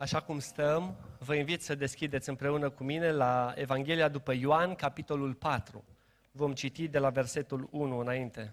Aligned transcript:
Așa 0.00 0.20
cum 0.20 0.38
stăm, 0.38 0.96
vă 1.18 1.34
invit 1.34 1.62
să 1.62 1.74
deschideți 1.74 2.28
împreună 2.28 2.70
cu 2.70 2.84
mine 2.84 3.12
la 3.12 3.52
Evanghelia 3.56 4.08
după 4.08 4.32
Ioan, 4.32 4.74
capitolul 4.74 5.34
4. 5.34 5.84
Vom 6.32 6.52
citi 6.52 6.88
de 6.88 6.98
la 6.98 7.10
versetul 7.10 7.68
1 7.70 7.98
înainte. 7.98 8.52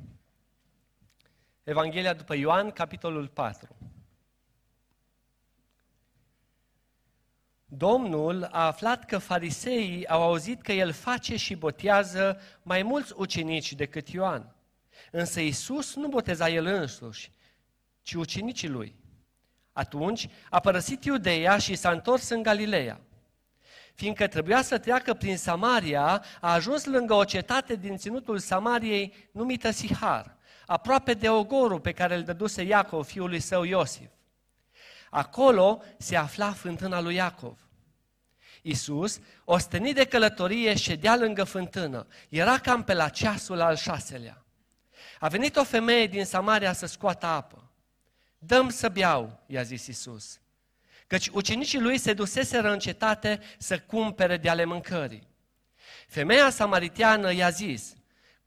Evanghelia 1.64 2.14
după 2.14 2.36
Ioan, 2.36 2.72
capitolul 2.72 3.28
4. 3.28 3.76
Domnul 7.66 8.44
a 8.44 8.66
aflat 8.66 9.06
că 9.06 9.18
fariseii 9.18 10.08
au 10.08 10.22
auzit 10.22 10.62
că 10.62 10.72
el 10.72 10.92
face 10.92 11.36
și 11.36 11.56
botează 11.56 12.40
mai 12.62 12.84
mulți 12.84 13.14
ucenici 13.16 13.74
decât 13.74 14.08
Ioan. 14.08 14.56
Însă 15.12 15.40
Isus 15.40 15.96
nu 15.96 16.08
boteza 16.08 16.50
el 16.50 16.66
însuși, 16.66 17.32
ci 18.02 18.14
ucenicii 18.14 18.70
lui. 18.70 18.96
Atunci 19.78 20.30
a 20.50 20.60
părăsit 20.60 21.04
Iudeea 21.04 21.58
și 21.58 21.76
s-a 21.76 21.92
întors 21.92 22.30
în 22.30 22.42
Galileea. 22.42 23.00
Fiindcă 23.94 24.28
trebuia 24.28 24.62
să 24.62 24.78
treacă 24.78 25.14
prin 25.14 25.38
Samaria, 25.38 26.24
a 26.42 26.54
ajuns 26.54 26.86
lângă 26.86 27.14
o 27.14 27.24
cetate 27.24 27.76
din 27.76 27.98
ținutul 27.98 28.38
Samariei 28.38 29.30
numită 29.32 29.72
Sihar, 29.72 30.38
aproape 30.66 31.14
de 31.14 31.30
ogorul 31.30 31.80
pe 31.80 31.92
care 31.92 32.16
îl 32.16 32.24
dăduse 32.24 32.62
Iacov, 32.62 33.06
fiul 33.06 33.30
lui 33.30 33.40
său 33.40 33.64
Iosif. 33.64 34.10
Acolo 35.10 35.82
se 35.98 36.16
afla 36.16 36.52
fântâna 36.52 37.02
lui 37.02 37.16
Iacov. 37.16 37.58
Iisus, 38.62 39.20
ostenit 39.46 39.96
de 39.96 40.06
călătorie, 40.06 40.76
ședea 40.76 41.16
lângă 41.16 41.44
fântână. 41.44 42.08
Era 42.30 42.58
cam 42.58 42.84
pe 42.84 42.94
la 42.94 43.10
ceasul 43.10 43.62
al 43.62 43.76
șaselea. 43.76 44.46
A 45.20 45.28
venit 45.28 45.56
o 45.56 45.64
femeie 45.64 46.08
din 46.08 46.26
Samaria 46.26 46.74
să 46.74 46.86
scoată 46.86 47.26
apă. 47.26 47.67
Dăm 48.38 48.70
să 48.70 48.90
beau, 48.90 49.44
i-a 49.46 49.62
zis 49.62 49.88
Isus. 49.88 50.40
Căci 51.08 51.28
ucenicii 51.28 51.80
lui 51.80 51.98
se 51.98 52.14
duseseră 52.14 52.72
în 52.72 52.80
cetate 52.80 53.40
să 53.58 53.80
cumpere 53.80 54.38
de 54.38 54.50
ale 54.50 54.66
mâncării. 54.66 55.28
Femeia 56.08 56.50
samariteană 56.50 57.34
i-a 57.34 57.50
zis, 57.50 57.96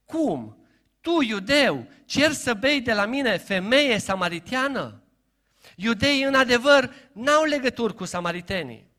Cum? 0.05 0.64
Tu, 1.01 1.23
iudeu, 1.23 1.87
cer 2.05 2.33
să 2.33 2.55
bei 2.55 2.81
de 2.81 2.92
la 2.92 3.05
mine 3.05 3.37
femeie 3.37 3.98
samariteană? 3.98 5.03
Iudeii, 5.77 6.23
în 6.23 6.34
adevăr, 6.34 6.95
n-au 7.12 7.45
legături 7.45 7.95
cu 7.95 8.05
samaritenii. 8.05 8.91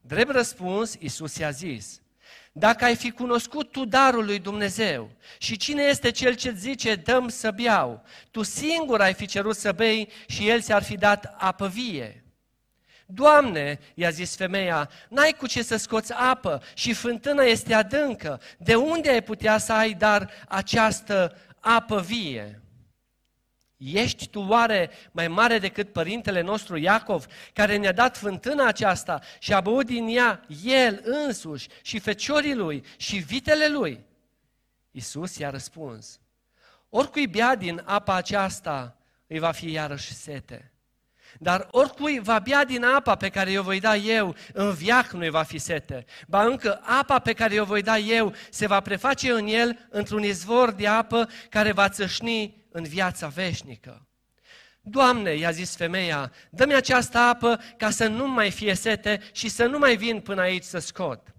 Drept 0.00 0.30
răspuns, 0.30 0.94
Isus 0.98 1.36
i-a 1.36 1.50
zis, 1.50 2.00
dacă 2.52 2.84
ai 2.84 2.96
fi 2.96 3.10
cunoscut 3.10 3.72
tu 3.72 3.84
darul 3.84 4.24
lui 4.24 4.38
Dumnezeu 4.38 5.10
și 5.38 5.56
cine 5.56 5.82
este 5.82 6.10
cel 6.10 6.34
ce 6.34 6.52
zice 6.56 6.94
dăm 6.94 7.28
să 7.28 7.50
beau, 7.50 8.04
tu 8.30 8.42
singur 8.42 9.00
ai 9.00 9.14
fi 9.14 9.26
cerut 9.26 9.56
să 9.56 9.72
bei 9.72 10.08
și 10.26 10.48
el 10.48 10.60
ți-ar 10.60 10.82
fi 10.82 10.96
dat 10.96 11.34
apă 11.38 11.68
vie. 11.68 12.24
Doamne, 13.06 13.78
i-a 13.94 14.10
zis 14.10 14.36
femeia, 14.36 14.90
n-ai 15.08 15.32
cu 15.38 15.46
ce 15.46 15.62
să 15.62 15.76
scoți 15.76 16.12
apă 16.12 16.62
și 16.74 16.92
fântâna 16.92 17.42
este 17.42 17.74
adâncă. 17.74 18.40
De 18.58 18.74
unde 18.74 19.10
ai 19.10 19.22
putea 19.22 19.58
să 19.58 19.72
ai 19.72 19.92
dar 19.92 20.30
această 20.48 21.36
apă 21.60 22.00
vie? 22.00 22.60
Ești 23.82 24.28
tu 24.28 24.40
oare 24.40 24.90
mai 25.10 25.28
mare 25.28 25.58
decât 25.58 25.92
părintele 25.92 26.40
nostru 26.40 26.76
Iacov, 26.76 27.26
care 27.52 27.76
ne-a 27.76 27.92
dat 27.92 28.16
fântâna 28.16 28.66
aceasta 28.66 29.20
și 29.38 29.52
a 29.52 29.60
băut 29.60 29.86
din 29.86 30.06
ea 30.08 30.46
el 30.64 31.00
însuși 31.04 31.68
și 31.82 31.98
feciorii 31.98 32.54
lui 32.54 32.84
și 32.96 33.16
vitele 33.16 33.68
lui? 33.68 34.04
Iisus 34.90 35.36
i-a 35.36 35.50
răspuns, 35.50 36.20
oricui 36.88 37.26
bea 37.26 37.54
din 37.54 37.82
apa 37.84 38.14
aceasta, 38.14 38.96
îi 39.26 39.38
va 39.38 39.50
fi 39.50 39.70
iarăși 39.70 40.14
sete. 40.14 40.72
Dar 41.38 41.68
oricui 41.70 42.18
va 42.18 42.38
bea 42.38 42.64
din 42.64 42.84
apa 42.84 43.14
pe 43.14 43.28
care 43.28 43.58
o 43.58 43.62
voi 43.62 43.80
da 43.80 43.96
eu, 43.96 44.34
în 44.52 44.72
viac 44.72 45.10
nu 45.10 45.30
va 45.30 45.42
fi 45.42 45.58
sete. 45.58 46.04
Ba 46.26 46.42
încă 46.44 46.80
apa 46.82 47.18
pe 47.18 47.32
care 47.32 47.60
o 47.60 47.64
voi 47.64 47.82
da 47.82 47.98
eu 47.98 48.34
se 48.50 48.66
va 48.66 48.80
preface 48.80 49.30
în 49.30 49.46
el 49.46 49.86
într-un 49.90 50.22
izvor 50.22 50.70
de 50.70 50.86
apă 50.86 51.28
care 51.48 51.72
va 51.72 51.88
țășni 51.88 52.59
în 52.70 52.82
viața 52.82 53.28
veșnică. 53.28 54.06
Doamne, 54.80 55.34
i-a 55.34 55.50
zis 55.50 55.76
femeia, 55.76 56.32
dă-mi 56.50 56.74
această 56.74 57.18
apă 57.18 57.60
ca 57.76 57.90
să 57.90 58.06
nu 58.06 58.28
mai 58.28 58.50
fie 58.50 58.74
sete 58.74 59.20
și 59.32 59.48
să 59.48 59.66
nu 59.66 59.78
mai 59.78 59.96
vin 59.96 60.20
până 60.20 60.40
aici 60.40 60.64
să 60.64 60.78
scot. 60.78 61.34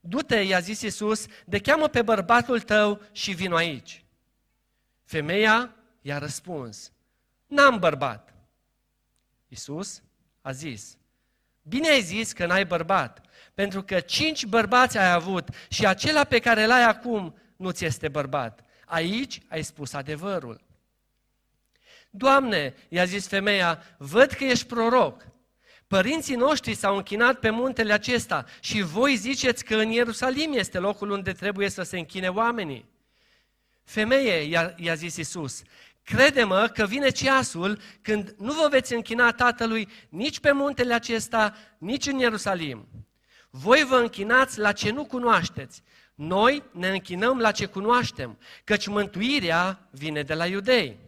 Du-te, 0.00 0.36
i-a 0.36 0.60
zis 0.60 0.80
Iisus, 0.80 1.26
de 1.44 1.58
cheamă 1.58 1.88
pe 1.88 2.02
bărbatul 2.02 2.60
tău 2.60 3.00
și 3.12 3.32
vin 3.32 3.52
aici. 3.52 4.04
Femeia 5.04 5.74
i-a 6.00 6.18
răspuns, 6.18 6.92
n-am 7.46 7.78
bărbat. 7.78 8.34
Iisus 9.48 10.02
a 10.40 10.52
zis, 10.52 10.96
bine 11.62 11.88
ai 11.88 12.02
zis 12.02 12.32
că 12.32 12.46
n-ai 12.46 12.66
bărbat, 12.66 13.20
pentru 13.54 13.82
că 13.82 14.00
cinci 14.00 14.46
bărbați 14.46 14.98
ai 14.98 15.12
avut 15.12 15.48
și 15.68 15.86
acela 15.86 16.24
pe 16.24 16.38
care 16.38 16.66
l-ai 16.66 16.84
acum 16.84 17.38
nu 17.56 17.70
ți 17.70 17.84
este 17.84 18.08
bărbat. 18.08 18.64
Aici 18.88 19.40
ai 19.48 19.62
spus 19.62 19.92
adevărul. 19.92 20.60
Doamne, 22.10 22.74
i-a 22.88 23.04
zis 23.04 23.26
femeia, 23.26 23.82
văd 23.98 24.30
că 24.30 24.44
ești 24.44 24.66
proroc. 24.66 25.26
Părinții 25.86 26.34
noștri 26.34 26.74
s-au 26.74 26.96
închinat 26.96 27.38
pe 27.38 27.50
muntele 27.50 27.92
acesta 27.92 28.44
și 28.60 28.82
voi 28.82 29.16
ziceți 29.16 29.64
că 29.64 29.76
în 29.76 29.90
Ierusalim 29.90 30.52
este 30.52 30.78
locul 30.78 31.10
unde 31.10 31.32
trebuie 31.32 31.68
să 31.68 31.82
se 31.82 31.98
închine 31.98 32.28
oamenii. 32.28 32.88
Femeie, 33.84 34.42
i-a, 34.42 34.74
i-a 34.76 34.94
zis 34.94 35.16
Isus, 35.16 35.62
crede-mă 36.02 36.66
că 36.74 36.86
vine 36.86 37.10
ceasul 37.10 37.78
când 38.02 38.34
nu 38.38 38.52
vă 38.52 38.66
veți 38.70 38.94
închina 38.94 39.32
Tatălui 39.32 39.88
nici 40.08 40.40
pe 40.40 40.52
muntele 40.52 40.94
acesta, 40.94 41.54
nici 41.78 42.06
în 42.06 42.18
Ierusalim. 42.18 42.88
Voi 43.50 43.84
vă 43.88 43.96
închinați 43.96 44.58
la 44.58 44.72
ce 44.72 44.90
nu 44.90 45.04
cunoașteți, 45.04 45.82
noi 46.18 46.62
ne 46.72 46.88
închinăm 46.88 47.38
la 47.38 47.50
ce 47.50 47.66
cunoaștem, 47.66 48.38
căci 48.64 48.86
mântuirea 48.86 49.88
vine 49.90 50.22
de 50.22 50.34
la 50.34 50.46
iudei. 50.46 50.98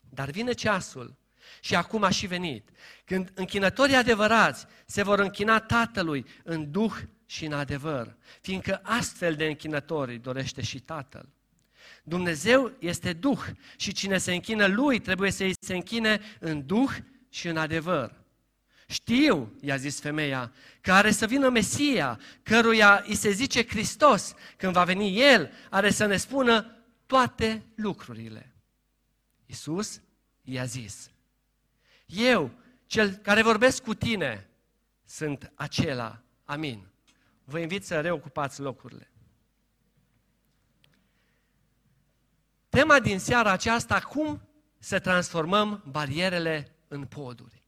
Dar 0.00 0.30
vine 0.30 0.52
ceasul 0.52 1.16
și 1.60 1.74
acum 1.74 2.02
a 2.02 2.10
și 2.10 2.26
venit, 2.26 2.68
când 3.04 3.30
închinătorii 3.34 3.94
adevărați 3.94 4.66
se 4.86 5.02
vor 5.02 5.18
închina 5.18 5.60
Tatălui 5.60 6.26
în 6.44 6.70
duh 6.70 6.94
și 7.26 7.44
în 7.44 7.52
adevăr, 7.52 8.16
fiindcă 8.40 8.80
astfel 8.82 9.34
de 9.34 9.46
închinători 9.46 10.18
dorește 10.18 10.62
și 10.62 10.80
Tatăl. 10.80 11.28
Dumnezeu 12.02 12.72
este 12.78 13.12
Duh 13.12 13.40
și 13.76 13.92
cine 13.92 14.18
se 14.18 14.32
închină 14.32 14.66
Lui 14.66 14.98
trebuie 14.98 15.30
să-i 15.30 15.54
se 15.60 15.74
închine 15.74 16.20
în 16.38 16.66
Duh 16.66 16.90
și 17.28 17.48
în 17.48 17.56
adevăr. 17.56 18.14
Știu, 18.90 19.52
i-a 19.60 19.76
zis 19.76 20.00
femeia, 20.00 20.52
că 20.80 20.92
are 20.92 21.10
să 21.10 21.26
vină 21.26 21.48
Mesia, 21.48 22.20
căruia 22.42 23.04
îi 23.06 23.14
se 23.14 23.30
zice 23.30 23.66
Hristos. 23.66 24.34
Când 24.56 24.72
va 24.72 24.84
veni 24.84 25.20
El, 25.20 25.52
are 25.70 25.90
să 25.90 26.06
ne 26.06 26.16
spună 26.16 26.76
toate 27.06 27.64
lucrurile. 27.74 28.54
Iisus 29.46 30.00
i-a 30.42 30.64
zis, 30.64 31.10
eu, 32.06 32.50
cel 32.86 33.14
care 33.14 33.42
vorbesc 33.42 33.82
cu 33.82 33.94
tine, 33.94 34.48
sunt 35.04 35.52
acela. 35.54 36.22
Amin. 36.44 36.86
Vă 37.44 37.58
invit 37.58 37.84
să 37.84 38.00
reocupați 38.00 38.60
locurile. 38.60 39.10
Tema 42.68 43.00
din 43.00 43.18
seara 43.18 43.50
aceasta, 43.50 44.00
cum 44.00 44.48
să 44.78 44.98
transformăm 44.98 45.84
barierele 45.90 46.76
în 46.88 47.06
poduri. 47.06 47.58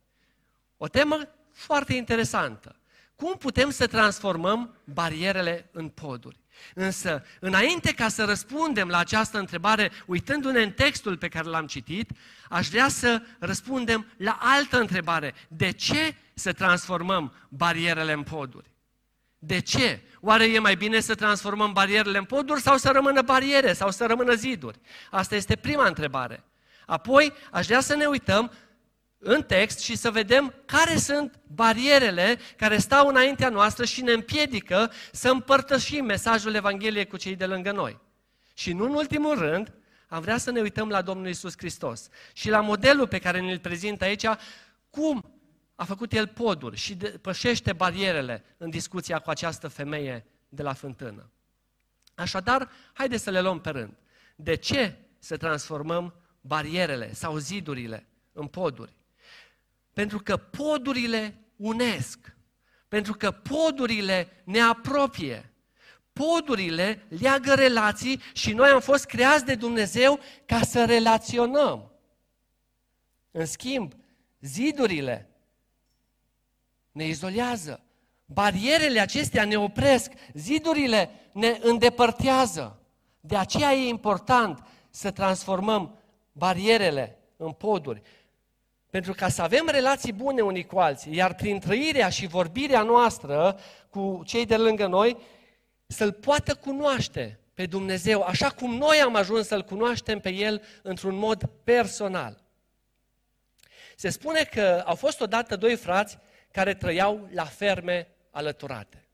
O 0.82 0.88
temă 0.88 1.18
foarte 1.52 1.94
interesantă. 1.94 2.76
Cum 3.16 3.36
putem 3.38 3.70
să 3.70 3.86
transformăm 3.86 4.74
barierele 4.84 5.68
în 5.72 5.88
poduri? 5.88 6.40
Însă, 6.74 7.24
înainte 7.40 7.92
ca 7.92 8.08
să 8.08 8.24
răspundem 8.24 8.88
la 8.88 8.98
această 8.98 9.38
întrebare, 9.38 9.90
uitându-ne 10.06 10.62
în 10.62 10.70
textul 10.70 11.16
pe 11.16 11.28
care 11.28 11.48
l-am 11.48 11.66
citit, 11.66 12.10
aș 12.48 12.68
vrea 12.68 12.88
să 12.88 13.22
răspundem 13.38 14.06
la 14.16 14.38
altă 14.40 14.80
întrebare. 14.80 15.34
De 15.48 15.70
ce 15.70 16.14
să 16.34 16.52
transformăm 16.52 17.32
barierele 17.48 18.12
în 18.12 18.22
poduri? 18.22 18.70
De 19.38 19.60
ce? 19.60 20.00
Oare 20.20 20.44
e 20.44 20.58
mai 20.58 20.74
bine 20.74 21.00
să 21.00 21.14
transformăm 21.14 21.72
barierele 21.72 22.18
în 22.18 22.24
poduri 22.24 22.60
sau 22.60 22.76
să 22.76 22.90
rămână 22.90 23.22
bariere 23.22 23.72
sau 23.72 23.90
să 23.90 24.06
rămână 24.06 24.34
ziduri? 24.34 24.80
Asta 25.10 25.34
este 25.34 25.56
prima 25.56 25.86
întrebare. 25.86 26.44
Apoi, 26.86 27.32
aș 27.50 27.66
vrea 27.66 27.80
să 27.80 27.94
ne 27.94 28.06
uităm 28.06 28.52
în 29.22 29.42
text 29.42 29.78
și 29.78 29.96
să 29.96 30.10
vedem 30.10 30.54
care 30.64 30.96
sunt 30.96 31.40
barierele 31.46 32.38
care 32.56 32.78
stau 32.78 33.08
înaintea 33.08 33.48
noastră 33.48 33.84
și 33.84 34.02
ne 34.02 34.12
împiedică 34.12 34.92
să 35.12 35.30
împărtășim 35.30 36.04
mesajul 36.04 36.54
Evangheliei 36.54 37.06
cu 37.06 37.16
cei 37.16 37.36
de 37.36 37.46
lângă 37.46 37.72
noi. 37.72 38.00
Și 38.54 38.72
nu 38.72 38.84
în 38.84 38.94
ultimul 38.94 39.38
rând, 39.38 39.74
am 40.08 40.20
vrea 40.20 40.38
să 40.38 40.50
ne 40.50 40.60
uităm 40.60 40.88
la 40.88 41.02
Domnul 41.02 41.28
Isus 41.28 41.52
Hristos 41.56 42.08
și 42.32 42.50
la 42.50 42.60
modelul 42.60 43.08
pe 43.08 43.18
care 43.18 43.40
ne-l 43.40 43.58
prezintă 43.58 44.04
aici, 44.04 44.26
cum 44.90 45.40
a 45.74 45.84
făcut 45.84 46.12
El 46.12 46.26
poduri 46.26 46.76
și 46.76 46.94
depășește 46.94 47.72
barierele 47.72 48.44
în 48.56 48.70
discuția 48.70 49.18
cu 49.18 49.30
această 49.30 49.68
femeie 49.68 50.26
de 50.48 50.62
la 50.62 50.72
fântână. 50.72 51.30
Așadar, 52.14 52.70
haideți 52.92 53.22
să 53.22 53.30
le 53.30 53.40
luăm 53.40 53.60
pe 53.60 53.70
rând. 53.70 53.96
De 54.36 54.54
ce 54.54 54.98
să 55.18 55.36
transformăm 55.36 56.14
barierele 56.40 57.12
sau 57.12 57.36
zidurile 57.36 58.06
în 58.32 58.46
poduri? 58.46 58.98
Pentru 59.92 60.18
că 60.18 60.36
podurile 60.36 61.34
unesc. 61.56 62.36
Pentru 62.88 63.12
că 63.12 63.30
podurile 63.30 64.42
ne 64.44 64.60
apropie. 64.60 65.52
Podurile 66.12 67.06
leagă 67.08 67.54
relații 67.54 68.20
și 68.32 68.52
noi 68.52 68.68
am 68.68 68.80
fost 68.80 69.04
creați 69.04 69.44
de 69.44 69.54
Dumnezeu 69.54 70.20
ca 70.46 70.62
să 70.62 70.84
relaționăm. 70.84 71.92
În 73.30 73.46
schimb, 73.46 73.92
zidurile 74.40 75.30
ne 76.92 77.06
izolează. 77.06 77.84
Barierele 78.24 79.00
acestea 79.00 79.44
ne 79.44 79.56
opresc, 79.56 80.12
zidurile 80.32 81.10
ne 81.32 81.58
îndepărtează. 81.62 82.78
De 83.20 83.36
aceea 83.36 83.72
e 83.72 83.88
important 83.88 84.62
să 84.90 85.10
transformăm 85.10 85.98
barierele 86.32 87.18
în 87.36 87.52
poduri. 87.52 88.02
Pentru 88.90 89.12
ca 89.12 89.28
să 89.28 89.42
avem 89.42 89.68
relații 89.70 90.12
bune 90.12 90.40
unii 90.40 90.66
cu 90.66 90.78
alții, 90.78 91.16
iar 91.16 91.34
prin 91.34 91.58
trăirea 91.58 92.08
și 92.08 92.26
vorbirea 92.26 92.82
noastră 92.82 93.58
cu 93.90 94.22
cei 94.26 94.46
de 94.46 94.56
lângă 94.56 94.86
noi, 94.86 95.16
să-L 95.86 96.12
poată 96.12 96.54
cunoaște 96.54 97.38
pe 97.54 97.66
Dumnezeu, 97.66 98.22
așa 98.22 98.50
cum 98.50 98.74
noi 98.74 99.00
am 99.00 99.14
ajuns 99.14 99.46
să-L 99.46 99.62
cunoaștem 99.62 100.20
pe 100.20 100.30
El 100.30 100.62
într-un 100.82 101.14
mod 101.14 101.50
personal. 101.64 102.42
Se 103.96 104.08
spune 104.08 104.42
că 104.42 104.82
au 104.86 104.94
fost 104.94 105.20
odată 105.20 105.56
doi 105.56 105.76
frați 105.76 106.18
care 106.50 106.74
trăiau 106.74 107.28
la 107.32 107.44
ferme 107.44 108.08
alăturate. 108.30 109.04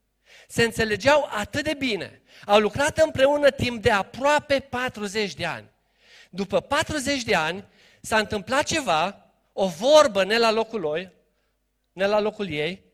Se 0.49 0.63
înțelegeau 0.63 1.29
atât 1.31 1.65
de 1.65 1.75
bine. 1.75 2.23
Au 2.47 2.59
lucrat 2.59 2.99
împreună 2.99 3.51
timp 3.51 3.83
de 3.83 3.91
aproape 3.91 4.61
40 4.61 5.35
de 5.35 5.45
ani. 5.45 5.71
După 6.31 6.61
40 6.61 7.23
de 7.23 7.35
ani 7.35 7.65
s-a 8.01 8.19
întâmplat 8.19 8.63
ceva, 8.63 9.26
o 9.59 9.67
vorbă 9.67 10.25
ne 10.25 10.39
la 10.39 10.51
locul 10.51 10.81
lui, 10.81 11.13
ne 11.93 12.07
la 12.07 12.21
locul 12.21 12.49
ei, 12.49 12.85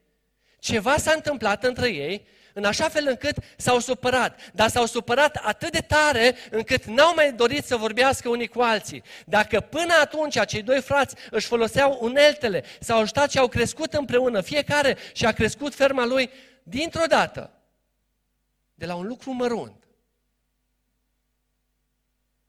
ceva 0.59 0.97
s-a 0.97 1.13
întâmplat 1.13 1.65
între 1.65 1.89
ei 1.89 2.27
în 2.53 2.65
așa 2.65 2.89
fel 2.89 3.07
încât 3.09 3.37
s-au 3.57 3.79
supărat. 3.79 4.53
Dar 4.53 4.69
s-au 4.69 4.87
supărat 4.87 5.37
atât 5.37 5.73
de 5.73 5.81
tare 5.81 6.35
încât 6.51 6.85
n-au 6.85 7.15
mai 7.15 7.33
dorit 7.33 7.65
să 7.65 7.77
vorbească 7.77 8.29
unii 8.29 8.47
cu 8.47 8.61
alții. 8.61 9.03
Dacă 9.27 9.61
până 9.61 9.95
atunci 10.01 10.37
acei 10.37 10.63
doi 10.63 10.81
frați 10.81 11.15
își 11.31 11.47
foloseau 11.47 11.99
uneltele, 12.01 12.65
s-au 12.81 13.01
ajutat 13.01 13.31
și 13.31 13.39
au 13.39 13.49
crescut 13.49 13.93
împreună, 13.93 14.41
fiecare 14.41 14.97
și 15.13 15.27
a 15.27 15.33
crescut 15.33 15.75
ferma 15.75 16.05
lui, 16.05 16.31
dintr-o 16.63 17.07
dată, 17.07 17.51
de 18.75 18.87
la 18.87 18.95
un 18.95 19.07
lucru 19.07 19.31
mărunt, 19.31 19.85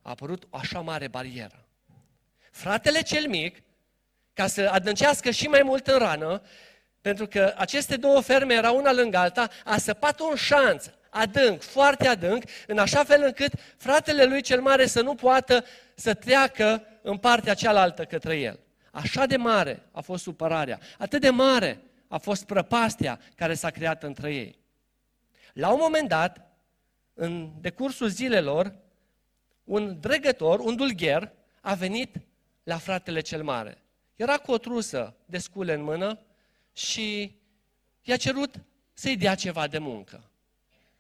a 0.02 0.10
apărut 0.10 0.44
o 0.50 0.58
așa 0.58 0.80
mare 0.80 1.08
barieră. 1.08 1.66
Fratele 2.52 3.02
cel 3.02 3.28
mic, 3.28 3.64
ca 4.34 4.48
să 4.48 4.70
adâncească 4.72 5.32
și 5.32 5.48
mai 5.48 5.62
mult 5.64 5.88
în 5.88 5.98
rană, 5.98 6.42
pentru 7.02 7.28
că 7.28 7.54
aceste 7.58 7.96
două 7.96 8.22
ferme 8.22 8.54
erau 8.54 8.78
una 8.78 8.94
lângă 8.94 9.18
alta, 9.18 9.50
a 9.64 9.78
săpat 9.78 10.20
un 10.20 10.36
șanț 10.36 10.86
adânc, 11.10 11.62
foarte 11.62 12.08
adânc, 12.08 12.44
în 12.68 12.78
așa 12.78 13.04
fel 13.04 13.24
încât 13.24 13.54
fratele 13.78 14.24
lui 14.24 14.42
cel 14.42 14.62
mare 14.62 14.86
să 14.86 15.02
nu 15.02 15.16
poată 15.16 15.66
să 15.96 16.14
treacă 16.14 16.84
în 17.02 17.18
partea 17.18 17.54
cealaltă 17.54 18.06
către 18.06 18.38
el. 18.38 18.60
Așa 18.92 19.26
de 19.26 19.38
mare 19.38 19.84
a 19.92 20.02
fost 20.02 20.24
supărarea, 20.24 20.80
atât 20.98 21.22
de 21.22 21.30
mare 21.30 21.82
a 22.08 22.18
fost 22.18 22.46
prăpastia 22.46 23.20
care 23.36 23.54
s-a 23.54 23.70
creat 23.70 24.04
între 24.04 24.34
ei. 24.34 24.60
La 25.54 25.70
un 25.70 25.80
moment 25.82 26.08
dat, 26.08 26.52
în 27.14 27.52
decursul 27.62 28.08
zilelor, 28.08 28.76
un 29.64 30.00
dregător, 30.00 30.60
un 30.60 30.76
dulgher, 30.76 31.32
a 31.62 31.74
venit 31.74 32.16
la 32.64 32.78
fratele 32.78 33.20
cel 33.20 33.44
mare. 33.44 33.83
Era 34.24 34.38
cu 34.38 34.52
o 34.52 34.58
trusă 34.58 35.14
de 35.26 35.38
scule 35.38 35.74
în 35.74 35.84
mână 35.84 36.20
și 36.74 37.36
i-a 38.02 38.18
cerut 38.18 38.56
să-i 38.94 39.18
dea 39.18 39.36
ceva 39.36 39.68
de 39.68 39.78
muncă. 39.78 40.24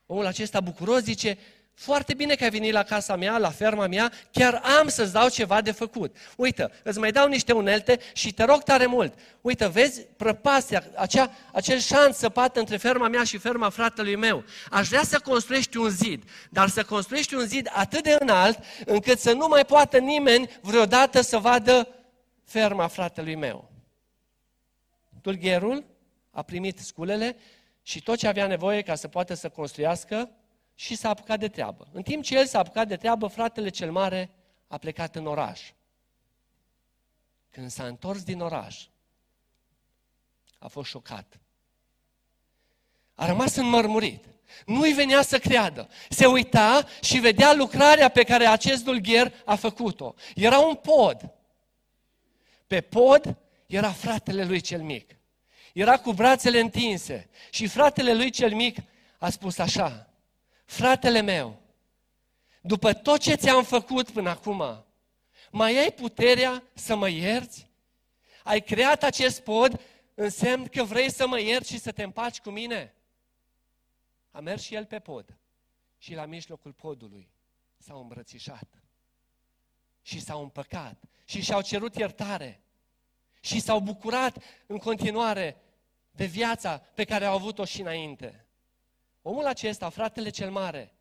Omul 0.05 0.25
acesta 0.25 0.59
bucuros 0.59 1.01
zice, 1.01 1.37
foarte 1.73 2.13
bine 2.13 2.35
că 2.35 2.43
ai 2.43 2.49
venit 2.49 2.73
la 2.73 2.83
casa 2.83 3.15
mea, 3.15 3.37
la 3.37 3.49
ferma 3.49 3.87
mea, 3.87 4.11
chiar 4.31 4.61
am 4.79 4.87
să-ți 4.87 5.13
dau 5.13 5.29
ceva 5.29 5.61
de 5.61 5.71
făcut. 5.71 6.15
Uite, 6.35 6.71
îți 6.83 6.99
mai 6.99 7.11
dau 7.11 7.27
niște 7.27 7.53
unelte 7.53 7.99
și 8.13 8.33
te 8.33 8.43
rog 8.43 8.63
tare 8.63 8.85
mult. 8.85 9.13
Uite, 9.41 9.67
vezi 9.67 10.01
prăpastia, 10.01 10.83
acea, 10.95 11.31
acel 11.51 11.79
șanț 11.79 12.17
săpat 12.17 12.57
între 12.57 12.77
ferma 12.77 13.07
mea 13.07 13.23
și 13.23 13.37
ferma 13.37 13.69
fratelui 13.69 14.15
meu. 14.15 14.43
Aș 14.69 14.87
vrea 14.87 15.03
să 15.03 15.19
construiești 15.19 15.77
un 15.77 15.89
zid, 15.89 16.23
dar 16.49 16.69
să 16.69 16.83
construiești 16.83 17.33
un 17.33 17.45
zid 17.45 17.69
atât 17.71 18.03
de 18.03 18.17
înalt 18.19 18.59
încât 18.85 19.19
să 19.19 19.31
nu 19.31 19.47
mai 19.47 19.65
poată 19.65 19.97
nimeni 19.97 20.49
vreodată 20.61 21.21
să 21.21 21.37
vadă 21.37 21.87
ferma 22.43 22.87
fratelui 22.87 23.35
meu. 23.35 23.71
Tulgherul 25.21 25.85
a 26.31 26.41
primit 26.41 26.79
sculele 26.79 27.37
și 27.81 28.01
tot 28.01 28.17
ce 28.17 28.27
avea 28.27 28.47
nevoie 28.47 28.81
ca 28.81 28.95
să 28.95 29.07
poată 29.07 29.33
să 29.33 29.49
construiască 29.49 30.31
și 30.75 30.95
s-a 30.95 31.09
apucat 31.09 31.39
de 31.39 31.47
treabă. 31.47 31.87
În 31.91 32.01
timp 32.01 32.23
ce 32.23 32.37
el 32.37 32.45
s-a 32.45 32.59
apucat 32.59 32.87
de 32.87 32.95
treabă, 32.95 33.27
fratele 33.27 33.69
cel 33.69 33.91
mare 33.91 34.29
a 34.67 34.77
plecat 34.77 35.15
în 35.15 35.25
oraș. 35.25 35.71
Când 37.49 37.69
s-a 37.69 37.85
întors 37.85 38.23
din 38.23 38.39
oraș, 38.39 38.87
a 40.59 40.67
fost 40.67 40.89
șocat. 40.89 41.39
A 43.15 43.25
rămas 43.25 43.55
înmărmurit. 43.55 44.25
Nu-i 44.65 44.91
venea 44.91 45.21
să 45.21 45.39
creadă. 45.39 45.89
Se 46.09 46.25
uita 46.25 46.87
și 47.01 47.19
vedea 47.19 47.53
lucrarea 47.53 48.09
pe 48.09 48.23
care 48.23 48.45
acest 48.45 48.83
dulgher 48.83 49.33
a 49.45 49.55
făcut-o. 49.55 50.13
Era 50.35 50.59
un 50.59 50.75
pod. 50.75 51.33
Pe 52.73 52.81
pod 52.81 53.37
era 53.65 53.91
fratele 53.91 54.45
lui 54.45 54.61
cel 54.61 54.81
mic. 54.81 55.15
Era 55.73 55.97
cu 55.97 56.13
brațele 56.13 56.59
întinse 56.59 57.29
și 57.49 57.67
fratele 57.67 58.13
lui 58.13 58.29
cel 58.29 58.53
mic 58.53 58.77
a 59.17 59.29
spus 59.29 59.57
așa, 59.57 60.13
fratele 60.65 61.21
meu, 61.21 61.61
după 62.61 62.93
tot 62.93 63.19
ce 63.19 63.35
ți-am 63.35 63.63
făcut 63.63 64.09
până 64.09 64.29
acum, 64.29 64.85
mai 65.51 65.77
ai 65.77 65.91
puterea 65.91 66.63
să 66.73 66.95
mă 66.95 67.09
ierți? 67.09 67.69
Ai 68.43 68.61
creat 68.61 69.03
acest 69.03 69.41
pod, 69.41 69.81
însemn 70.13 70.65
că 70.65 70.83
vrei 70.83 71.11
să 71.11 71.27
mă 71.27 71.39
ierți 71.39 71.71
și 71.71 71.79
să 71.79 71.91
te 71.91 72.03
împaci 72.03 72.39
cu 72.39 72.49
mine? 72.49 72.93
A 74.31 74.39
mers 74.39 74.63
și 74.63 74.75
el 74.75 74.85
pe 74.85 74.99
pod 74.99 75.37
și 75.97 76.13
la 76.13 76.25
mijlocul 76.25 76.71
podului 76.71 77.29
s-au 77.77 78.01
îmbrățișat 78.01 78.67
și 80.01 80.21
s-au 80.21 80.41
împăcat 80.41 81.03
și 81.23 81.41
și-au 81.41 81.61
cerut 81.61 81.95
iertare 81.95 82.63
și 83.39 83.59
s-au 83.59 83.79
bucurat 83.79 84.43
în 84.65 84.77
continuare 84.77 85.61
de 86.11 86.25
viața 86.25 86.77
pe 86.77 87.03
care 87.03 87.25
au 87.25 87.35
avut-o 87.35 87.65
și 87.65 87.81
înainte. 87.81 88.45
Omul 89.21 89.45
acesta, 89.45 89.89
fratele 89.89 90.29
cel 90.29 90.51
mare, 90.51 90.93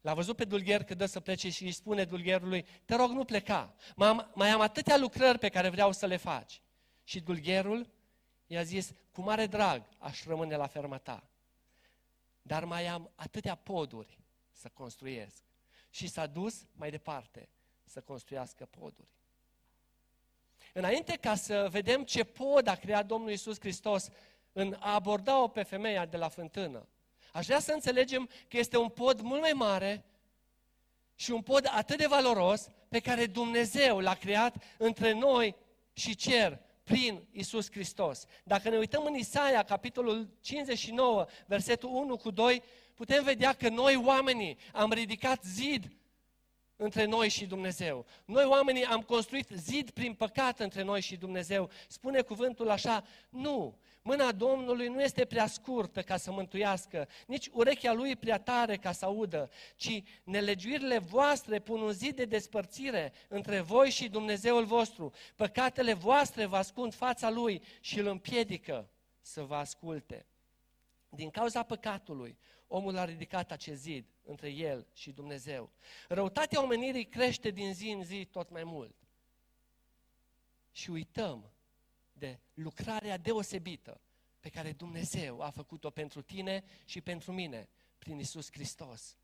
l-a 0.00 0.14
văzut 0.14 0.36
pe 0.36 0.44
dulgher 0.44 0.84
că 0.84 0.94
dă 0.94 1.06
să 1.06 1.20
plece 1.20 1.50
și 1.50 1.64
îi 1.64 1.72
spune 1.72 2.04
dulgherului, 2.04 2.66
te 2.84 2.94
rog, 2.94 3.10
nu 3.10 3.24
pleca, 3.24 3.74
mai 3.96 4.08
am, 4.08 4.30
mai 4.34 4.50
am 4.50 4.60
atâtea 4.60 4.96
lucrări 4.96 5.38
pe 5.38 5.48
care 5.48 5.68
vreau 5.68 5.92
să 5.92 6.06
le 6.06 6.16
faci. 6.16 6.60
Și 7.04 7.20
dulgherul 7.20 7.90
i-a 8.46 8.62
zis, 8.62 8.92
cu 9.12 9.20
mare 9.20 9.46
drag 9.46 9.88
aș 9.98 10.24
rămâne 10.24 10.56
la 10.56 10.66
ferma 10.66 10.98
ta, 10.98 11.30
dar 12.42 12.64
mai 12.64 12.86
am 12.86 13.10
atâtea 13.14 13.54
poduri 13.54 14.18
să 14.52 14.68
construiesc. 14.68 15.42
Și 15.90 16.06
s-a 16.06 16.26
dus 16.26 16.66
mai 16.72 16.90
departe 16.90 17.48
să 17.84 18.00
construiască 18.00 18.66
poduri. 18.66 19.15
Înainte 20.76 21.16
ca 21.20 21.34
să 21.34 21.68
vedem 21.70 22.04
ce 22.04 22.24
pod 22.24 22.66
a 22.66 22.74
creat 22.74 23.06
Domnul 23.06 23.30
Isus 23.30 23.60
Hristos 23.60 24.08
în 24.52 24.76
a 24.78 24.94
aborda-o 24.94 25.48
pe 25.48 25.62
femeia 25.62 26.06
de 26.06 26.16
la 26.16 26.28
fântână, 26.28 26.86
aș 27.32 27.46
vrea 27.46 27.58
să 27.58 27.72
înțelegem 27.72 28.28
că 28.48 28.56
este 28.56 28.76
un 28.76 28.88
pod 28.88 29.20
mult 29.20 29.40
mai 29.40 29.52
mare 29.52 30.04
și 31.14 31.30
un 31.30 31.42
pod 31.42 31.68
atât 31.70 31.98
de 31.98 32.06
valoros 32.06 32.68
pe 32.88 32.98
care 32.98 33.26
Dumnezeu 33.26 33.98
l-a 33.98 34.14
creat 34.14 34.64
între 34.78 35.12
noi 35.12 35.54
și 35.92 36.14
cer 36.14 36.60
prin 36.82 37.22
Isus 37.32 37.70
Hristos. 37.70 38.24
Dacă 38.44 38.68
ne 38.68 38.76
uităm 38.76 39.04
în 39.04 39.14
Isaia, 39.14 39.62
capitolul 39.62 40.28
59, 40.40 41.26
versetul 41.46 41.88
1 41.88 42.16
cu 42.16 42.30
2, 42.30 42.62
putem 42.94 43.24
vedea 43.24 43.52
că 43.52 43.68
noi 43.68 43.96
oamenii 44.04 44.58
am 44.72 44.92
ridicat 44.92 45.44
zid 45.44 45.90
între 46.76 47.04
noi 47.04 47.28
și 47.28 47.46
Dumnezeu. 47.46 48.06
Noi 48.24 48.44
oamenii 48.44 48.84
am 48.84 49.00
construit 49.00 49.48
zid 49.48 49.90
prin 49.90 50.14
păcat 50.14 50.60
între 50.60 50.82
noi 50.82 51.00
și 51.00 51.16
Dumnezeu. 51.16 51.70
Spune 51.88 52.20
cuvântul 52.20 52.70
așa, 52.70 53.04
nu, 53.28 53.78
mâna 54.02 54.32
Domnului 54.32 54.88
nu 54.88 55.02
este 55.02 55.24
prea 55.24 55.46
scurtă 55.46 56.02
ca 56.02 56.16
să 56.16 56.30
mântuiască, 56.30 57.08
nici 57.26 57.48
urechea 57.52 57.92
lui 57.92 58.16
prea 58.16 58.38
tare 58.38 58.76
ca 58.76 58.92
să 58.92 59.04
audă, 59.04 59.50
ci 59.76 60.02
nelegiuirile 60.24 60.98
voastre 60.98 61.58
pun 61.58 61.80
un 61.80 61.92
zid 61.92 62.16
de 62.16 62.24
despărțire 62.24 63.12
între 63.28 63.60
voi 63.60 63.90
și 63.90 64.08
Dumnezeul 64.08 64.64
vostru. 64.64 65.12
Păcatele 65.36 65.92
voastre 65.92 66.46
vă 66.46 66.56
ascund 66.56 66.94
fața 66.94 67.30
lui 67.30 67.62
și 67.80 67.98
îl 67.98 68.06
împiedică 68.06 68.88
să 69.20 69.42
vă 69.42 69.54
asculte. 69.54 70.26
Din 71.08 71.30
cauza 71.30 71.62
păcatului, 71.62 72.38
omul 72.66 72.96
a 72.96 73.04
ridicat 73.04 73.50
acest 73.50 73.80
zid 73.80 74.06
între 74.22 74.50
el 74.50 74.86
și 74.92 75.12
Dumnezeu. 75.12 75.72
Răutatea 76.08 76.62
omenirii 76.62 77.08
crește 77.08 77.50
din 77.50 77.74
zi 77.74 77.88
în 77.88 78.04
zi 78.04 78.24
tot 78.24 78.50
mai 78.50 78.64
mult. 78.64 78.94
Și 80.70 80.90
uităm 80.90 81.50
de 82.12 82.40
lucrarea 82.54 83.16
deosebită 83.16 84.00
pe 84.40 84.48
care 84.48 84.72
Dumnezeu 84.72 85.40
a 85.40 85.50
făcut-o 85.50 85.90
pentru 85.90 86.22
tine 86.22 86.64
și 86.84 87.00
pentru 87.00 87.32
mine 87.32 87.68
prin 87.98 88.18
Isus 88.18 88.50
Hristos. 88.50 89.16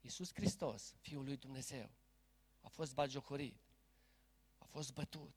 Isus 0.00 0.32
Hristos, 0.34 0.94
Fiul 1.00 1.24
lui 1.24 1.36
Dumnezeu, 1.36 1.90
a 2.60 2.68
fost 2.68 2.94
bagiocorit, 2.94 3.60
a 4.58 4.64
fost 4.64 4.92
bătut, 4.92 5.34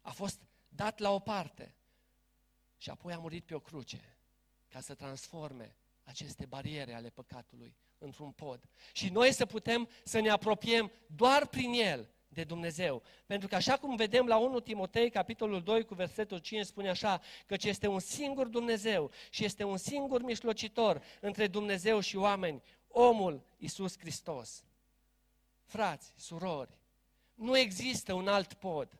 a 0.00 0.10
fost 0.10 0.40
dat 0.68 0.98
la 0.98 1.10
o 1.10 1.18
parte 1.18 1.74
și 2.78 2.90
apoi 2.90 3.12
a 3.12 3.18
murit 3.18 3.44
pe 3.44 3.54
o 3.54 3.60
cruce 3.60 4.16
ca 4.68 4.80
să 4.80 4.94
transforme 4.94 5.76
aceste 6.04 6.46
bariere 6.46 6.94
ale 6.94 7.08
păcatului 7.08 7.76
într-un 7.98 8.30
pod. 8.30 8.68
Și 8.92 9.08
noi 9.08 9.32
să 9.32 9.46
putem 9.46 9.88
să 10.04 10.20
ne 10.20 10.28
apropiem 10.28 10.92
doar 11.06 11.46
prin 11.46 11.72
El 11.72 12.08
de 12.28 12.44
Dumnezeu. 12.44 13.02
Pentru 13.26 13.48
că 13.48 13.54
așa 13.54 13.76
cum 13.78 13.96
vedem 13.96 14.26
la 14.26 14.36
1 14.36 14.60
Timotei, 14.60 15.10
capitolul 15.10 15.62
2, 15.62 15.84
cu 15.84 15.94
versetul 15.94 16.38
5, 16.38 16.66
spune 16.66 16.88
așa, 16.88 17.20
că 17.46 17.56
este 17.60 17.86
un 17.86 17.98
singur 17.98 18.46
Dumnezeu 18.46 19.10
și 19.30 19.44
este 19.44 19.64
un 19.64 19.76
singur 19.76 20.22
mișlocitor 20.22 21.02
între 21.20 21.46
Dumnezeu 21.46 22.00
și 22.00 22.16
oameni, 22.16 22.62
omul 22.88 23.42
Isus 23.56 23.98
Hristos. 23.98 24.64
Frați, 25.64 26.12
surori, 26.16 26.78
nu 27.34 27.58
există 27.58 28.12
un 28.12 28.28
alt 28.28 28.52
pod 28.52 28.98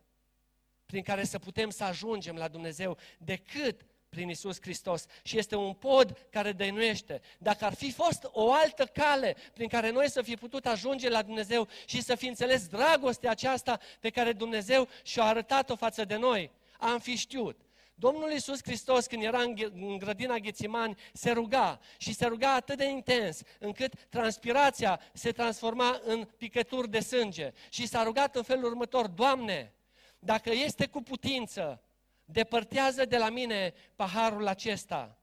prin 0.89 1.03
care 1.03 1.23
să 1.23 1.39
putem 1.39 1.69
să 1.69 1.83
ajungem 1.83 2.35
la 2.35 2.47
Dumnezeu 2.47 2.97
decât 3.17 3.81
prin 4.09 4.29
Isus 4.29 4.57
Hristos 4.61 5.05
și 5.23 5.37
este 5.37 5.55
un 5.55 5.73
pod 5.73 6.27
care 6.29 6.51
dăinuiește. 6.51 7.21
Dacă 7.37 7.65
ar 7.65 7.73
fi 7.73 7.91
fost 7.91 8.29
o 8.31 8.53
altă 8.53 8.85
cale 8.85 9.35
prin 9.53 9.67
care 9.67 9.91
noi 9.91 10.09
să 10.09 10.21
fi 10.21 10.35
putut 10.35 10.65
ajunge 10.65 11.09
la 11.09 11.21
Dumnezeu 11.21 11.67
și 11.85 12.01
să 12.01 12.15
fi 12.15 12.27
înțeles 12.27 12.67
dragostea 12.67 13.31
aceasta 13.31 13.79
pe 13.99 14.09
care 14.09 14.33
Dumnezeu 14.33 14.87
și-a 15.03 15.23
arătat-o 15.23 15.75
față 15.75 16.05
de 16.05 16.15
noi, 16.15 16.51
am 16.79 16.99
fi 16.99 17.15
știut. 17.15 17.59
Domnul 17.95 18.31
Iisus 18.31 18.59
Hristos, 18.63 19.05
când 19.05 19.23
era 19.23 19.41
în 19.41 19.97
grădina 19.97 20.37
Ghețimani, 20.37 20.97
se 21.13 21.31
ruga 21.31 21.79
și 21.97 22.13
se 22.13 22.25
ruga 22.25 22.53
atât 22.53 22.77
de 22.77 22.85
intens, 22.85 23.41
încât 23.59 23.93
transpirația 24.09 24.99
se 25.13 25.31
transforma 25.31 25.99
în 26.03 26.27
picături 26.37 26.89
de 26.89 26.99
sânge. 26.99 27.51
Și 27.69 27.87
s-a 27.87 28.03
rugat 28.03 28.35
în 28.35 28.43
felul 28.43 28.63
următor, 28.63 29.07
Doamne, 29.07 29.73
dacă 30.19 30.51
este 30.51 30.87
cu 30.87 31.01
putință, 31.01 31.83
depărtează 32.25 33.05
de 33.05 33.17
la 33.17 33.29
mine 33.29 33.73
paharul 33.95 34.47
acesta. 34.47 35.17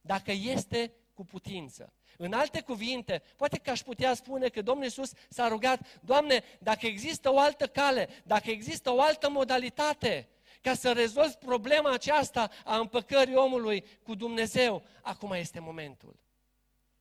Dacă 0.00 0.32
este 0.32 0.92
cu 1.14 1.24
putință. 1.24 1.92
În 2.16 2.32
alte 2.32 2.60
cuvinte, 2.60 3.22
poate 3.36 3.58
că 3.58 3.70
aș 3.70 3.80
putea 3.80 4.14
spune 4.14 4.48
că 4.48 4.62
Domnul 4.62 4.84
Iisus 4.84 5.12
s-a 5.28 5.48
rugat, 5.48 6.00
Doamne, 6.02 6.42
dacă 6.60 6.86
există 6.86 7.32
o 7.32 7.38
altă 7.38 7.66
cale, 7.66 8.08
dacă 8.24 8.50
există 8.50 8.90
o 8.90 9.00
altă 9.00 9.30
modalitate 9.30 10.28
ca 10.60 10.74
să 10.74 10.92
rezolvi 10.92 11.34
problema 11.34 11.92
aceasta 11.92 12.50
a 12.64 12.78
împăcării 12.78 13.34
omului 13.34 13.84
cu 14.02 14.14
Dumnezeu, 14.14 14.82
acum 15.02 15.32
este 15.32 15.60
momentul. 15.60 16.16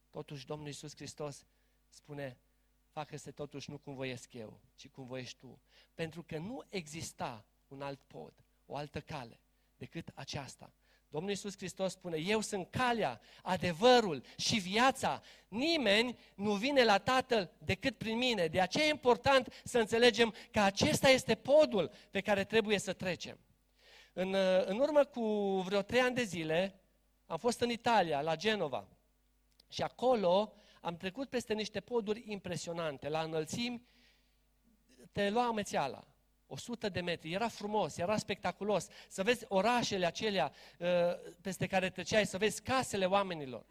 Totuși 0.10 0.46
Domnul 0.46 0.68
Iisus 0.68 0.96
Hristos 0.96 1.46
spune, 1.90 2.38
facă-se 2.96 3.32
totuși 3.32 3.70
nu 3.70 3.78
cum 3.78 3.96
voiesc 3.96 4.34
eu, 4.34 4.60
ci 4.76 4.88
cum 4.90 5.06
voiești 5.06 5.38
tu. 5.38 5.62
Pentru 5.94 6.24
că 6.24 6.38
nu 6.38 6.64
exista 6.70 7.46
un 7.68 7.82
alt 7.82 8.00
pod, 8.08 8.34
o 8.66 8.76
altă 8.76 9.00
cale 9.00 9.40
decât 9.78 10.12
aceasta. 10.14 10.74
Domnul 11.10 11.30
Iisus 11.30 11.56
Hristos 11.58 11.92
spune, 11.92 12.18
eu 12.18 12.42
sunt 12.42 12.70
calea, 12.70 13.22
adevărul 13.42 14.24
și 14.38 14.60
viața. 14.60 15.22
Nimeni 15.48 16.20
nu 16.36 16.54
vine 16.54 16.84
la 16.84 16.98
Tatăl 16.98 17.52
decât 17.58 17.98
prin 17.98 18.18
mine. 18.18 18.48
De 18.48 18.62
aceea 18.62 18.86
e 18.86 18.90
important 18.90 19.62
să 19.64 19.80
înțelegem 19.80 20.34
că 20.52 20.60
acesta 20.60 21.10
este 21.10 21.36
podul 21.36 21.92
pe 22.12 22.22
care 22.22 22.44
trebuie 22.44 22.80
să 22.80 22.94
trecem. 22.94 23.40
În, 24.14 24.36
în 24.66 24.80
urmă 24.80 25.04
cu 25.04 25.22
vreo 25.66 25.82
trei 25.82 26.02
ani 26.02 26.16
de 26.16 26.24
zile 26.24 26.80
am 27.26 27.38
fost 27.38 27.60
în 27.60 27.70
Italia, 27.70 28.22
la 28.22 28.36
Genova. 28.36 28.88
Și 29.70 29.82
acolo 29.82 30.54
am 30.86 30.98
trecut 30.98 31.30
peste 31.30 31.54
niște 31.54 31.80
poduri 31.80 32.24
impresionante. 32.28 33.10
La 33.10 33.22
înălțimi 33.22 33.88
te 35.12 35.30
lua 35.30 35.46
amețeala. 35.46 36.08
100 36.48 36.90
de 36.90 37.02
metri, 37.02 37.34
era 37.34 37.48
frumos, 37.48 37.98
era 37.98 38.18
spectaculos, 38.18 38.88
să 39.08 39.24
vezi 39.24 39.46
orașele 39.48 40.06
acelea 40.06 40.52
uh, 40.80 40.88
peste 41.42 41.68
care 41.68 41.90
treceai, 41.90 42.26
să 42.26 42.38
vezi 42.38 42.62
casele 42.62 43.06
oamenilor. 43.06 43.66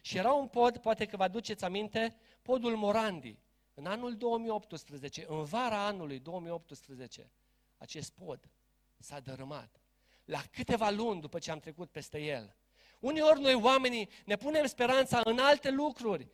Și 0.00 0.16
era 0.16 0.32
un 0.32 0.46
pod, 0.46 0.78
poate 0.78 1.06
că 1.06 1.16
vă 1.16 1.22
aduceți 1.22 1.64
aminte, 1.64 2.16
podul 2.42 2.76
Morandi. 2.76 3.38
În 3.74 3.86
anul 3.86 4.16
2018, 4.16 5.24
în 5.28 5.44
vara 5.44 5.86
anului 5.86 6.18
2018, 6.18 7.30
acest 7.78 8.12
pod 8.12 8.50
s-a 8.98 9.20
dărâmat. 9.20 9.80
La 10.24 10.42
câteva 10.50 10.90
luni 10.90 11.20
după 11.20 11.38
ce 11.38 11.50
am 11.50 11.58
trecut 11.58 11.90
peste 11.90 12.18
el. 12.18 12.54
Uneori 13.00 13.40
noi 13.40 13.54
oamenii 13.54 14.08
ne 14.24 14.36
punem 14.36 14.66
speranța 14.66 15.20
în 15.24 15.38
alte 15.38 15.70
lucruri 15.70 16.28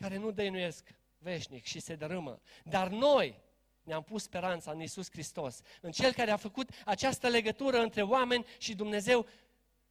care 0.00 0.16
nu 0.16 0.30
dăinuiesc 0.30 0.94
veșnic 1.18 1.64
și 1.64 1.80
se 1.80 1.94
dărâmă. 1.94 2.40
Dar 2.64 2.88
noi, 2.88 3.40
ne-am 3.82 4.02
pus 4.02 4.22
speranța 4.22 4.70
în 4.70 4.80
Isus 4.80 5.10
Hristos, 5.10 5.60
în 5.80 5.90
Cel 5.90 6.12
care 6.12 6.30
a 6.30 6.36
făcut 6.36 6.70
această 6.84 7.28
legătură 7.28 7.78
între 7.78 8.02
oameni 8.02 8.46
și 8.58 8.74
Dumnezeu 8.74 9.26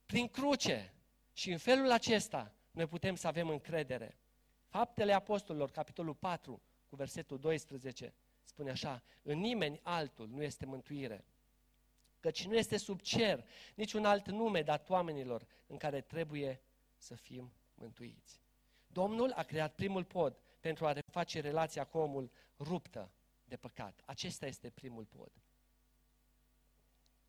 prin 0.06 0.28
cruce. 0.28 0.94
Și 1.34 1.52
în 1.52 1.58
felul 1.58 1.92
acesta 1.92 2.54
noi 2.72 2.88
putem 2.88 3.16
să 3.16 3.28
avem 3.28 3.50
încredere. 3.50 4.18
Faptele 4.68 5.14
Apostolilor, 5.14 5.72
capitolul 5.72 6.14
4, 6.14 6.62
cu 6.90 6.96
versetul 6.96 7.40
12, 7.40 8.14
spune 8.44 8.70
așa, 8.70 9.04
în 9.22 9.40
nimeni 9.40 9.80
altul 9.84 10.28
nu 10.28 10.44
este 10.44 10.66
mântuire, 10.66 11.26
căci 12.20 12.46
nu 12.46 12.56
este 12.56 12.78
sub 12.78 13.02
cer 13.02 13.46
niciun 13.76 14.06
alt 14.06 14.28
nume 14.28 14.62
dat 14.62 14.90
oamenilor 14.90 15.48
în 15.68 15.78
care 15.78 16.02
trebuie 16.02 16.62
să 16.98 17.16
fim 17.16 17.52
mântuiți. 17.76 18.42
Domnul 19.00 19.32
a 19.32 19.44
creat 19.44 19.76
primul 19.76 20.04
pod 20.04 20.38
pentru 20.60 20.86
a 20.86 20.92
reface 20.92 21.40
relația 21.40 21.84
cu 21.84 21.98
omul 21.98 22.32
ruptă 22.58 23.12
de 23.44 23.56
păcat. 23.56 24.02
Acesta 24.06 24.46
este 24.46 24.70
primul 24.70 25.06
pod. 25.06 25.32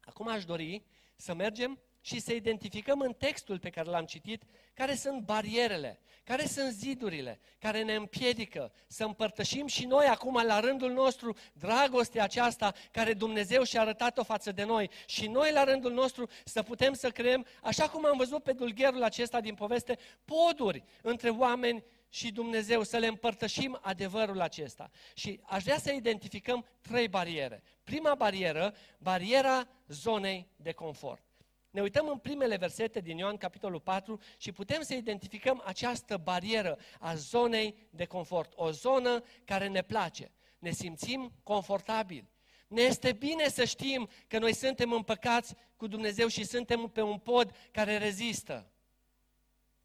Acum 0.01 0.29
aș 0.29 0.45
dori 0.45 0.85
să 1.17 1.35
mergem 1.35 1.79
și 2.01 2.21
să 2.21 2.33
identificăm 2.33 3.01
în 3.01 3.13
textul 3.13 3.59
pe 3.59 3.71
care 3.71 3.91
l-am 3.91 4.05
citit 4.05 4.43
care 4.75 4.95
sunt 4.95 5.21
barierele, 5.23 6.01
care 6.25 6.47
sunt 6.47 6.73
zidurile, 6.73 7.41
care 7.59 7.83
ne 7.83 7.95
împiedică 7.95 8.73
să 8.87 9.05
împărtășim 9.05 9.67
și 9.67 9.87
noi 9.87 10.07
acum 10.07 10.43
la 10.47 10.61
rândul 10.61 10.93
nostru 10.93 11.37
dragostea 11.53 12.23
aceasta 12.23 12.75
care 12.91 13.13
Dumnezeu 13.13 13.63
și-a 13.63 13.81
arătat-o 13.81 14.23
față 14.23 14.53
de 14.53 14.65
noi 14.65 14.91
și 15.07 15.27
noi 15.27 15.53
la 15.53 15.65
rândul 15.65 15.93
nostru 15.93 16.29
să 16.45 16.63
putem 16.63 16.93
să 16.93 17.11
creăm, 17.11 17.47
așa 17.63 17.89
cum 17.89 18.07
am 18.07 18.17
văzut 18.17 18.43
pe 18.43 18.53
dulgherul 18.53 19.03
acesta 19.03 19.41
din 19.41 19.55
poveste, 19.55 19.99
poduri 20.25 20.85
între 21.03 21.29
oameni 21.29 21.85
și 22.09 22.33
Dumnezeu, 22.33 22.83
să 22.83 22.97
le 22.97 23.07
împărtășim 23.07 23.79
adevărul 23.83 24.41
acesta. 24.41 24.91
Și 25.15 25.41
aș 25.43 25.63
vrea 25.63 25.79
să 25.79 25.93
identificăm 25.93 26.67
trei 26.81 27.09
bariere. 27.09 27.63
Prima 27.85 28.15
barieră, 28.15 28.75
bariera 28.99 29.69
zonei 29.87 30.49
de 30.57 30.73
confort. 30.73 31.30
Ne 31.71 31.81
uităm 31.81 32.09
în 32.09 32.19
primele 32.19 32.57
versete 32.57 33.01
din 33.01 33.19
Ioan, 33.19 33.37
capitolul 33.37 33.81
4, 33.81 34.21
și 34.37 34.53
putem 34.53 34.83
să 34.83 34.95
identificăm 34.95 35.63
această 35.65 36.17
barieră 36.17 36.79
a 36.99 37.15
zonei 37.15 37.89
de 37.91 38.05
confort. 38.05 38.53
O 38.57 38.71
zonă 38.71 39.23
care 39.45 39.69
ne 39.69 39.83
place. 39.83 40.31
Ne 40.59 40.71
simțim 40.71 41.33
confortabili. 41.43 42.29
Ne 42.69 42.83
este 42.83 43.13
bine 43.13 43.49
să 43.49 43.65
știm 43.65 44.09
că 44.27 44.39
noi 44.39 44.55
suntem 44.55 44.93
împăcați 44.93 45.55
cu 45.77 45.87
Dumnezeu 45.87 46.29
și 46.29 46.45
suntem 46.45 46.89
pe 46.89 47.03
un 47.03 47.19
pod 47.19 47.55
care 47.71 47.99
rezistă. 47.99 48.71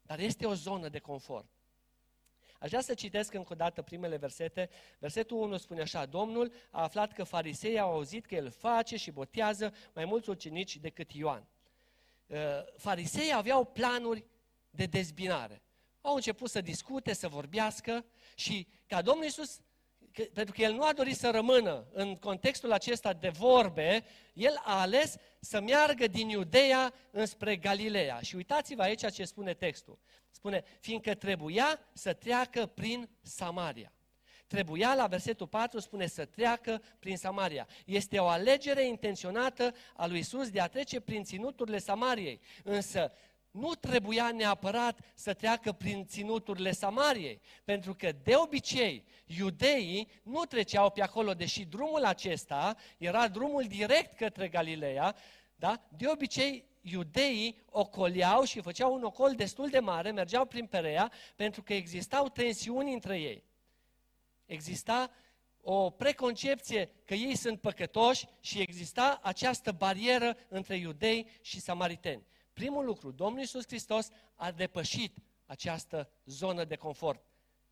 Dar 0.02 0.18
este 0.18 0.46
o 0.46 0.54
zonă 0.54 0.88
de 0.88 0.98
confort. 0.98 1.46
Aș 2.58 2.68
vrea 2.68 2.80
să 2.80 2.94
citesc 2.94 3.34
încă 3.34 3.52
o 3.52 3.56
dată 3.56 3.82
primele 3.82 4.16
versete. 4.16 4.70
Versetul 4.98 5.36
1 5.36 5.56
spune 5.56 5.80
așa, 5.80 6.06
Domnul 6.06 6.52
a 6.70 6.82
aflat 6.82 7.12
că 7.12 7.24
fariseii 7.24 7.78
au 7.78 7.92
auzit 7.92 8.26
că 8.26 8.34
el 8.34 8.50
face 8.50 8.96
și 8.96 9.10
botează 9.10 9.74
mai 9.94 10.04
mulți 10.04 10.30
ucenici 10.30 10.76
decât 10.76 11.12
Ioan. 11.12 11.46
Uh, 12.26 12.38
fariseii 12.76 13.34
aveau 13.34 13.64
planuri 13.64 14.24
de 14.70 14.86
dezbinare. 14.86 15.62
Au 16.00 16.14
început 16.14 16.50
să 16.50 16.60
discute, 16.60 17.12
să 17.12 17.28
vorbească 17.28 18.04
și 18.34 18.66
ca 18.86 19.02
Domnul 19.02 19.24
Iisus 19.24 19.60
că, 20.16 20.22
pentru 20.32 20.54
că 20.54 20.62
el 20.62 20.72
nu 20.72 20.82
a 20.82 20.92
dorit 20.92 21.16
să 21.16 21.30
rămână 21.30 21.86
în 21.92 22.16
contextul 22.16 22.72
acesta 22.72 23.12
de 23.12 23.28
vorbe, 23.28 24.04
el 24.34 24.60
a 24.64 24.80
ales 24.80 25.16
să 25.40 25.60
meargă 25.60 26.06
din 26.06 26.28
Iudeea 26.28 26.94
înspre 27.10 27.56
Galileea. 27.56 28.20
Și 28.20 28.36
uitați-vă 28.36 28.82
aici 28.82 29.12
ce 29.12 29.24
spune 29.24 29.54
textul. 29.54 29.98
Spune, 30.30 30.64
fiindcă 30.80 31.14
trebuia 31.14 31.80
să 31.92 32.12
treacă 32.12 32.66
prin 32.66 33.08
Samaria. 33.22 33.92
Trebuia, 34.46 34.94
la 34.94 35.06
versetul 35.06 35.46
4, 35.46 35.78
spune 35.78 36.06
să 36.06 36.24
treacă 36.24 36.82
prin 36.98 37.16
Samaria. 37.16 37.68
Este 37.84 38.18
o 38.18 38.26
alegere 38.26 38.86
intenționată 38.86 39.74
a 39.96 40.06
lui 40.06 40.18
Isus 40.18 40.50
de 40.50 40.60
a 40.60 40.66
trece 40.66 41.00
prin 41.00 41.24
ținuturile 41.24 41.78
Samariei. 41.78 42.40
Însă 42.64 43.12
nu 43.50 43.74
trebuia 43.74 44.30
neapărat 44.30 44.98
să 45.14 45.32
treacă 45.32 45.72
prin 45.72 46.06
ținuturile 46.06 46.72
Samariei, 46.72 47.40
pentru 47.64 47.94
că 47.94 48.12
de 48.22 48.34
obicei 48.36 49.04
iudeii 49.24 50.08
nu 50.22 50.44
treceau 50.44 50.90
pe 50.90 51.02
acolo, 51.02 51.34
deși 51.34 51.64
drumul 51.64 52.04
acesta 52.04 52.76
era 52.98 53.28
drumul 53.28 53.64
direct 53.64 54.16
către 54.16 54.48
Galileea, 54.48 55.16
da? 55.54 55.86
de 55.96 56.06
obicei 56.08 56.64
iudeii 56.80 57.62
ocoleau 57.70 58.42
și 58.42 58.60
făceau 58.60 58.94
un 58.94 59.02
ocol 59.02 59.34
destul 59.34 59.68
de 59.68 59.78
mare, 59.78 60.10
mergeau 60.10 60.44
prin 60.44 60.66
Perea, 60.66 61.12
pentru 61.36 61.62
că 61.62 61.74
existau 61.74 62.28
tensiuni 62.28 62.92
între 62.92 63.20
ei. 63.20 63.44
Exista 64.46 65.10
o 65.60 65.90
preconcepție 65.90 66.90
că 67.04 67.14
ei 67.14 67.36
sunt 67.36 67.60
păcătoși 67.60 68.26
și 68.40 68.60
exista 68.60 69.20
această 69.22 69.72
barieră 69.72 70.36
între 70.48 70.76
iudei 70.76 71.28
și 71.40 71.60
samariteni. 71.60 72.26
Primul 72.52 72.84
lucru, 72.84 73.10
Domnul 73.10 73.38
Iisus 73.38 73.66
Hristos 73.66 74.08
a 74.34 74.50
depășit 74.50 75.16
această 75.46 76.10
zonă 76.24 76.64
de 76.64 76.76
confort. 76.76 77.24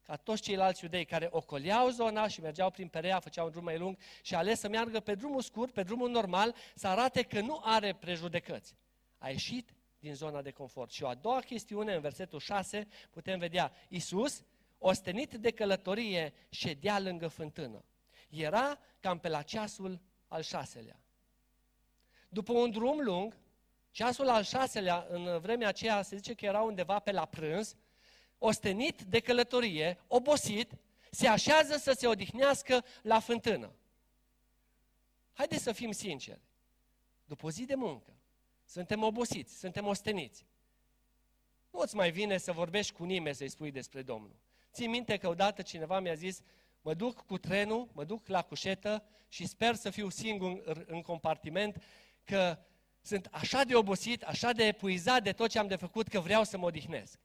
Ca 0.03 0.17
toți 0.17 0.43
ceilalți 0.43 0.85
iudei 0.85 1.05
care 1.05 1.29
ocoleau 1.31 1.89
zona 1.89 2.29
și 2.29 2.41
mergeau 2.41 2.71
prin 2.71 2.89
Perea, 2.89 3.21
făceau 3.21 3.45
un 3.45 3.51
drum 3.51 3.65
mai 3.65 3.79
lung 3.79 3.97
și 4.23 4.35
a 4.35 4.39
ales 4.39 4.59
să 4.59 4.69
meargă 4.69 5.01
pe 5.01 5.15
drumul 5.15 5.43
scurt, 5.43 5.73
pe 5.73 5.83
drumul 5.83 6.11
normal, 6.11 6.55
să 6.75 6.87
arate 6.89 7.23
că 7.23 7.41
nu 7.41 7.61
are 7.63 7.95
prejudecăți. 7.95 8.75
A 9.19 9.29
ieșit 9.29 9.75
din 9.99 10.15
zona 10.15 10.43
de 10.43 10.51
confort. 10.51 10.91
Și 10.91 11.03
o 11.03 11.09
a 11.09 11.15
doua 11.15 11.41
chestiune, 11.41 11.95
în 11.95 12.01
versetul 12.01 12.39
6, 12.39 12.87
putem 13.11 13.39
vedea, 13.39 13.73
Iisus 13.89 14.43
ostenit 14.87 15.35
de 15.35 15.51
călătorie, 15.51 16.33
ședea 16.49 17.01
lângă 17.01 17.29
fântână. 17.29 17.85
Era 18.29 18.79
cam 19.01 19.19
pe 19.19 19.29
la 19.29 19.43
ceasul 19.43 20.01
al 20.29 20.43
șaselea. 20.43 21.01
După 22.29 22.53
un 22.53 22.71
drum 22.71 23.01
lung, 23.01 23.37
ceasul 23.91 24.29
al 24.29 24.43
șaselea, 24.43 25.07
în 25.09 25.41
vremea 25.41 25.69
aceea, 25.69 26.03
se 26.03 26.17
zice 26.17 26.35
că 26.35 26.45
era 26.45 26.61
undeva 26.63 26.99
pe 26.99 27.13
la 27.13 27.25
prânz, 27.25 27.77
ostenit 28.39 29.03
de 29.03 29.21
călătorie, 29.21 29.99
obosit, 30.07 30.73
se 31.11 31.29
așează 31.29 31.77
să 31.77 31.93
se 31.93 32.07
odihnească 32.07 32.85
la 33.03 33.21
fântână. 33.21 33.73
Haideți 35.33 35.63
să 35.63 35.73
fim 35.73 35.91
sinceri. 35.91 36.41
După 37.25 37.47
o 37.47 37.51
zi 37.51 37.65
de 37.65 37.75
muncă, 37.75 38.13
suntem 38.65 39.03
obosiți, 39.03 39.59
suntem 39.59 39.87
osteniți. 39.87 40.47
Nu 41.71 41.79
îți 41.79 41.97
mai 41.97 42.11
vine 42.11 42.39
să 42.39 42.53
vorbești 42.53 42.93
cu 42.93 43.05
nimeni 43.05 43.35
să-i 43.35 43.49
spui 43.49 43.71
despre 43.71 44.03
Domnul. 44.03 44.43
Țin 44.75 44.91
minte 44.91 45.17
că 45.17 45.29
odată 45.29 45.63
cineva 45.63 46.01
mi-a 46.01 46.15
zis, 46.15 46.41
mă 46.81 46.95
duc 46.95 47.27
cu 47.27 47.39
trenul, 47.39 47.89
mă 47.93 48.05
duc 48.05 48.27
la 48.27 48.43
cușetă 48.43 49.05
și 49.29 49.47
sper 49.47 49.75
să 49.75 49.91
fiu 49.91 50.09
singur 50.09 50.85
în 50.87 51.03
compartiment, 51.03 51.83
că 52.25 52.59
sunt 53.01 53.29
așa 53.31 53.65
de 53.65 53.75
obosit, 53.75 54.23
așa 54.23 54.53
de 54.53 54.67
epuizat 54.67 55.23
de 55.23 55.33
tot 55.33 55.51
ce 55.51 55.59
am 55.59 55.67
de 55.67 55.77
făcut, 55.77 56.09
că 56.09 56.21
vreau 56.21 56.45
să 56.45 56.59
mă 56.59 56.67
odihnesc. 56.67 57.19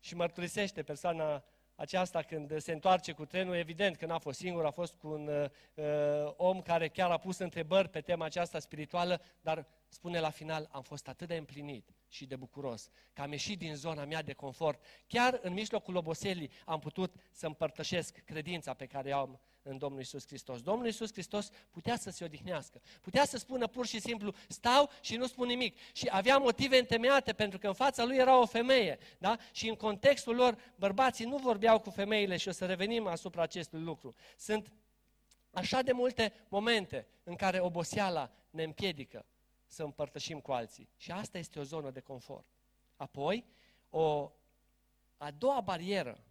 Și 0.00 0.14
mărturisește 0.14 0.82
persoana 0.82 1.44
aceasta 1.74 2.22
când 2.22 2.58
se 2.58 2.72
întoarce 2.72 3.12
cu 3.12 3.24
trenul, 3.24 3.54
evident 3.54 3.96
că 3.96 4.06
n-a 4.06 4.18
fost 4.18 4.38
singur, 4.38 4.64
a 4.64 4.70
fost 4.70 4.94
cu 4.94 5.08
un 5.08 5.28
uh, 5.28 5.50
uh, 5.74 6.32
om 6.36 6.60
care 6.60 6.88
chiar 6.88 7.10
a 7.10 7.18
pus 7.18 7.38
întrebări 7.38 7.88
pe 7.88 8.00
tema 8.00 8.24
aceasta 8.24 8.58
spirituală, 8.58 9.20
dar 9.40 9.66
spune 9.88 10.20
la 10.20 10.30
final, 10.30 10.68
am 10.72 10.82
fost 10.82 11.08
atât 11.08 11.28
de 11.28 11.36
împlinit 11.36 11.94
și 12.08 12.26
de 12.26 12.36
bucuros 12.36 12.88
că 13.12 13.22
am 13.22 13.30
ieșit 13.30 13.58
din 13.58 13.74
zona 13.74 14.04
mea 14.04 14.22
de 14.22 14.32
confort. 14.32 14.82
Chiar 15.06 15.38
în 15.42 15.52
mijlocul 15.52 15.96
oboselii 15.96 16.50
am 16.64 16.78
putut 16.78 17.14
să 17.32 17.46
împărtășesc 17.46 18.18
credința 18.24 18.74
pe 18.74 18.86
care 18.86 19.12
o 19.12 19.18
am 19.18 19.40
în 19.66 19.78
Domnul 19.78 20.00
Isus 20.00 20.26
Hristos. 20.26 20.62
Domnul 20.62 20.86
Isus 20.86 21.12
Hristos 21.12 21.50
putea 21.70 21.96
să 21.96 22.10
se 22.10 22.24
odihnească. 22.24 22.80
Putea 23.00 23.24
să 23.24 23.36
spună 23.36 23.66
pur 23.66 23.86
și 23.86 24.00
simplu, 24.00 24.34
stau 24.48 24.90
și 25.00 25.16
nu 25.16 25.26
spun 25.26 25.46
nimic. 25.46 25.76
Și 25.92 26.08
avea 26.10 26.38
motive 26.38 26.78
întemeiate 26.78 27.32
pentru 27.32 27.58
că 27.58 27.66
în 27.66 27.74
fața 27.74 28.04
lui 28.04 28.16
era 28.16 28.40
o 28.40 28.46
femeie. 28.46 28.98
Da? 29.18 29.36
Și 29.52 29.68
în 29.68 29.74
contextul 29.74 30.34
lor, 30.34 30.58
bărbații 30.76 31.24
nu 31.24 31.36
vorbeau 31.36 31.80
cu 31.80 31.90
femeile 31.90 32.36
și 32.36 32.48
o 32.48 32.52
să 32.52 32.66
revenim 32.66 33.06
asupra 33.06 33.42
acestui 33.42 33.80
lucru. 33.80 34.14
Sunt 34.36 34.72
așa 35.50 35.82
de 35.82 35.92
multe 35.92 36.32
momente 36.48 37.06
în 37.24 37.34
care 37.34 37.60
oboseala 37.60 38.30
ne 38.50 38.62
împiedică 38.62 39.26
să 39.66 39.82
împărtășim 39.82 40.40
cu 40.40 40.52
alții. 40.52 40.88
Și 40.96 41.10
asta 41.10 41.38
este 41.38 41.58
o 41.58 41.62
zonă 41.62 41.90
de 41.90 42.00
confort. 42.00 42.46
Apoi, 42.96 43.44
o 43.90 44.32
a 45.16 45.30
doua 45.30 45.60
barieră 45.60 46.24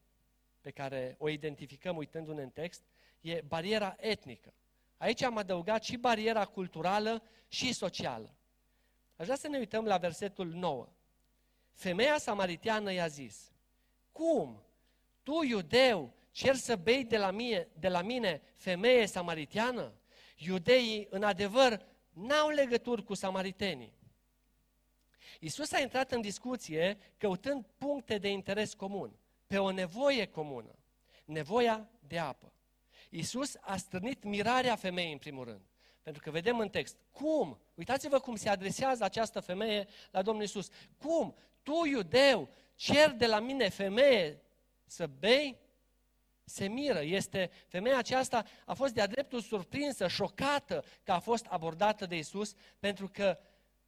pe 0.62 0.72
care 0.72 1.15
o 1.19 1.30
identificăm 1.30 1.98
uitându-ne 1.98 2.41
în 2.41 2.50
text 2.50 2.84
e 3.24 3.42
bariera 3.48 3.96
etnică. 4.00 4.54
Aici 4.98 5.22
am 5.22 5.38
adăugat 5.38 5.84
și 5.84 5.98
bariera 5.98 6.46
culturală 6.46 7.24
și 7.48 7.74
socială. 7.74 8.36
Aș 9.16 9.26
vrea 9.26 9.38
să 9.38 9.48
ne 9.48 9.58
uităm 9.58 9.86
la 9.86 9.98
versetul 9.98 10.48
9. 10.48 10.88
Femeia 11.74 12.18
samariteană 12.18 12.92
i-a 12.92 13.08
zis, 13.08 13.52
Cum? 14.12 14.64
Tu, 15.24 15.44
iudeu, 15.44 16.14
cer 16.32 16.56
să 16.56 16.76
bei 16.76 17.06
de 17.06 17.18
la, 17.18 17.32
mie, 17.32 17.70
de 17.80 17.88
la 17.88 18.02
mine 18.02 18.42
femeie 18.56 19.06
samariteană? 19.06 19.94
Iudeii, 20.38 21.08
în 21.10 21.24
adevăr, 21.24 21.86
n-au 22.10 22.50
legături 22.50 23.04
cu 23.04 23.14
samaritenii. 23.14 23.94
Iisus 25.40 25.72
a 25.72 25.80
intrat 25.80 26.12
în 26.12 26.22
discuție 26.22 26.98
căutând 27.18 27.66
puncte 27.78 28.18
de 28.18 28.30
interes 28.30 28.74
comun, 28.74 29.20
pe 29.48 29.58
o 29.58 29.72
nevoie 29.72 30.26
comună, 30.26 30.76
nevoia 31.26 31.90
de 32.00 32.20
apă. 32.20 32.53
Iisus 33.15 33.58
a 33.62 33.78
strânit 33.78 34.23
mirarea 34.23 34.76
femeii 34.76 35.12
în 35.12 35.17
primul 35.17 35.45
rând. 35.45 35.62
Pentru 36.02 36.21
că 36.21 36.32
vedem 36.32 36.60
în 36.60 36.69
text, 36.69 36.97
cum? 37.12 37.60
Uitați-vă 37.76 38.19
cum 38.19 38.36
se 38.36 38.49
adresează 38.49 39.04
această 39.04 39.39
femeie 39.39 39.88
la 40.12 40.21
Domnul 40.21 40.43
Iisus. 40.43 40.69
Cum? 40.97 41.36
Tu, 41.63 41.86
iudeu, 41.86 42.49
cer 42.76 43.12
de 43.12 43.26
la 43.26 43.39
mine 43.39 43.69
femeie 43.69 44.41
să 44.86 45.08
bei? 45.08 45.58
Se 46.43 46.67
miră. 46.67 47.02
Este, 47.02 47.52
femeia 47.67 47.97
aceasta 47.97 48.45
a 48.65 48.73
fost 48.73 48.93
de-a 48.93 49.08
dreptul 49.08 49.41
surprinsă, 49.41 50.08
șocată 50.08 50.84
că 51.04 51.12
a 51.12 51.19
fost 51.19 51.45
abordată 51.45 52.06
de 52.06 52.15
Iisus, 52.15 52.54
pentru 52.80 53.08
că 53.08 53.39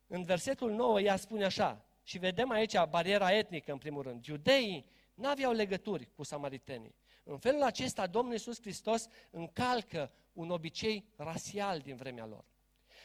în 0.07 0.23
versetul 0.23 0.71
9 0.71 1.01
ea 1.01 1.15
spune 1.15 1.45
așa, 1.45 1.85
și 2.03 2.17
vedem 2.17 2.49
aici 2.49 2.83
bariera 2.89 3.33
etnică 3.33 3.71
în 3.71 3.77
primul 3.77 4.01
rând. 4.01 4.25
Iudeii 4.25 4.85
nu 5.13 5.27
aveau 5.27 5.51
legături 5.51 6.09
cu 6.15 6.23
samaritenii. 6.23 6.95
În 7.27 7.38
felul 7.38 7.63
acesta, 7.63 8.07
Domnul 8.07 8.33
Iisus 8.33 8.61
Hristos 8.61 9.07
încalcă 9.29 10.11
un 10.33 10.49
obicei 10.49 11.05
rasial 11.15 11.79
din 11.79 11.95
vremea 11.95 12.25
lor. 12.25 12.43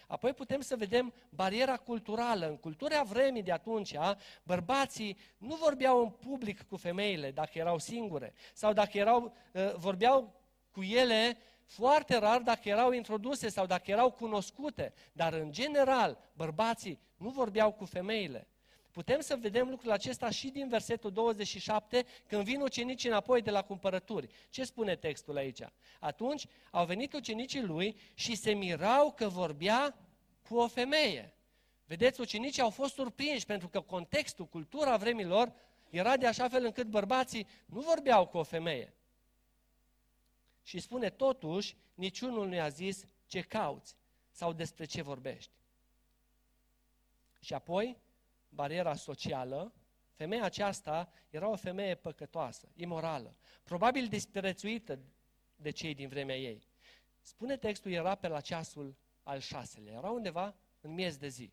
Apoi 0.06 0.32
putem 0.32 0.60
să 0.60 0.76
vedem 0.76 1.12
bariera 1.28 1.76
culturală. 1.76 2.48
În 2.48 2.56
cultura 2.56 3.02
vremii 3.02 3.42
de 3.42 3.52
atunci, 3.52 3.94
bărbații 4.42 5.18
nu 5.38 5.54
vorbeau 5.54 6.02
în 6.02 6.10
public 6.10 6.62
cu 6.62 6.76
femeile 6.76 7.30
dacă 7.30 7.58
erau 7.58 7.78
singure 7.78 8.34
sau 8.52 8.72
dacă 8.72 8.98
erau, 8.98 9.34
uh, 9.52 9.74
vorbeau 9.74 10.40
cu 10.70 10.82
ele 10.82 11.38
foarte 11.64 12.18
rar 12.18 12.40
dacă 12.40 12.68
erau 12.68 12.92
introduse 12.92 13.48
sau 13.48 13.66
dacă 13.66 13.90
erau 13.90 14.10
cunoscute, 14.10 14.92
dar 15.12 15.32
în 15.32 15.52
general 15.52 16.18
bărbații 16.32 17.00
nu 17.16 17.28
vorbeau 17.28 17.72
cu 17.72 17.84
femeile. 17.84 18.48
Putem 18.90 19.20
să 19.20 19.36
vedem 19.36 19.68
lucrul 19.68 19.90
acesta 19.90 20.30
și 20.30 20.48
din 20.48 20.68
versetul 20.68 21.12
27, 21.12 22.06
când 22.26 22.42
vin 22.42 22.60
ucenicii 22.60 23.08
înapoi 23.08 23.42
de 23.42 23.50
la 23.50 23.62
cumpărături. 23.62 24.28
Ce 24.50 24.64
spune 24.64 24.96
textul 24.96 25.36
aici? 25.36 25.60
Atunci 26.00 26.46
au 26.70 26.86
venit 26.86 27.12
ucenicii 27.12 27.62
lui 27.62 27.96
și 28.14 28.34
se 28.34 28.52
mirau 28.52 29.12
că 29.12 29.28
vorbea 29.28 29.96
cu 30.48 30.56
o 30.56 30.66
femeie. 30.66 31.34
Vedeți, 31.86 32.20
ucenicii 32.20 32.62
au 32.62 32.70
fost 32.70 32.94
surprinși 32.94 33.46
pentru 33.46 33.68
că 33.68 33.80
contextul, 33.80 34.46
cultura 34.46 34.96
vremilor 34.96 35.52
era 35.90 36.16
de 36.16 36.26
așa 36.26 36.48
fel 36.48 36.64
încât 36.64 36.86
bărbații 36.86 37.46
nu 37.66 37.80
vorbeau 37.80 38.26
cu 38.26 38.38
o 38.38 38.42
femeie. 38.42 38.94
Și 40.62 40.78
spune 40.78 41.10
totuși, 41.10 41.76
niciunul 41.94 42.48
nu 42.48 42.54
i-a 42.54 42.68
zis 42.68 43.04
ce 43.26 43.40
cauți 43.40 43.94
sau 44.30 44.52
despre 44.52 44.84
ce 44.84 45.02
vorbești. 45.02 45.50
Și 47.40 47.54
apoi, 47.54 47.96
bariera 48.50 48.94
socială, 48.94 49.72
femeia 50.12 50.44
aceasta 50.44 51.12
era 51.30 51.48
o 51.48 51.56
femeie 51.56 51.94
păcătoasă, 51.94 52.68
imorală, 52.74 53.36
probabil 53.64 54.06
disprețuită 54.06 54.98
de 55.56 55.70
cei 55.70 55.94
din 55.94 56.08
vremea 56.08 56.36
ei. 56.36 56.68
Spune 57.22 57.56
textul, 57.56 57.90
era 57.90 58.14
pe 58.14 58.28
la 58.28 58.40
ceasul 58.40 58.96
al 59.22 59.40
șaselea, 59.40 59.92
era 59.92 60.10
undeva 60.10 60.54
în 60.80 60.94
miez 60.94 61.16
de 61.16 61.28
zi. 61.28 61.52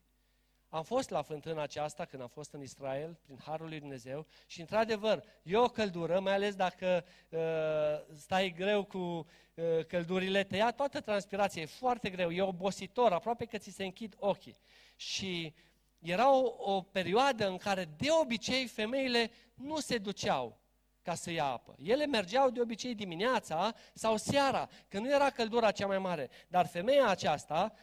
Am 0.70 0.84
fost 0.84 1.10
la 1.10 1.22
fântâna 1.22 1.62
aceasta 1.62 2.06
când 2.06 2.22
am 2.22 2.28
fost 2.28 2.54
în 2.54 2.62
Israel, 2.62 3.20
prin 3.24 3.40
Harul 3.44 3.68
lui 3.68 3.80
Dumnezeu, 3.80 4.28
și 4.48 4.60
într-adevăr, 4.60 5.24
e 5.44 5.58
o 5.58 5.68
căldură, 5.68 6.20
mai 6.20 6.34
ales 6.34 6.56
dacă 6.56 7.06
uh, 7.30 8.16
stai 8.16 8.54
greu 8.58 8.84
cu 8.84 8.98
uh, 8.98 9.86
căldurile, 9.86 10.44
te 10.44 10.56
ia 10.56 10.72
toată 10.72 11.02
transpirația, 11.02 11.62
e 11.62 11.66
foarte 11.66 12.10
greu, 12.10 12.32
e 12.32 12.42
obositor, 12.42 13.12
aproape 13.12 13.46
că 13.46 13.58
ți 13.58 13.70
se 13.70 13.84
închid 13.84 14.16
ochii. 14.20 14.58
Și 14.96 15.54
era 16.00 16.34
o, 16.34 16.56
o 16.58 16.82
perioadă 16.82 17.48
în 17.48 17.58
care 17.58 17.90
de 17.98 18.08
obicei 18.22 18.68
femeile 18.68 19.32
nu 19.54 19.80
se 19.80 19.98
duceau 19.98 20.58
ca 21.02 21.16
să 21.16 21.32
ia 21.32 21.46
apă. 21.46 21.76
Ele 21.84 22.06
mergeau 22.06 22.50
de 22.50 22.62
obicei 22.62 22.96
dimineața 22.96 23.74
sau 23.94 24.18
seara, 24.18 24.70
când 24.88 25.06
nu 25.06 25.12
era 25.12 25.30
căldura 25.30 25.72
cea 25.72 25.88
mai 25.88 26.00
mare. 26.00 26.30
Dar 26.48 26.66
femeia 26.68 27.08
aceasta 27.08 27.74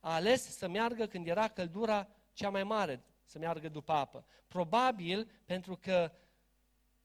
a 0.00 0.14
ales 0.14 0.56
să 0.56 0.68
meargă 0.68 1.06
când 1.06 1.26
era 1.26 1.48
căldura 1.48 2.08
cea 2.32 2.50
mai 2.50 2.64
mare, 2.64 3.02
să 3.24 3.38
meargă 3.38 3.68
după 3.68 3.92
apă. 3.92 4.24
Probabil 4.48 5.30
pentru 5.44 5.76
că 5.76 6.12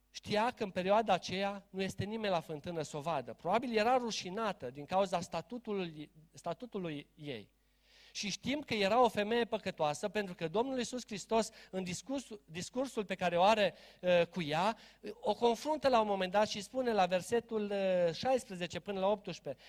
știa 0.10 0.52
că 0.52 0.64
în 0.64 0.72
perioada 0.72 1.14
aceea 1.14 1.64
nu 1.70 1.82
este 1.82 2.04
nimeni 2.04 2.34
la 2.34 2.40
fântână 2.40 2.82
să 2.82 2.98
o 2.98 3.02
vadă. 3.02 3.34
Probabil 3.34 3.78
era 3.78 3.98
rușinată 3.98 4.70
din 4.70 4.86
cauza 4.86 5.22
statutului, 5.22 6.12
statutului 6.34 7.08
ei. 7.16 7.50
Și 8.20 8.30
știm 8.30 8.62
că 8.62 8.74
era 8.74 9.04
o 9.04 9.10
femeie 9.10 9.46
păcătoasă 9.46 10.10
pentru 10.10 10.36
că 10.36 10.48
Domnul 10.48 10.78
Iisus 10.78 11.06
Hristos 11.06 11.50
în 11.72 11.84
discursul, 11.84 12.42
discursul 12.46 13.06
pe 13.06 13.16
care 13.16 13.38
o 13.38 13.42
are 13.42 13.74
uh, 14.02 14.26
cu 14.26 14.42
ea, 14.42 14.78
o 15.20 15.34
confruntă 15.34 15.88
la 15.88 16.00
un 16.00 16.08
moment 16.08 16.32
dat 16.32 16.48
și 16.48 16.62
spune 16.62 16.92
la 16.92 17.06
versetul 17.06 17.72
uh, 17.72 18.14
16 18.14 18.80
până 18.80 19.00
la 19.00 19.08
18, 19.08 19.64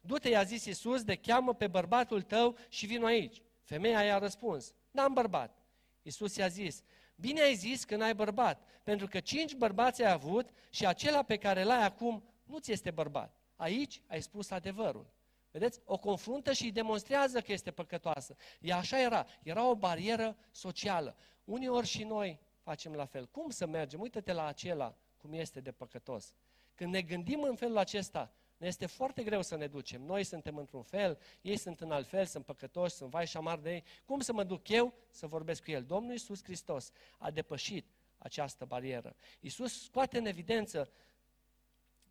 Du-te, 0.00 0.28
i-a 0.28 0.42
zis 0.42 0.64
Iisus, 0.64 1.02
de 1.02 1.16
cheamă 1.16 1.54
pe 1.54 1.66
bărbatul 1.66 2.22
tău 2.22 2.56
și 2.68 2.86
vin 2.86 3.04
aici. 3.04 3.42
Femeia 3.62 4.02
i-a 4.02 4.18
răspuns, 4.18 4.72
n-am 4.90 5.12
bărbat. 5.12 5.58
Iisus 6.02 6.36
i-a 6.36 6.48
zis, 6.48 6.82
bine 7.16 7.40
ai 7.40 7.54
zis 7.54 7.84
că 7.84 7.96
n-ai 7.96 8.14
bărbat, 8.14 8.68
pentru 8.82 9.06
că 9.06 9.20
cinci 9.20 9.54
bărbați 9.54 10.02
ai 10.02 10.12
avut 10.12 10.50
și 10.70 10.86
acela 10.86 11.22
pe 11.22 11.36
care 11.36 11.62
l-ai 11.62 11.84
acum 11.84 12.24
nu 12.44 12.58
ți 12.58 12.72
este 12.72 12.90
bărbat. 12.90 13.36
Aici 13.56 14.02
ai 14.06 14.22
spus 14.22 14.50
adevărul. 14.50 15.06
Vedeți? 15.52 15.80
O 15.84 15.98
confruntă 15.98 16.52
și 16.52 16.64
îi 16.64 16.72
demonstrează 16.72 17.40
că 17.40 17.52
este 17.52 17.70
păcătoasă. 17.70 18.36
Ea 18.60 18.76
așa 18.76 19.00
era. 19.00 19.26
Era 19.42 19.68
o 19.68 19.74
barieră 19.74 20.36
socială. 20.50 21.16
Uneori 21.44 21.86
și 21.86 22.04
noi 22.04 22.40
facem 22.62 22.92
la 22.92 23.04
fel. 23.04 23.26
Cum 23.26 23.50
să 23.50 23.66
mergem? 23.66 24.00
Uită-te 24.00 24.32
la 24.32 24.46
acela 24.46 24.96
cum 25.16 25.32
este 25.32 25.60
de 25.60 25.72
păcătos. 25.72 26.34
Când 26.74 26.92
ne 26.92 27.02
gândim 27.02 27.42
în 27.42 27.56
felul 27.56 27.78
acesta, 27.78 28.32
ne 28.56 28.66
este 28.66 28.86
foarte 28.86 29.22
greu 29.22 29.42
să 29.42 29.56
ne 29.56 29.66
ducem. 29.66 30.02
Noi 30.02 30.24
suntem 30.24 30.56
într-un 30.56 30.82
fel, 30.82 31.18
ei 31.40 31.56
sunt 31.56 31.80
în 31.80 31.90
alt 31.90 32.08
fel, 32.08 32.26
sunt 32.26 32.44
păcătoși, 32.44 32.94
sunt 32.94 33.10
vai 33.10 33.26
și 33.26 33.36
amar 33.36 33.58
de 33.58 33.72
ei. 33.72 33.84
Cum 34.04 34.20
să 34.20 34.32
mă 34.32 34.44
duc 34.44 34.68
eu 34.68 34.94
să 35.10 35.26
vorbesc 35.26 35.62
cu 35.64 35.70
el? 35.70 35.84
Domnul 35.84 36.12
Iisus 36.12 36.44
Hristos 36.44 36.90
a 37.18 37.30
depășit 37.30 37.86
această 38.18 38.64
barieră. 38.64 39.16
Iisus 39.40 39.84
scoate 39.84 40.18
în 40.18 40.26
evidență 40.26 40.90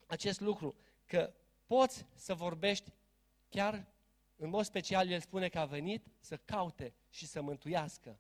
acest 0.06 0.39
lucru, 0.39 0.75
că 1.06 1.34
poți 1.65 2.06
să 2.15 2.34
vorbești 2.34 2.91
chiar, 3.51 3.85
în 4.35 4.49
mod 4.49 4.65
special, 4.65 5.09
El 5.09 5.19
spune 5.19 5.49
că 5.49 5.59
a 5.59 5.65
venit 5.65 6.07
să 6.19 6.37
caute 6.37 6.93
și 7.09 7.25
să 7.25 7.41
mântuiască 7.41 8.19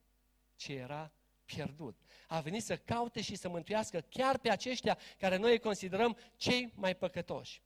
ce 0.55 0.73
era 0.73 1.11
pierdut. 1.45 1.99
A 2.27 2.39
venit 2.39 2.63
să 2.63 2.77
caute 2.77 3.21
și 3.21 3.35
să 3.35 3.49
mântuiască 3.49 4.01
chiar 4.09 4.37
pe 4.37 4.49
aceștia 4.49 4.97
care 5.17 5.35
noi 5.37 5.51
îi 5.51 5.59
considerăm 5.59 6.17
cei 6.35 6.73
mai 6.75 6.95
păcătoși. 6.95 7.61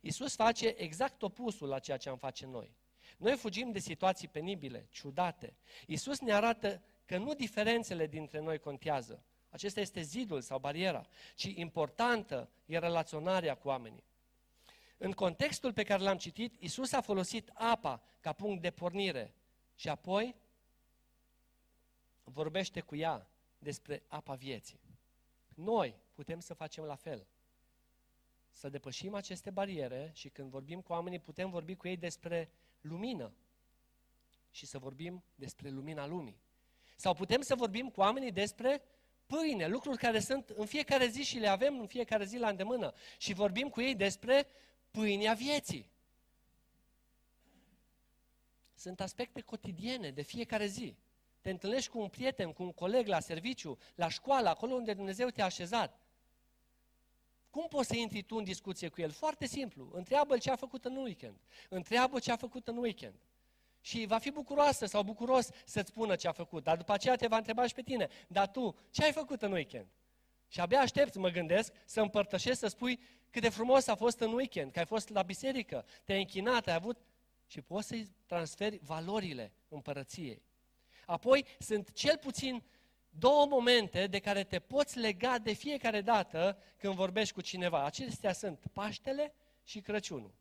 Iisus 0.00 0.34
face 0.34 0.74
exact 0.76 1.22
opusul 1.22 1.68
la 1.68 1.78
ceea 1.78 1.96
ce 1.96 2.08
am 2.08 2.18
face 2.18 2.46
noi. 2.46 2.76
Noi 3.16 3.36
fugim 3.36 3.70
de 3.72 3.78
situații 3.78 4.28
penibile, 4.28 4.86
ciudate. 4.90 5.56
Iisus 5.86 6.20
ne 6.20 6.32
arată 6.32 6.82
că 7.04 7.18
nu 7.18 7.34
diferențele 7.34 8.06
dintre 8.06 8.40
noi 8.40 8.58
contează. 8.58 9.24
Acesta 9.48 9.80
este 9.80 10.00
zidul 10.00 10.40
sau 10.40 10.58
bariera, 10.58 11.06
ci 11.34 11.44
importantă 11.54 12.50
e 12.66 12.78
relaționarea 12.78 13.54
cu 13.54 13.68
oamenii. 13.68 14.04
În 14.98 15.12
contextul 15.12 15.72
pe 15.72 15.82
care 15.82 16.02
l-am 16.02 16.16
citit, 16.16 16.60
Isus 16.60 16.92
a 16.92 17.00
folosit 17.00 17.50
apa 17.54 18.02
ca 18.20 18.32
punct 18.32 18.62
de 18.62 18.70
pornire 18.70 19.34
și 19.74 19.88
apoi 19.88 20.34
vorbește 22.24 22.80
cu 22.80 22.96
ea 22.96 23.30
despre 23.58 24.02
apa 24.08 24.34
vieții. 24.34 24.80
Noi 25.54 25.94
putem 26.12 26.40
să 26.40 26.54
facem 26.54 26.84
la 26.84 26.94
fel. 26.94 27.26
Să 28.50 28.68
depășim 28.68 29.14
aceste 29.14 29.50
bariere 29.50 30.10
și 30.14 30.28
când 30.28 30.50
vorbim 30.50 30.80
cu 30.80 30.92
oamenii 30.92 31.18
putem 31.18 31.50
vorbi 31.50 31.74
cu 31.74 31.88
ei 31.88 31.96
despre 31.96 32.50
lumină 32.80 33.32
și 34.50 34.66
să 34.66 34.78
vorbim 34.78 35.24
despre 35.34 35.68
lumina 35.70 36.06
lumii. 36.06 36.40
Sau 36.96 37.14
putem 37.14 37.40
să 37.40 37.54
vorbim 37.54 37.90
cu 37.90 38.00
oamenii 38.00 38.32
despre 38.32 38.82
pâine, 39.26 39.66
lucruri 39.66 39.98
care 39.98 40.20
sunt 40.20 40.48
în 40.48 40.66
fiecare 40.66 41.06
zi 41.06 41.22
și 41.22 41.38
le 41.38 41.48
avem 41.48 41.78
în 41.80 41.86
fiecare 41.86 42.24
zi 42.24 42.38
la 42.38 42.48
îndemână. 42.48 42.94
Și 43.18 43.32
vorbim 43.32 43.68
cu 43.68 43.80
ei 43.80 43.94
despre 43.94 44.46
pâinea 44.90 45.32
vieții. 45.32 45.90
Sunt 48.74 49.00
aspecte 49.00 49.40
cotidiene 49.40 50.10
de 50.10 50.22
fiecare 50.22 50.66
zi. 50.66 50.96
Te 51.40 51.50
întâlnești 51.50 51.90
cu 51.90 51.98
un 51.98 52.08
prieten, 52.08 52.52
cu 52.52 52.62
un 52.62 52.72
coleg 52.72 53.06
la 53.06 53.20
serviciu, 53.20 53.78
la 53.94 54.08
școală, 54.08 54.48
acolo 54.48 54.74
unde 54.74 54.94
Dumnezeu 54.94 55.28
te-a 55.28 55.44
așezat. 55.44 56.00
Cum 57.50 57.66
poți 57.68 57.88
să 57.88 57.96
intri 57.96 58.22
tu 58.22 58.36
în 58.36 58.44
discuție 58.44 58.88
cu 58.88 59.00
el? 59.00 59.10
Foarte 59.10 59.46
simplu. 59.46 59.90
Întreabă-l 59.92 60.38
ce 60.38 60.50
a 60.50 60.56
făcut 60.56 60.84
în 60.84 60.96
weekend. 60.96 61.40
Întreabă 61.68 62.18
ce 62.18 62.32
a 62.32 62.36
făcut 62.36 62.68
în 62.68 62.76
weekend. 62.76 63.14
Și 63.80 64.06
va 64.06 64.18
fi 64.18 64.30
bucuroasă 64.30 64.86
sau 64.86 65.02
bucuros 65.02 65.48
să-ți 65.64 65.90
spună 65.90 66.16
ce 66.16 66.28
a 66.28 66.32
făcut. 66.32 66.62
Dar 66.62 66.76
după 66.76 66.92
aceea 66.92 67.16
te 67.16 67.26
va 67.26 67.36
întreba 67.36 67.66
și 67.66 67.74
pe 67.74 67.82
tine. 67.82 68.08
Dar 68.28 68.48
tu, 68.48 68.76
ce 68.90 69.04
ai 69.04 69.12
făcut 69.12 69.42
în 69.42 69.52
weekend? 69.52 69.86
Și 70.56 70.62
abia 70.62 70.80
aștept, 70.80 71.16
mă 71.16 71.28
gândesc, 71.28 71.72
să 71.84 72.00
împărtășesc, 72.00 72.58
să 72.58 72.66
spui 72.66 73.00
cât 73.30 73.42
de 73.42 73.48
frumos 73.48 73.86
a 73.86 73.94
fost 73.94 74.20
în 74.20 74.32
weekend, 74.32 74.72
că 74.72 74.78
ai 74.78 74.86
fost 74.86 75.08
la 75.08 75.22
biserică, 75.22 75.84
te-ai 76.04 76.18
închinat, 76.18 76.66
ai 76.66 76.74
avut... 76.74 76.98
Și 77.46 77.60
poți 77.60 77.86
să-i 77.86 78.08
transferi 78.26 78.78
valorile 78.82 79.52
împărăției. 79.68 80.42
Apoi 81.06 81.46
sunt 81.58 81.92
cel 81.92 82.18
puțin 82.18 82.62
două 83.08 83.46
momente 83.46 84.06
de 84.06 84.18
care 84.18 84.44
te 84.44 84.58
poți 84.58 84.98
lega 84.98 85.38
de 85.38 85.52
fiecare 85.52 86.00
dată 86.00 86.58
când 86.76 86.94
vorbești 86.94 87.34
cu 87.34 87.40
cineva. 87.40 87.84
Acestea 87.84 88.32
sunt 88.32 88.66
Paștele 88.72 89.34
și 89.64 89.80
Crăciunul. 89.80 90.34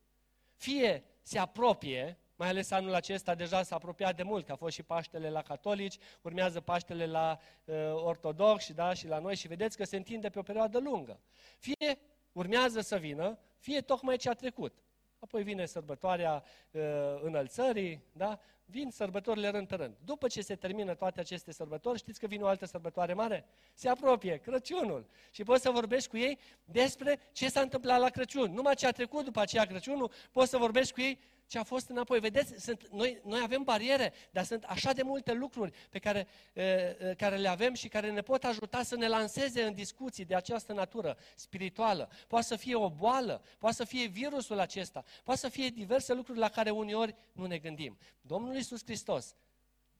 Fie 0.56 1.04
se 1.22 1.40
apropie 1.40 2.18
mai 2.36 2.48
ales 2.48 2.72
anul 2.72 2.94
acesta 2.94 3.36
deja 3.36 3.64
s-a 3.64 3.76
apropiat 3.76 4.16
de 4.16 4.24
mult, 4.24 4.46
că 4.46 4.52
a 4.52 4.56
fost 4.56 4.74
și 4.74 4.84
Paștele 4.84 5.30
la 5.30 5.42
catolici, 5.42 5.98
urmează 6.22 6.62
Paștele 6.62 7.06
la 7.06 7.40
uh, 7.66 7.76
ortodoxi 7.94 8.74
da, 8.74 8.94
și 8.94 9.08
la 9.08 9.20
noi 9.20 9.36
și 9.36 9.48
vedeți 9.48 9.78
că 9.78 9.84
se 9.84 9.96
întinde 9.96 10.30
pe 10.30 10.40
o 10.40 10.44
perioadă 10.44 10.80
lungă. 10.80 11.20
Fie 11.58 12.00
urmează 12.32 12.82
să 12.82 12.98
vină, 12.98 13.40
fie 13.58 13.82
tocmai 13.82 14.18
ce 14.18 14.30
a 14.30 14.34
trecut. 14.34 14.74
Apoi 15.20 15.44
vine 15.44 15.66
sărbătoarea 15.66 16.44
uh, 16.72 16.82
înălțării, 17.22 18.04
da? 18.12 18.40
vin 18.66 18.92
sărbătorile 18.92 19.50
rând 19.50 19.68
pe 19.68 19.76
rând. 19.76 19.96
După 20.06 20.28
ce 20.28 20.42
se 20.42 20.56
termină 20.56 20.94
toate 20.94 21.20
aceste 21.20 21.52
sărbători, 21.52 21.98
știți 21.98 22.20
că 22.20 22.28
vine 22.28 22.44
o 22.44 22.48
altă 22.48 22.66
sărbătoare 22.66 23.14
mare? 23.14 23.46
Se 23.74 23.90
apropie, 23.90 24.38
Crăciunul. 24.38 25.06
Și 25.32 25.44
poți 25.44 25.62
să 25.62 25.70
vorbești 25.70 26.10
cu 26.10 26.18
ei 26.18 26.40
despre 26.64 27.20
ce 27.32 27.50
s-a 27.50 27.62
întâmplat 27.62 28.00
la 28.00 28.10
Crăciun. 28.10 28.54
Numai 28.54 28.76
ce 28.76 28.88
a 28.88 28.92
trecut 28.92 29.24
după 29.24 29.40
aceea 29.40 29.66
Crăciunul, 29.66 30.12
poți 30.32 30.50
să 30.50 30.58
vorbești 30.58 30.94
cu 30.94 31.02
ei 31.02 31.20
ce 31.48 31.58
a 31.58 31.64
fost 31.64 31.90
înapoi. 31.90 32.20
Vedeți, 32.20 32.64
sunt, 32.64 32.88
noi, 32.88 33.22
noi 33.24 33.40
avem 33.44 33.64
bariere, 33.64 34.14
dar 34.32 34.44
sunt 34.44 34.64
așa 34.64 34.94
de 34.94 35.02
multe 35.02 35.34
lucruri 35.34 35.72
pe 35.90 36.00
care, 36.00 36.28
e, 36.54 37.16
care 37.18 37.38
le 37.38 37.48
avem 37.48 37.74
și 37.74 37.88
care 37.88 38.12
ne 38.12 38.22
pot 38.22 38.44
ajuta 38.44 38.84
să 38.84 38.96
ne 38.96 39.08
lanseze 39.08 39.64
în 39.64 39.74
discuții 39.74 40.26
de 40.26 40.36
această 40.36 40.74
natură 40.74 41.18
spirituală. 41.36 42.10
Poate 42.28 42.46
să 42.46 42.56
fie 42.56 42.76
o 42.76 42.90
boală, 42.90 43.44
poate 43.60 43.76
să 43.76 43.84
fie 43.84 44.08
virusul 44.08 44.60
acesta, 44.60 45.04
poate 45.24 45.40
să 45.40 45.50
fie 45.50 45.70
diverse 45.70 46.14
lucruri 46.14 46.40
la 46.40 46.50
care 46.50 46.70
uneori 46.70 47.16
nu 47.32 47.46
ne 47.46 47.58
gândim. 47.58 47.98
Domnul 48.22 48.56
Iisus 48.56 48.84
Hristos 48.84 49.36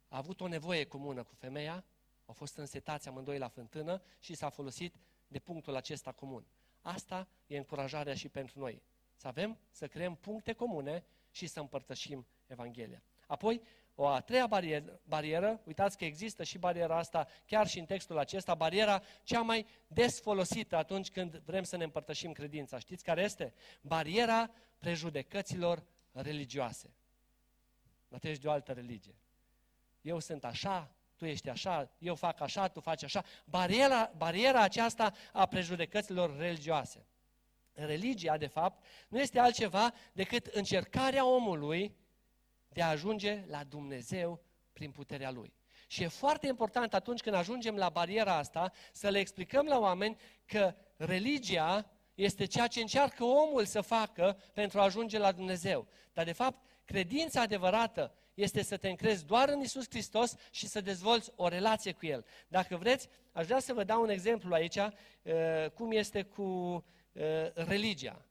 a 0.08 0.18
avut 0.18 0.42
o 0.42 0.48
nevoie 0.48 0.84
comună 0.84 1.24
cu 1.24 1.34
femeia, 1.36 1.84
au 2.26 2.34
fost 2.34 2.58
însetați 2.58 3.08
amândoi 3.08 3.38
la 3.38 3.48
fântână 3.48 4.02
și 4.20 4.34
s-a 4.34 4.50
folosit 4.50 4.96
de 5.28 5.40
punctul 5.40 5.76
acesta 5.76 6.12
comun. 6.12 6.46
Asta 6.82 7.28
e 7.48 7.58
încurajarea 7.58 8.14
și 8.14 8.30
pentru 8.30 8.60
noi. 8.60 8.82
Să 9.16 9.28
avem, 9.28 9.58
să 9.72 9.88
creăm 9.88 10.16
puncte 10.16 10.54
comune 10.54 11.04
și 11.36 11.48
să 11.48 11.60
împărtășim 11.60 12.28
Evanghelia. 12.48 13.04
Apoi, 13.28 13.62
o 13.96 14.08
a 14.08 14.22
treia 14.22 14.48
barieră, 14.48 15.00
barieră, 15.04 15.62
uitați 15.64 15.98
că 15.98 16.06
există 16.06 16.44
și 16.44 16.58
bariera 16.58 16.98
asta 16.98 17.28
chiar 17.46 17.68
și 17.68 17.80
în 17.80 17.86
textul 17.86 18.18
acesta, 18.18 18.54
bariera 18.54 19.02
cea 19.24 19.42
mai 19.42 19.66
des 19.88 20.22
folosită 20.22 20.76
atunci 20.76 21.12
când 21.12 21.42
vrem 21.46 21.64
să 21.64 21.78
ne 21.78 21.84
împărtășim 21.84 22.32
credința. 22.32 22.80
Știți 22.80 23.04
care 23.04 23.22
este? 23.22 23.54
Bariera 23.82 24.52
prejudecăților 24.80 25.84
religioase. 26.12 26.94
Dar 28.08 28.20
tu 28.20 28.28
ești 28.28 28.42
de 28.42 28.48
o 28.48 28.52
altă 28.52 28.72
religie. 28.72 29.16
Eu 30.02 30.20
sunt 30.20 30.46
așa, 30.46 30.96
tu 31.16 31.26
ești 31.26 31.50
așa, 31.50 31.92
eu 31.98 32.16
fac 32.16 32.40
așa, 32.40 32.68
tu 32.68 32.80
faci 32.80 33.04
așa. 33.04 33.24
Bariera, 33.46 34.12
bariera 34.18 34.62
aceasta 34.62 35.14
a 35.34 35.46
prejudecăților 35.46 36.38
religioase. 36.38 37.06
Religia, 37.76 38.38
de 38.38 38.48
fapt, 38.48 38.84
nu 39.08 39.20
este 39.20 39.40
altceva 39.40 39.94
decât 40.14 40.46
încercarea 40.46 41.26
omului 41.26 41.96
de 42.70 42.82
a 42.82 42.90
ajunge 42.90 43.44
la 43.48 43.64
Dumnezeu 43.64 44.44
prin 44.74 44.92
puterea 44.92 45.32
Lui. 45.32 45.54
Și 45.88 46.04
e 46.04 46.08
foarte 46.08 46.48
important 46.48 46.94
atunci 46.94 47.22
când 47.22 47.36
ajungem 47.36 47.76
la 47.76 47.90
bariera 47.90 48.38
asta 48.38 48.72
să 48.92 49.10
le 49.10 49.20
explicăm 49.20 49.66
la 49.66 49.80
oameni 49.80 50.18
că 50.46 50.76
religia 50.98 51.92
este 52.16 52.46
ceea 52.46 52.68
ce 52.68 52.80
încearcă 52.80 53.24
omul 53.24 53.66
să 53.66 53.82
facă 53.82 54.38
pentru 54.54 54.80
a 54.80 54.84
ajunge 54.84 55.18
la 55.18 55.32
Dumnezeu. 55.32 55.88
Dar 56.14 56.26
de 56.26 56.32
fapt, 56.32 56.66
credința 56.86 57.42
adevărată 57.42 58.14
este 58.34 58.64
să 58.64 58.78
te 58.78 58.90
încrezi 58.90 59.26
doar 59.26 59.50
în 59.50 59.60
Isus 59.60 59.86
Hristos 59.90 60.36
și 60.52 60.68
să 60.68 60.82
dezvolți 60.82 61.32
o 61.36 61.48
relație 61.48 61.92
cu 61.92 62.06
El. 62.06 62.26
Dacă 62.48 62.78
vreți, 62.78 63.10
aș 63.32 63.46
vrea 63.46 63.60
să 63.60 63.74
vă 63.74 63.84
dau 63.84 64.02
un 64.02 64.10
exemplu 64.10 64.54
aici, 64.54 64.76
uh, 64.76 64.92
cum 65.74 65.92
este 65.92 66.22
cu 66.22 66.84
Uh, 67.16 67.54
religia. 67.54 68.26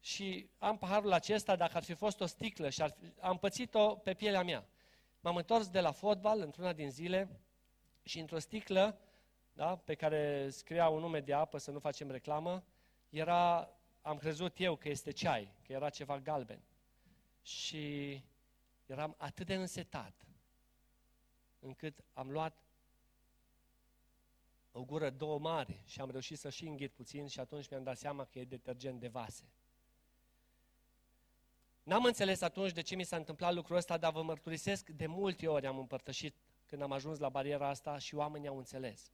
Și 0.00 0.50
am 0.58 0.78
paharul 0.78 1.12
acesta, 1.12 1.56
dacă 1.56 1.76
ar 1.76 1.82
fi 1.82 1.94
fost 1.94 2.20
o 2.20 2.26
sticlă 2.26 2.68
și 2.70 2.82
ar 2.82 2.90
fi, 2.90 3.12
am 3.20 3.38
pățit-o 3.38 3.94
pe 3.94 4.14
pielea 4.14 4.42
mea. 4.42 4.66
m-am 5.20 5.36
întors 5.36 5.68
de 5.68 5.80
la 5.80 5.90
fotbal 5.90 6.40
într-una 6.40 6.72
din 6.72 6.90
zile 6.90 7.40
și 8.02 8.18
într-o 8.18 8.38
sticlă 8.38 8.98
da, 9.52 9.76
pe 9.76 9.94
care 9.94 10.50
scria 10.50 10.88
un 10.88 11.00
nume 11.00 11.20
de 11.20 11.32
apă, 11.32 11.58
să 11.58 11.70
nu 11.70 11.78
facem 11.78 12.10
reclamă, 12.10 12.64
era, 13.08 13.70
am 14.02 14.16
crezut 14.16 14.60
eu 14.60 14.76
că 14.76 14.88
este 14.88 15.10
ceai, 15.10 15.52
că 15.62 15.72
era 15.72 15.90
ceva 15.90 16.18
galben. 16.18 16.62
Și 17.42 18.22
eram 18.86 19.14
atât 19.18 19.46
de 19.46 19.54
însetat, 19.54 20.26
încât 21.58 22.04
am 22.12 22.30
luat 22.30 22.67
o 24.78 24.84
gură 24.84 25.10
două 25.10 25.38
mari 25.38 25.82
și 25.84 26.00
am 26.00 26.10
reușit 26.10 26.38
să 26.38 26.50
și 26.50 26.66
înghit 26.66 26.92
puțin 26.92 27.26
și 27.26 27.40
atunci 27.40 27.68
mi-am 27.70 27.82
dat 27.82 27.98
seama 27.98 28.24
că 28.24 28.38
e 28.38 28.44
detergent 28.44 29.00
de 29.00 29.08
vase. 29.08 29.52
N-am 31.82 32.04
înțeles 32.04 32.40
atunci 32.40 32.72
de 32.72 32.80
ce 32.80 32.94
mi 32.94 33.04
s-a 33.04 33.16
întâmplat 33.16 33.54
lucrul 33.54 33.76
ăsta, 33.76 33.96
dar 33.96 34.12
vă 34.12 34.22
mărturisesc, 34.22 34.88
de 34.88 35.06
multe 35.06 35.48
ori 35.48 35.66
am 35.66 35.78
împărtășit 35.78 36.36
când 36.66 36.82
am 36.82 36.92
ajuns 36.92 37.18
la 37.18 37.28
bariera 37.28 37.68
asta 37.68 37.98
și 37.98 38.14
oamenii 38.14 38.48
au 38.48 38.58
înțeles. 38.58 39.12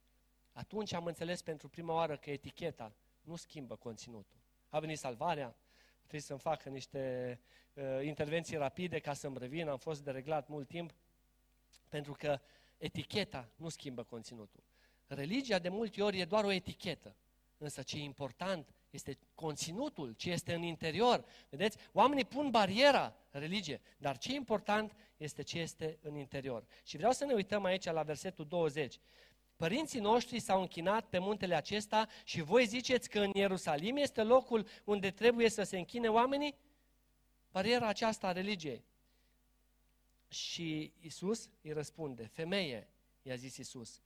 Atunci 0.53 0.92
am 0.92 1.05
înțeles 1.05 1.42
pentru 1.42 1.68
prima 1.68 1.94
oară 1.94 2.16
că 2.16 2.31
eticheta 2.31 2.94
nu 3.20 3.37
schimbă 3.37 3.77
conținutul. 3.77 4.38
A 4.68 4.79
venit 4.81 4.98
salvarea, 4.98 5.57
trebuie 5.98 6.20
să-mi 6.20 6.38
facă 6.38 6.68
niște 6.68 7.40
uh, 7.74 7.85
intervenții 8.03 8.57
rapide 8.57 8.98
ca 8.98 9.12
să-mi 9.12 9.38
revin, 9.38 9.68
am 9.68 9.79
fost 9.79 10.03
dereglat 10.03 10.48
mult 10.48 10.68
timp, 10.68 10.94
pentru 11.88 12.12
că 12.12 12.40
eticheta 12.79 13.48
nu 13.57 13.68
schimbă 13.68 14.03
conținutul. 14.03 14.62
Religia 15.06 15.58
de 15.58 15.68
multe 15.68 16.02
ori 16.02 16.18
e 16.18 16.24
doar 16.24 16.44
o 16.44 16.52
etichetă, 16.52 17.16
însă 17.58 17.82
ce 17.82 17.96
e 17.96 18.02
important 18.02 18.74
este 18.90 19.18
conținutul, 19.34 20.12
ce 20.12 20.30
este 20.30 20.54
în 20.54 20.62
interior. 20.62 21.24
Vedeți? 21.48 21.78
Oamenii 21.92 22.24
pun 22.24 22.50
bariera 22.50 23.16
religie, 23.30 23.80
dar 23.98 24.18
ce 24.18 24.32
e 24.32 24.34
important 24.34 24.96
este 25.16 25.42
ce 25.42 25.58
este 25.58 25.98
în 26.02 26.16
interior. 26.16 26.64
Și 26.84 26.96
vreau 26.96 27.12
să 27.12 27.24
ne 27.24 27.32
uităm 27.32 27.64
aici 27.64 27.84
la 27.84 28.02
versetul 28.02 28.46
20. 28.46 29.00
Părinții 29.56 30.00
noștri 30.00 30.38
s-au 30.38 30.60
închinat 30.60 31.06
pe 31.06 31.18
muntele 31.18 31.54
acesta 31.54 32.08
și 32.24 32.40
voi 32.40 32.66
ziceți 32.66 33.08
că 33.08 33.20
în 33.20 33.30
Ierusalim 33.34 33.96
este 33.96 34.22
locul 34.22 34.66
unde 34.84 35.10
trebuie 35.10 35.48
să 35.48 35.62
se 35.62 35.78
închine 35.78 36.08
oamenii? 36.08 36.54
Bariera 37.50 37.88
aceasta 37.88 38.26
a 38.26 38.32
religiei. 38.32 38.84
Și 40.28 40.92
Isus 41.00 41.48
îi 41.62 41.72
răspunde, 41.72 42.26
femeie, 42.32 42.88
i-a 43.22 43.34
zis 43.34 43.56
Isus, 43.56 44.00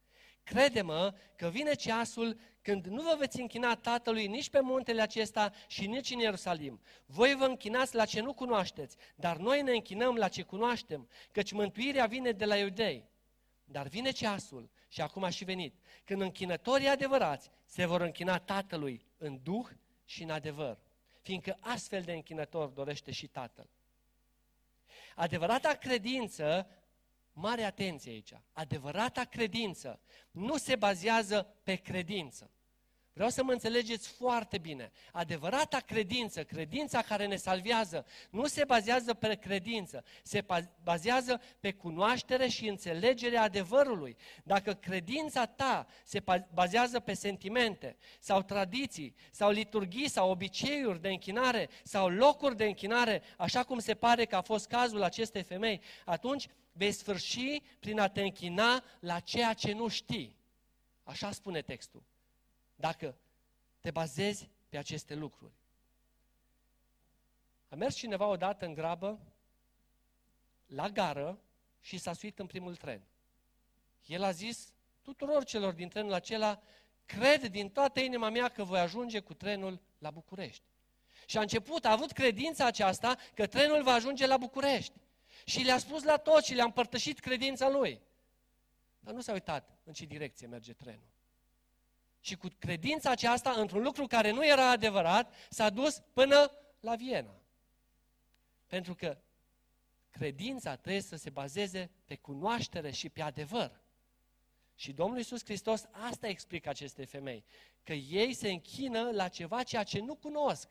crede-mă 0.48 1.14
că 1.36 1.48
vine 1.48 1.74
ceasul 1.74 2.38
când 2.62 2.86
nu 2.86 3.02
vă 3.02 3.16
veți 3.18 3.40
închina 3.40 3.76
Tatălui 3.76 4.26
nici 4.26 4.50
pe 4.50 4.60
muntele 4.60 5.02
acesta 5.02 5.52
și 5.66 5.86
nici 5.86 6.10
în 6.10 6.18
Ierusalim. 6.18 6.80
Voi 7.06 7.34
vă 7.34 7.44
închinați 7.44 7.94
la 7.94 8.04
ce 8.04 8.20
nu 8.20 8.34
cunoașteți, 8.34 8.96
dar 9.14 9.36
noi 9.36 9.62
ne 9.62 9.72
închinăm 9.72 10.14
la 10.14 10.28
ce 10.28 10.42
cunoaștem, 10.42 11.08
căci 11.32 11.52
mântuirea 11.52 12.06
vine 12.06 12.32
de 12.32 12.44
la 12.44 12.56
iudei. 12.56 13.08
Dar 13.64 13.86
vine 13.86 14.10
ceasul, 14.10 14.70
și 14.88 15.00
acum 15.00 15.24
a 15.24 15.28
și 15.28 15.44
venit, 15.44 15.74
când 16.04 16.20
închinătorii 16.20 16.88
adevărați 16.88 17.50
se 17.64 17.86
vor 17.86 18.00
închina 18.00 18.38
Tatălui 18.38 19.06
în 19.18 19.38
duh 19.42 19.68
și 20.04 20.22
în 20.22 20.30
adevăr, 20.30 20.78
fiindcă 21.20 21.56
astfel 21.60 22.02
de 22.02 22.12
închinător 22.12 22.68
dorește 22.68 23.10
și 23.10 23.26
Tatăl. 23.26 23.70
Adevărata 25.14 25.74
credință, 25.74 26.68
mare 27.40 27.62
atenție 27.62 28.10
aici, 28.10 28.32
adevărata 28.52 29.24
credință 29.24 30.00
nu 30.30 30.56
se 30.56 30.76
bazează 30.76 31.54
pe 31.62 31.74
credință. 31.74 32.50
Vreau 33.18 33.32
să 33.32 33.42
mă 33.42 33.52
înțelegeți 33.52 34.08
foarte 34.08 34.58
bine. 34.58 34.92
Adevărata 35.12 35.78
credință, 35.78 36.44
credința 36.44 37.02
care 37.02 37.26
ne 37.26 37.36
salvează, 37.36 38.06
nu 38.30 38.46
se 38.46 38.64
bazează 38.64 39.14
pe 39.14 39.34
credință, 39.34 40.04
se 40.22 40.44
bazează 40.82 41.40
pe 41.60 41.72
cunoaștere 41.72 42.48
și 42.48 42.68
înțelegerea 42.68 43.42
adevărului. 43.42 44.16
Dacă 44.44 44.72
credința 44.72 45.46
ta 45.46 45.86
se 46.04 46.22
bazează 46.54 47.00
pe 47.00 47.14
sentimente 47.14 47.96
sau 48.20 48.42
tradiții 48.42 49.14
sau 49.30 49.50
liturghii 49.50 50.08
sau 50.08 50.30
obiceiuri 50.30 51.00
de 51.00 51.08
închinare 51.08 51.68
sau 51.82 52.08
locuri 52.08 52.56
de 52.56 52.64
închinare, 52.64 53.22
așa 53.36 53.62
cum 53.62 53.78
se 53.78 53.94
pare 53.94 54.24
că 54.24 54.36
a 54.36 54.42
fost 54.42 54.66
cazul 54.66 55.02
acestei 55.02 55.42
femei, 55.42 55.80
atunci 56.04 56.48
vei 56.78 56.92
sfârși 56.92 57.62
prin 57.80 57.98
a 57.98 58.08
te 58.08 58.20
închina 58.22 58.84
la 59.00 59.20
ceea 59.20 59.52
ce 59.52 59.72
nu 59.72 59.88
știi. 59.88 60.36
Așa 61.02 61.30
spune 61.30 61.62
textul 61.62 62.02
dacă 62.76 63.16
te 63.80 63.90
bazezi 63.90 64.48
pe 64.68 64.76
aceste 64.78 65.14
lucruri. 65.14 65.52
A 67.68 67.74
mers 67.74 67.94
cineva 67.94 68.26
odată 68.26 68.64
în 68.64 68.74
grabă 68.74 69.20
la 70.66 70.88
gară 70.88 71.38
și 71.80 71.98
s-a 71.98 72.12
suit 72.12 72.38
în 72.38 72.46
primul 72.46 72.76
tren. 72.76 73.02
El 74.06 74.22
a 74.22 74.30
zis 74.30 74.72
tuturor 75.02 75.44
celor 75.44 75.72
din 75.72 75.88
trenul 75.88 76.12
acela, 76.12 76.62
cred 77.06 77.44
din 77.44 77.70
toată 77.70 78.00
inima 78.00 78.28
mea 78.28 78.48
că 78.48 78.64
voi 78.64 78.80
ajunge 78.80 79.20
cu 79.20 79.34
trenul 79.34 79.80
la 79.98 80.10
București. 80.10 80.62
Și 81.26 81.38
a 81.38 81.40
început, 81.40 81.84
a 81.84 81.90
avut 81.90 82.12
credința 82.12 82.66
aceasta 82.66 83.16
că 83.34 83.46
trenul 83.46 83.82
va 83.82 83.92
ajunge 83.92 84.26
la 84.26 84.36
București. 84.36 84.92
Și 85.48 85.62
le-a 85.62 85.78
spus 85.78 86.02
la 86.02 86.16
toți 86.16 86.46
și 86.46 86.54
le-a 86.54 86.64
împărtășit 86.64 87.18
credința 87.18 87.68
lui. 87.68 88.00
Dar 89.00 89.14
nu 89.14 89.20
s-a 89.20 89.32
uitat 89.32 89.78
în 89.84 89.92
ce 89.92 90.04
direcție 90.04 90.46
merge 90.46 90.72
trenul. 90.72 91.08
Și 92.20 92.36
cu 92.36 92.48
credința 92.58 93.10
aceasta, 93.10 93.50
într-un 93.50 93.82
lucru 93.82 94.06
care 94.06 94.30
nu 94.30 94.46
era 94.46 94.70
adevărat, 94.70 95.34
s-a 95.50 95.70
dus 95.70 96.02
până 96.12 96.52
la 96.80 96.94
Viena. 96.94 97.40
Pentru 98.66 98.94
că 98.94 99.18
credința 100.10 100.76
trebuie 100.76 101.02
să 101.02 101.16
se 101.16 101.30
bazeze 101.30 101.90
pe 102.04 102.16
cunoaștere 102.16 102.90
și 102.90 103.08
pe 103.08 103.22
adevăr. 103.22 103.80
Și 104.74 104.92
Domnul 104.92 105.16
Iisus 105.16 105.44
Hristos 105.44 105.84
asta 105.90 106.28
explică 106.28 106.68
acestei 106.68 107.06
femei, 107.06 107.44
că 107.82 107.92
ei 107.92 108.34
se 108.34 108.50
închină 108.50 109.10
la 109.10 109.28
ceva 109.28 109.62
ceea 109.62 109.82
ce 109.82 110.00
nu 110.00 110.14
cunosc. 110.14 110.68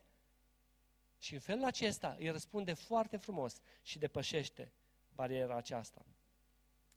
Și 1.19 1.34
în 1.34 1.39
felul 1.39 1.63
acesta 1.63 2.15
îi 2.19 2.30
răspunde 2.30 2.73
foarte 2.73 3.17
frumos 3.17 3.60
și 3.82 3.99
depășește 3.99 4.71
bariera 5.15 5.56
aceasta. 5.56 6.06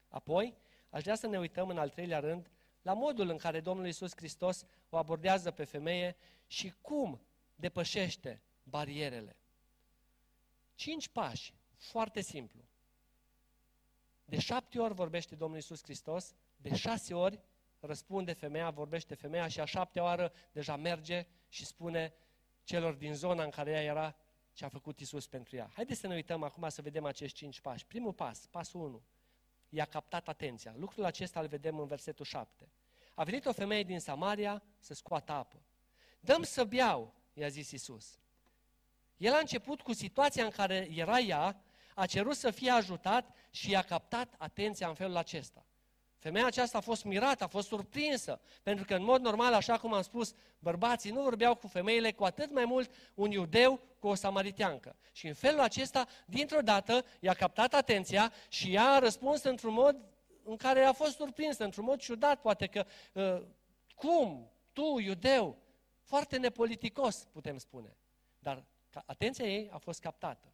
Apoi, 0.08 0.56
aș 0.90 1.02
vrea 1.02 1.14
să 1.14 1.26
ne 1.26 1.38
uităm 1.38 1.68
în 1.68 1.78
al 1.78 1.88
treilea 1.88 2.18
rând 2.18 2.50
la 2.82 2.92
modul 2.92 3.28
în 3.28 3.36
care 3.36 3.60
Domnul 3.60 3.86
Iisus 3.86 4.12
Hristos 4.16 4.64
o 4.88 4.96
abordează 4.96 5.50
pe 5.50 5.64
femeie 5.64 6.16
și 6.46 6.74
cum 6.80 7.20
depășește 7.54 8.42
barierele. 8.62 9.36
Cinci 10.74 11.08
pași, 11.08 11.54
foarte 11.76 12.20
simplu. 12.20 12.64
De 14.24 14.38
șapte 14.38 14.78
ori 14.80 14.94
vorbește 14.94 15.34
Domnul 15.34 15.56
Iisus 15.56 15.82
Hristos, 15.82 16.34
de 16.56 16.74
șase 16.74 17.14
ori 17.14 17.40
răspunde 17.80 18.32
femeia, 18.32 18.70
vorbește 18.70 19.14
femeia 19.14 19.48
și 19.48 19.60
a 19.60 19.64
șaptea 19.64 20.02
oară 20.02 20.32
deja 20.52 20.76
merge 20.76 21.26
și 21.48 21.64
spune 21.64 22.14
celor 22.64 22.94
din 22.94 23.14
zona 23.14 23.44
în 23.44 23.50
care 23.50 23.70
ea 23.70 23.82
era 23.82 24.16
ce 24.52 24.64
a 24.64 24.68
făcut 24.68 25.00
Iisus 25.00 25.26
pentru 25.26 25.56
ea. 25.56 25.70
Haideți 25.74 26.00
să 26.00 26.06
ne 26.06 26.14
uităm 26.14 26.42
acum 26.42 26.68
să 26.68 26.82
vedem 26.82 27.04
acești 27.04 27.36
cinci 27.36 27.60
pași. 27.60 27.86
Primul 27.86 28.12
pas, 28.12 28.46
pasul 28.46 28.80
1 28.80 29.02
i-a 29.68 29.84
captat 29.84 30.28
atenția. 30.28 30.74
Lucrul 30.76 31.04
acesta 31.04 31.40
îl 31.40 31.46
vedem 31.46 31.78
în 31.78 31.86
versetul 31.86 32.24
7. 32.24 32.72
A 33.14 33.24
venit 33.24 33.46
o 33.46 33.52
femeie 33.52 33.82
din 33.82 34.00
Samaria 34.00 34.62
să 34.78 34.94
scoată 34.94 35.32
apă. 35.32 35.62
Dăm 36.20 36.42
să 36.42 36.64
beau, 36.64 37.14
i-a 37.32 37.48
zis 37.48 37.70
Isus. 37.70 38.18
El 39.16 39.32
a 39.32 39.38
început 39.38 39.80
cu 39.80 39.92
situația 39.92 40.44
în 40.44 40.50
care 40.50 40.88
era 40.90 41.18
ea, 41.18 41.62
a 41.94 42.06
cerut 42.06 42.36
să 42.36 42.50
fie 42.50 42.70
ajutat 42.70 43.36
și 43.50 43.70
i-a 43.70 43.82
captat 43.82 44.34
atenția 44.38 44.88
în 44.88 44.94
felul 44.94 45.16
acesta. 45.16 45.66
Femeia 46.20 46.46
aceasta 46.46 46.78
a 46.78 46.80
fost 46.80 47.04
mirată, 47.04 47.44
a 47.44 47.46
fost 47.46 47.68
surprinsă, 47.68 48.40
pentru 48.62 48.84
că 48.84 48.94
în 48.94 49.02
mod 49.02 49.20
normal, 49.20 49.52
așa 49.52 49.78
cum 49.78 49.92
am 49.92 50.02
spus, 50.02 50.34
bărbații 50.58 51.10
nu 51.10 51.22
vorbeau 51.22 51.54
cu 51.54 51.66
femeile, 51.66 52.12
cu 52.12 52.24
atât 52.24 52.52
mai 52.52 52.64
mult 52.64 52.90
un 53.14 53.30
iudeu 53.30 53.80
cu 53.98 54.06
o 54.06 54.14
samariteancă. 54.14 54.96
Și 55.12 55.26
în 55.26 55.34
felul 55.34 55.60
acesta, 55.60 56.06
dintr-o 56.26 56.60
dată, 56.60 57.04
i-a 57.20 57.34
captat 57.34 57.74
atenția 57.74 58.32
și 58.48 58.74
ea 58.74 58.90
a 58.90 58.98
răspuns 58.98 59.42
într-un 59.42 59.72
mod 59.72 59.96
în 60.42 60.56
care 60.56 60.82
a 60.82 60.92
fost 60.92 61.16
surprinsă, 61.16 61.64
într-un 61.64 61.84
mod 61.84 61.98
ciudat, 61.98 62.40
poate 62.40 62.66
că, 62.66 62.84
uh, 63.14 63.42
cum, 63.94 64.50
tu, 64.72 64.98
iudeu, 64.98 65.58
foarte 66.02 66.36
nepoliticos, 66.36 67.26
putem 67.32 67.58
spune. 67.58 67.96
Dar 68.38 68.64
atenția 69.06 69.44
ei 69.44 69.70
a 69.72 69.78
fost 69.78 70.00
captată. 70.00 70.52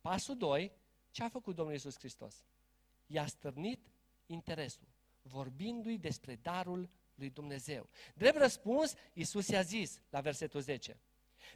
Pasul 0.00 0.36
2, 0.36 0.72
ce 1.10 1.22
a 1.22 1.28
făcut 1.28 1.54
Domnul 1.54 1.74
Iisus 1.74 1.98
Hristos? 1.98 2.44
I-a 3.06 3.26
stârnit 3.26 3.93
interesul, 4.26 4.88
vorbindu-i 5.22 5.98
despre 5.98 6.38
darul 6.42 6.90
lui 7.14 7.30
Dumnezeu. 7.30 7.88
Drept 8.14 8.36
răspuns, 8.36 8.94
Iisus 9.12 9.48
i-a 9.48 9.62
zis 9.62 10.00
la 10.10 10.20
versetul 10.20 10.60
10, 10.60 10.98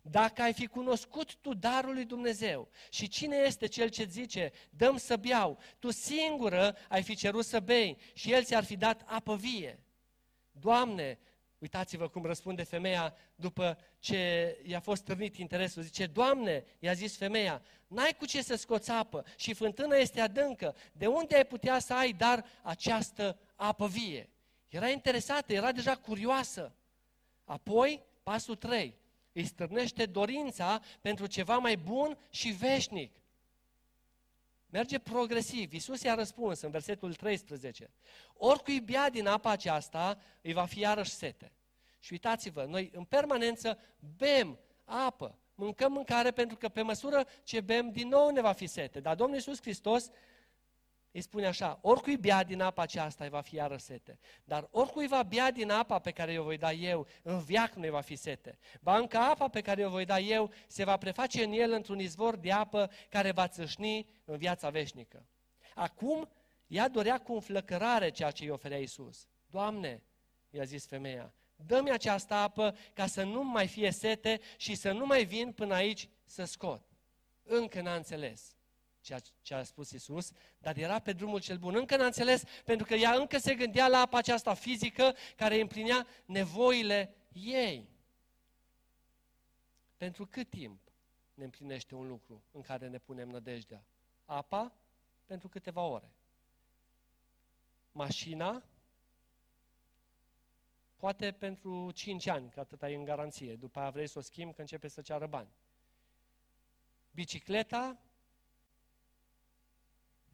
dacă 0.02 0.42
ai 0.42 0.52
fi 0.52 0.66
cunoscut 0.66 1.37
tu 1.37 1.54
darul 1.54 1.94
lui 1.94 2.04
Dumnezeu 2.04 2.68
și 2.90 3.09
cine 3.09 3.37
este 3.37 3.66
cel 3.66 3.88
ce 3.88 4.04
zice, 4.04 4.52
dăm 4.70 4.96
să 4.96 5.16
beau, 5.16 5.59
tu 5.78 5.90
singură 5.90 6.76
ai 6.88 7.02
fi 7.02 7.14
cerut 7.14 7.44
să 7.44 7.61
bei 7.61 7.96
și 8.12 8.33
el 8.33 8.44
ți-ar 8.44 8.64
fi 8.64 8.76
dat 8.76 9.02
apă 9.07 9.37
vie. 9.37 9.83
Doamne, 10.50 11.18
Uitați-vă 11.59 12.09
cum 12.09 12.25
răspunde 12.25 12.62
femeia 12.62 13.14
după 13.35 13.79
ce 13.99 14.57
i-a 14.64 14.81
fost 14.81 15.05
târnit 15.05 15.37
interesul. 15.37 15.83
Zice, 15.83 16.07
Doamne, 16.07 16.64
i-a 16.79 16.92
zis 16.92 17.16
femeia, 17.16 17.62
n-ai 17.87 18.14
cu 18.18 18.27
ce 18.27 18.42
să 18.42 18.55
scoți 18.55 18.90
apă 18.90 19.25
și 19.37 19.55
fântâna 19.55 19.97
este 19.97 20.21
adâncă. 20.21 20.77
De 20.92 21.07
unde 21.07 21.37
ai 21.37 21.47
putea 21.47 21.79
să 21.79 21.94
ai 21.94 22.12
dar 22.12 22.44
această 22.62 23.38
apă 23.55 23.87
vie? 23.87 24.29
Era 24.68 24.88
interesată, 24.88 25.53
era 25.53 25.73
deja 25.73 25.97
curioasă. 25.97 26.75
Apoi, 27.44 28.03
pasul 28.23 28.57
3, 28.57 28.94
îi 29.33 29.44
stârnește 29.44 30.07
dorința 30.07 30.81
pentru 31.01 31.27
ceva 31.27 31.59
mai 31.59 31.77
bun 31.77 32.18
și 32.31 32.49
veșnic. 32.49 33.16
Merge 34.70 34.98
progresiv. 34.98 35.72
Iisus 35.72 36.02
i-a 36.02 36.14
răspuns 36.14 36.61
în 36.61 36.70
versetul 36.70 37.14
13. 37.14 37.90
Oricui 38.35 38.81
bea 38.81 39.11
din 39.11 39.26
apa 39.26 39.50
aceasta, 39.50 40.18
îi 40.42 40.52
va 40.52 40.64
fi 40.64 40.81
iarăși 40.81 41.11
sete. 41.11 41.52
Și 41.98 42.12
uitați-vă, 42.12 42.64
noi 42.68 42.90
în 42.94 43.04
permanență 43.04 43.78
bem 44.16 44.59
apă, 44.85 45.38
mâncăm 45.54 45.92
mâncare 45.92 46.31
pentru 46.31 46.57
că 46.57 46.68
pe 46.68 46.83
măsură 46.83 47.26
ce 47.42 47.61
bem, 47.61 47.90
din 47.90 48.09
nou 48.09 48.31
ne 48.31 48.40
va 48.40 48.52
fi 48.52 48.66
sete. 48.66 49.00
Dar 49.00 49.14
Domnul 49.14 49.37
Iisus 49.37 49.61
Hristos 49.61 50.11
îi 51.11 51.21
spune 51.21 51.47
așa, 51.47 51.79
oricui 51.83 52.16
bea 52.16 52.44
din 52.44 52.61
apa 52.61 52.83
aceasta 52.83 53.25
îi 53.25 53.31
va 53.31 53.40
fi 53.40 53.55
iară 53.55 53.77
sete, 53.77 54.18
dar 54.44 54.68
oricui 54.71 55.07
va 55.07 55.23
bea 55.23 55.51
din 55.51 55.71
apa 55.71 55.99
pe 55.99 56.11
care 56.11 56.38
o 56.38 56.42
voi 56.42 56.59
da 56.59 56.73
eu, 56.73 57.07
în 57.23 57.40
viac 57.40 57.75
nu 57.75 57.90
va 57.90 58.01
fi 58.01 58.16
sete. 58.16 58.59
Ba 58.81 58.97
încă 58.97 59.16
apa 59.16 59.49
pe 59.49 59.61
care 59.61 59.87
o 59.87 59.90
voi 59.90 60.05
da 60.05 60.18
eu 60.18 60.51
se 60.66 60.85
va 60.85 60.97
preface 60.97 61.44
în 61.44 61.53
el 61.53 61.73
într-un 61.73 61.99
izvor 61.99 62.37
de 62.37 62.53
apă 62.53 62.90
care 63.09 63.31
va 63.31 63.49
țâșni 63.49 64.09
în 64.25 64.37
viața 64.37 64.71
veșnică. 64.71 65.27
Acum, 65.75 66.29
ea 66.66 66.88
dorea 66.88 67.18
cu 67.18 67.33
înflăcărare 67.33 68.11
ceea 68.11 68.31
ce 68.31 68.44
îi 68.44 68.51
oferea 68.51 68.79
Iisus. 68.79 69.29
Doamne, 69.47 70.03
i-a 70.51 70.64
zis 70.64 70.87
femeia, 70.87 71.33
dă-mi 71.57 71.90
această 71.90 72.35
apă 72.35 72.77
ca 72.92 73.07
să 73.07 73.23
nu 73.23 73.44
mai 73.44 73.66
fie 73.66 73.90
sete 73.90 74.40
și 74.57 74.75
să 74.75 74.92
nu 74.92 75.07
mai 75.07 75.25
vin 75.25 75.53
până 75.53 75.75
aici 75.75 76.09
să 76.25 76.44
scot. 76.44 76.83
Încă 77.42 77.81
n-a 77.81 77.94
înțeles 77.94 78.58
ceea 79.00 79.18
ce 79.42 79.54
a 79.54 79.62
spus 79.62 79.90
Isus, 79.90 80.30
dar 80.58 80.76
era 80.76 80.98
pe 80.98 81.12
drumul 81.12 81.40
cel 81.40 81.58
bun. 81.58 81.74
Încă 81.74 81.96
n-a 81.96 82.04
înțeles, 82.04 82.42
pentru 82.64 82.87
că 82.87 82.94
ea 82.94 83.14
încă 83.14 83.38
se 83.38 83.54
gândea 83.54 83.88
la 83.88 83.98
apa 83.98 84.18
aceasta 84.18 84.54
fizică 84.54 85.14
care 85.37 85.61
împlinea 85.61 86.06
nevoile 86.24 87.14
ei. 87.32 87.88
Pentru 89.96 90.26
cât 90.26 90.50
timp 90.50 90.80
ne 91.34 91.44
împlinește 91.44 91.94
un 91.94 92.08
lucru 92.08 92.42
în 92.52 92.61
care 92.61 92.88
ne 92.88 92.98
punem 92.98 93.28
nădejdea? 93.28 93.84
Apa 94.24 94.72
pentru 95.24 95.48
câteva 95.48 95.82
ore. 95.82 96.12
Mașina 97.92 98.62
poate 100.96 101.32
pentru 101.32 101.90
5 101.90 102.26
ani, 102.26 102.50
că 102.50 102.61
atât 102.61 102.82
ai 102.82 102.94
în 102.94 103.04
garanție. 103.04 103.56
După 103.56 103.78
aia 103.78 103.90
vrei 103.90 104.06
să 104.06 104.18
o 104.18 104.22
schimbi 104.22 104.54
că 104.54 104.61
începe 104.61 104.88
să 104.88 105.00
ceară 105.00 105.26
bani. 105.26 105.48
Bicicleta 107.11 107.98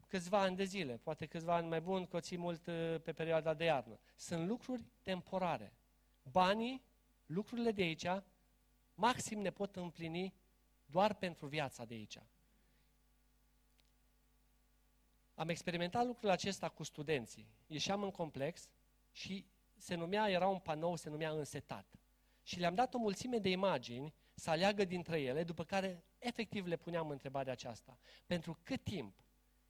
câțiva 0.07 0.39
ani 0.39 0.55
de 0.55 0.63
zile, 0.63 0.97
poate 0.97 1.25
câțiva 1.25 1.55
ani 1.55 1.67
mai 1.67 1.81
bun, 1.81 2.05
că 2.05 2.15
o 2.15 2.19
ții 2.19 2.37
mult 2.37 2.67
uh, 2.67 2.95
pe 3.03 3.13
perioada 3.13 3.53
de 3.53 3.63
iarnă. 3.63 3.99
Sunt 4.15 4.47
lucruri 4.47 4.83
temporare. 5.01 5.73
Banii, 6.31 6.83
lucrurile 7.25 7.71
de 7.71 7.81
aici, 7.81 8.07
maxim 8.95 9.39
ne 9.39 9.51
pot 9.51 9.75
împlini 9.75 10.33
doar 10.85 11.13
pentru 11.13 11.47
viața 11.47 11.85
de 11.85 11.93
aici. 11.93 12.17
Am 15.35 15.49
experimentat 15.49 16.05
lucrul 16.05 16.29
acesta 16.29 16.69
cu 16.69 16.83
studenții. 16.83 17.47
Ieșeam 17.67 18.03
în 18.03 18.11
complex 18.11 18.69
și 19.11 19.45
se 19.77 19.95
numea, 19.95 20.29
era 20.29 20.47
un 20.47 20.59
panou, 20.59 20.95
se 20.95 21.09
numea 21.09 21.31
însetat. 21.31 21.85
Și 22.43 22.59
le-am 22.59 22.75
dat 22.75 22.93
o 22.93 22.97
mulțime 22.97 23.37
de 23.37 23.49
imagini 23.49 24.13
să 24.33 24.49
aleagă 24.49 24.85
dintre 24.85 25.21
ele, 25.21 25.43
după 25.43 25.63
care 25.63 26.03
efectiv 26.19 26.65
le 26.65 26.75
puneam 26.75 27.09
întrebarea 27.09 27.51
aceasta. 27.51 27.97
Pentru 28.25 28.59
cât 28.63 28.83
timp 28.83 29.24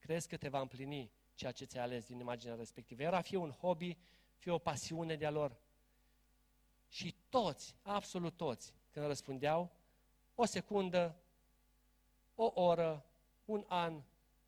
crezi 0.06 0.28
că 0.28 0.38
te 0.38 0.50
va 0.50 0.60
împlini 0.60 1.12
ceea 1.36 1.52
ce 1.52 1.66
ți-ai 1.66 1.84
ales 1.84 2.06
din 2.06 2.20
imaginea 2.20 2.56
respectivă. 2.56 3.02
Era 3.02 3.22
fie 3.22 3.38
un 3.38 3.52
hobby, 3.52 3.98
fie 4.38 4.52
o 4.52 4.58
pasiune 4.58 5.16
de-a 5.16 5.30
lor. 5.30 5.58
Și 6.90 7.16
toți, 7.30 7.76
absolut 7.82 8.38
toți, 8.38 8.74
când 8.92 9.06
răspundeau, 9.06 9.72
o 10.36 10.46
secundă, 10.46 11.16
o 12.36 12.52
oră, 12.62 13.06
un 13.46 13.66
an, 13.68 14.02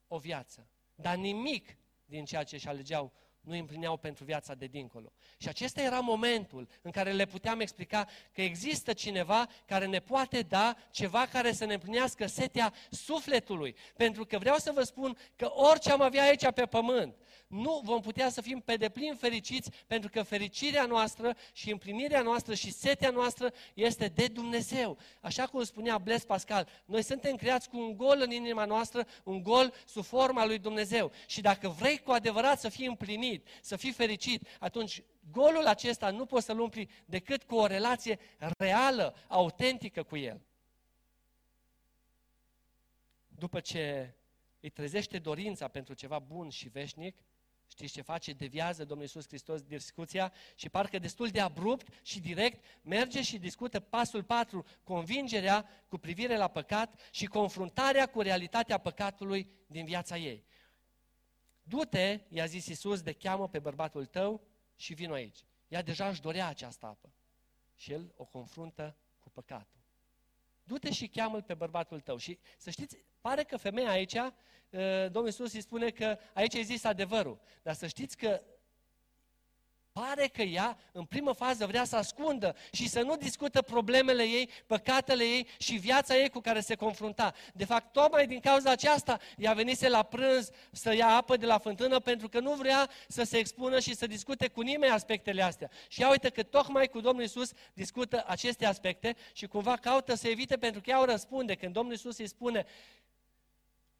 o 0.07 0.17
viață. 0.17 0.67
Dar 0.95 1.15
nimic 1.15 1.77
din 2.05 2.25
ceea 2.25 2.43
ce 2.43 2.55
își 2.55 2.67
alegeau 2.67 3.11
nu 3.47 3.53
îi 3.53 3.59
împlineau 3.59 3.97
pentru 3.97 4.23
viața 4.23 4.53
de 4.53 4.65
dincolo. 4.65 5.11
Și 5.37 5.47
acesta 5.47 5.81
era 5.81 5.99
momentul 5.99 6.67
în 6.81 6.91
care 6.91 7.11
le 7.11 7.25
puteam 7.25 7.59
explica 7.59 8.07
că 8.31 8.41
există 8.41 8.93
cineva 8.93 9.47
care 9.65 9.85
ne 9.85 9.99
poate 9.99 10.41
da 10.41 10.75
ceva 10.91 11.27
care 11.31 11.51
să 11.51 11.65
ne 11.65 11.73
împlinească 11.73 12.25
setea 12.25 12.73
sufletului. 12.89 13.75
Pentru 13.95 14.25
că 14.25 14.37
vreau 14.37 14.57
să 14.57 14.71
vă 14.71 14.83
spun 14.83 15.17
că 15.35 15.51
orice 15.53 15.91
am 15.91 16.01
avea 16.01 16.23
aici 16.23 16.51
pe 16.53 16.65
pământ, 16.65 17.15
nu 17.47 17.81
vom 17.83 18.01
putea 18.01 18.29
să 18.29 18.41
fim 18.41 18.59
pe 18.59 18.75
deplin 18.75 19.15
fericiți 19.15 19.71
pentru 19.87 20.09
că 20.09 20.23
fericirea 20.23 20.85
noastră 20.85 21.35
și 21.53 21.71
împlinirea 21.71 22.21
noastră 22.21 22.53
și 22.53 22.71
setea 22.71 23.09
noastră 23.09 23.53
este 23.73 24.07
de 24.07 24.27
Dumnezeu. 24.27 24.97
Așa 25.21 25.45
cum 25.45 25.63
spunea 25.63 25.97
Bles 25.97 26.23
Pascal, 26.23 26.67
noi 26.85 27.03
suntem 27.03 27.35
creați 27.35 27.69
cu 27.69 27.77
un 27.77 27.97
gol 27.97 28.21
în 28.21 28.31
inima 28.31 28.65
noastră, 28.65 29.07
un 29.23 29.43
gol 29.43 29.73
sub 29.85 30.03
forma 30.03 30.45
lui 30.45 30.57
Dumnezeu. 30.57 31.11
Și 31.27 31.41
dacă 31.41 31.67
vrei 31.67 31.97
cu 31.97 32.11
adevărat 32.11 32.59
să 32.59 32.69
fii 32.69 32.85
împlinit, 32.85 33.36
să 33.61 33.75
fii 33.75 33.91
fericit, 33.91 34.47
atunci 34.59 35.03
golul 35.31 35.65
acesta 35.65 36.09
nu 36.09 36.25
poți 36.25 36.45
să-l 36.45 36.59
umpli 36.59 36.89
decât 37.05 37.43
cu 37.43 37.55
o 37.55 37.65
relație 37.65 38.19
reală, 38.57 39.15
autentică 39.27 40.03
cu 40.03 40.17
El. 40.17 40.41
După 43.27 43.59
ce 43.59 44.13
îi 44.59 44.69
trezește 44.69 45.19
dorința 45.19 45.67
pentru 45.67 45.93
ceva 45.93 46.19
bun 46.19 46.49
și 46.49 46.69
veșnic, 46.69 47.15
Știți 47.69 47.93
ce 47.93 48.01
face? 48.01 48.33
Deviază 48.33 48.85
Domnul 48.85 49.05
Iisus 49.05 49.27
Hristos 49.27 49.61
discuția 49.61 50.33
și 50.55 50.69
parcă 50.69 50.99
destul 50.99 51.27
de 51.27 51.39
abrupt 51.39 51.87
și 52.01 52.19
direct 52.19 52.63
merge 52.81 53.21
și 53.21 53.37
discută 53.37 53.79
pasul 53.79 54.23
4, 54.23 54.65
convingerea 54.83 55.69
cu 55.87 55.97
privire 55.97 56.37
la 56.37 56.47
păcat 56.47 57.09
și 57.11 57.25
confruntarea 57.25 58.05
cu 58.05 58.21
realitatea 58.21 58.77
păcatului 58.77 59.49
din 59.67 59.85
viața 59.85 60.17
ei. 60.17 60.45
Du-te, 61.67 62.19
i-a 62.29 62.45
zis 62.45 62.67
Iisus, 62.67 63.01
de 63.01 63.13
cheamă 63.13 63.49
pe 63.49 63.59
bărbatul 63.59 64.05
tău 64.05 64.41
și 64.75 64.93
vino 64.93 65.13
aici. 65.13 65.45
Ea 65.67 65.81
deja 65.81 66.07
își 66.07 66.21
dorea 66.21 66.47
această 66.47 66.85
apă 66.85 67.13
și 67.75 67.91
el 67.91 68.13
o 68.15 68.25
confruntă 68.25 68.97
cu 69.19 69.29
păcatul. 69.29 69.79
Du-te 70.63 70.91
și 70.91 71.07
cheamă 71.07 71.41
pe 71.41 71.53
bărbatul 71.53 71.99
tău. 71.99 72.17
Și 72.17 72.39
să 72.57 72.69
știți, 72.69 72.97
pare 73.21 73.43
că 73.43 73.57
femeia 73.57 73.89
aici 73.89 74.15
Domnul 75.05 75.25
Iisus 75.25 75.53
îi 75.53 75.61
spune 75.61 75.89
că 75.89 76.17
aici 76.33 76.53
e 76.53 76.61
zis 76.61 76.83
adevărul. 76.83 77.39
Dar 77.63 77.73
să 77.73 77.87
știți 77.87 78.17
că 78.17 78.41
pare 79.99 80.27
că 80.27 80.41
ea, 80.41 80.77
în 80.91 81.05
primă 81.05 81.31
fază, 81.31 81.65
vrea 81.65 81.83
să 81.83 81.95
ascundă 81.95 82.55
și 82.71 82.89
să 82.89 83.01
nu 83.01 83.15
discută 83.15 83.61
problemele 83.61 84.23
ei, 84.23 84.49
păcatele 84.65 85.23
ei 85.23 85.47
și 85.57 85.75
viața 85.75 86.15
ei 86.15 86.29
cu 86.29 86.39
care 86.39 86.59
se 86.59 86.75
confrunta. 86.75 87.33
De 87.53 87.65
fapt, 87.65 87.91
tocmai 87.91 88.27
din 88.27 88.39
cauza 88.39 88.71
aceasta, 88.71 89.19
ea 89.37 89.53
venise 89.53 89.89
la 89.89 90.03
prânz 90.03 90.49
să 90.71 90.93
ia 90.93 91.07
apă 91.07 91.37
de 91.37 91.45
la 91.45 91.57
fântână 91.57 91.99
pentru 91.99 92.29
că 92.29 92.39
nu 92.39 92.53
vrea 92.53 92.89
să 93.07 93.23
se 93.23 93.37
expună 93.37 93.79
și 93.79 93.95
să 93.95 94.07
discute 94.07 94.47
cu 94.47 94.61
nimeni 94.61 94.91
aspectele 94.91 95.41
astea. 95.41 95.69
Și 95.87 96.01
ea 96.01 96.09
uite 96.09 96.29
că 96.29 96.43
tocmai 96.43 96.87
cu 96.87 96.99
Domnul 96.99 97.23
Isus 97.23 97.51
discută 97.73 98.23
aceste 98.27 98.65
aspecte 98.65 99.15
și 99.33 99.47
cumva 99.47 99.75
caută 99.75 100.15
să 100.15 100.27
evite 100.27 100.57
pentru 100.57 100.81
că 100.81 100.89
ea 100.89 101.01
o 101.01 101.05
răspunde. 101.05 101.55
Când 101.55 101.73
Domnul 101.73 101.93
Isus 101.93 102.17
îi 102.17 102.27
spune, 102.27 102.65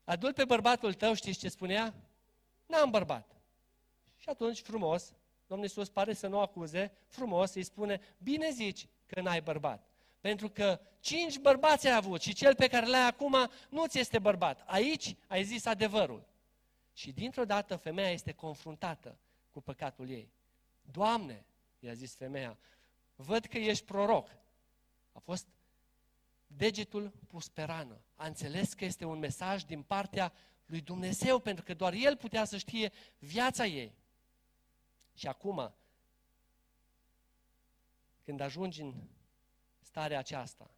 Adul 0.03 0.33
pe 0.33 0.45
bărbatul 0.45 0.93
tău, 0.93 1.13
știți 1.13 1.39
ce 1.39 1.49
spunea? 1.49 1.93
N-am 2.65 2.89
bărbat. 2.89 3.31
Și 4.17 4.29
atunci, 4.29 4.61
frumos, 4.61 5.13
Domnul 5.47 5.67
Iisus 5.67 5.89
pare 5.89 6.13
să 6.13 6.27
nu 6.27 6.39
acuze, 6.39 6.91
frumos 7.07 7.53
îi 7.53 7.63
spune, 7.63 8.01
bine 8.17 8.49
zici 8.49 8.87
că 9.05 9.21
n-ai 9.21 9.41
bărbat. 9.41 9.87
Pentru 10.19 10.49
că 10.49 10.79
cinci 10.99 11.37
bărbați 11.37 11.87
ai 11.87 11.95
avut 11.95 12.21
și 12.21 12.33
cel 12.33 12.55
pe 12.55 12.67
care 12.67 12.85
l-ai 12.85 13.07
acum 13.07 13.49
nu 13.69 13.85
ți 13.85 13.99
este 13.99 14.19
bărbat. 14.19 14.63
Aici 14.65 15.15
ai 15.27 15.43
zis 15.43 15.65
adevărul. 15.65 16.25
Și 16.93 17.11
dintr-o 17.11 17.45
dată 17.45 17.75
femeia 17.75 18.11
este 18.11 18.31
confruntată 18.31 19.17
cu 19.51 19.61
păcatul 19.61 20.09
ei. 20.09 20.31
Doamne, 20.91 21.45
i-a 21.79 21.93
zis 21.93 22.15
femeia, 22.15 22.57
văd 23.15 23.45
că 23.45 23.57
ești 23.57 23.85
proroc. 23.85 24.29
A 25.11 25.19
fost 25.19 25.47
degetul 26.47 27.13
pus 27.27 27.49
pe 27.49 27.61
rană. 27.61 28.01
A 28.15 28.25
înțeles 28.25 28.73
că 28.73 28.85
este 28.85 29.05
un 29.05 29.19
mesaj 29.19 29.63
din 29.63 29.81
partea 29.81 30.33
lui 30.65 30.81
Dumnezeu, 30.81 31.39
pentru 31.39 31.63
că 31.63 31.73
doar 31.73 31.93
El 31.93 32.15
putea 32.15 32.45
să 32.45 32.57
știe 32.57 32.91
viața 33.19 33.65
ei. 33.65 33.93
Și 35.17 35.27
acum, 35.27 35.73
când 38.23 38.39
ajungi 38.39 38.81
în 38.81 38.93
starea 39.79 40.19
aceasta, 40.19 40.71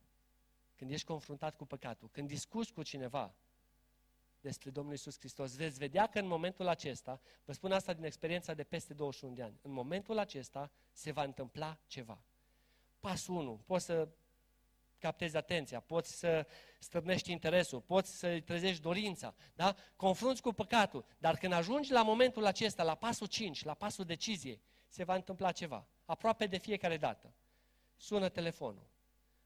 când 0.75 0.91
ești 0.91 1.05
confruntat 1.05 1.55
cu 1.55 1.65
păcatul, 1.65 2.09
când 2.09 2.27
discuți 2.27 2.73
cu 2.73 2.83
cineva, 2.83 3.33
despre 4.41 4.69
Domnul 4.69 4.93
Isus 4.93 5.17
Hristos, 5.17 5.55
veți 5.55 5.77
vedea 5.77 6.07
că 6.07 6.19
în 6.19 6.27
momentul 6.27 6.67
acesta, 6.67 7.21
vă 7.45 7.53
spun 7.53 7.71
asta 7.71 7.93
din 7.93 8.03
experiența 8.03 8.53
de 8.53 8.63
peste 8.63 8.93
21 8.93 9.33
de 9.33 9.41
ani, 9.41 9.59
în 9.61 9.71
momentul 9.71 10.17
acesta 10.17 10.71
se 10.91 11.11
va 11.11 11.23
întâmpla 11.23 11.79
ceva. 11.87 12.23
Pasul 12.99 13.35
1, 13.35 13.61
poți 13.65 13.85
să 13.85 14.09
captezi 14.99 15.37
atenția, 15.37 15.79
poți 15.79 16.17
să 16.17 16.47
strânești 16.79 17.31
interesul, 17.31 17.81
poți 17.81 18.17
să 18.17 18.39
trezești 18.39 18.81
dorința, 18.81 19.35
da? 19.53 19.75
confrunți 19.95 20.41
cu 20.41 20.51
păcatul, 20.51 21.05
dar 21.17 21.37
când 21.37 21.53
ajungi 21.53 21.91
la 21.91 22.03
momentul 22.03 22.45
acesta, 22.45 22.83
la 22.83 22.95
pasul 22.95 23.27
5, 23.27 23.63
la 23.63 23.73
pasul 23.73 24.05
deciziei, 24.05 24.61
se 24.87 25.03
va 25.03 25.15
întâmpla 25.15 25.51
ceva, 25.51 25.87
aproape 26.05 26.45
de 26.45 26.57
fiecare 26.57 26.97
dată. 26.97 27.33
Sună 27.95 28.29
telefonul, 28.29 28.89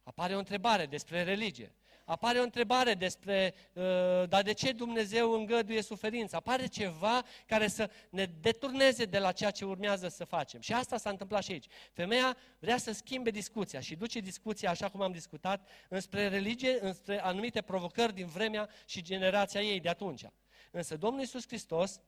apare 0.04 0.36
o 0.36 0.38
întrebare 0.38 0.86
despre 0.86 1.24
religie, 1.24 1.76
apare 2.06 2.40
o 2.40 2.44
întrebare 2.44 2.94
despre, 2.94 3.54
uh, 3.74 3.84
dar 4.30 4.42
de 4.42 4.54
ce 4.54 4.72
Dumnezeu 4.72 5.32
îngăduie 5.32 5.82
suferința? 5.82 6.38
Apare 6.38 6.68
ceva 6.68 7.24
care 7.46 7.68
să 7.68 7.90
ne 8.10 8.26
deturneze 8.26 9.06
de 9.06 9.20
la 9.20 9.32
ceea 9.32 9.52
ce 9.52 9.66
urmează 9.66 10.08
să 10.08 10.24
facem. 10.24 10.62
Și 10.62 10.74
asta 10.74 10.98
s-a 10.98 11.10
întâmplat 11.10 11.44
și 11.44 11.52
aici. 11.52 11.68
Femeia 11.92 12.38
vrea 12.60 12.78
să 12.78 12.92
schimbe 12.92 13.30
discuția 13.30 13.80
și 13.80 13.96
duce 13.96 14.20
discuția, 14.20 14.70
așa 14.70 14.90
cum 14.90 15.02
am 15.02 15.12
discutat, 15.12 15.70
înspre 15.90 16.28
religie, 16.28 16.78
înspre 16.82 17.24
anumite 17.24 17.62
provocări 17.62 18.14
din 18.14 18.28
vremea 18.28 18.70
și 18.86 19.02
generația 19.02 19.62
ei 19.62 19.80
de 19.80 19.90
atunci. 19.90 20.26
Însă 20.72 20.98
Domnul 20.98 21.20
Iisus 21.20 21.48
Hristos 21.48 22.00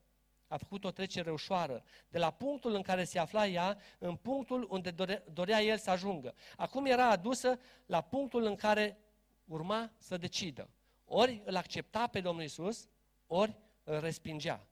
a 0.47 0.57
făcut 0.57 0.83
o 0.83 0.91
trecere 0.91 1.31
ușoară, 1.31 1.83
de 2.09 2.17
la 2.17 2.31
punctul 2.31 2.73
în 2.73 2.81
care 2.81 3.03
se 3.03 3.19
afla 3.19 3.47
ea, 3.47 3.77
în 3.97 4.15
punctul 4.15 4.67
unde 4.69 5.23
dorea 5.33 5.61
el 5.61 5.77
să 5.77 5.89
ajungă. 5.89 6.33
Acum 6.55 6.85
era 6.85 7.09
adusă 7.09 7.59
la 7.85 8.01
punctul 8.01 8.43
în 8.43 8.55
care 8.55 8.97
urma 9.45 9.91
să 9.97 10.17
decidă. 10.17 10.69
Ori 11.05 11.41
îl 11.45 11.55
accepta 11.55 12.07
pe 12.07 12.21
Domnul 12.21 12.43
Isus, 12.43 12.87
ori 13.27 13.55
îl 13.83 13.99
respingea. 13.99 14.67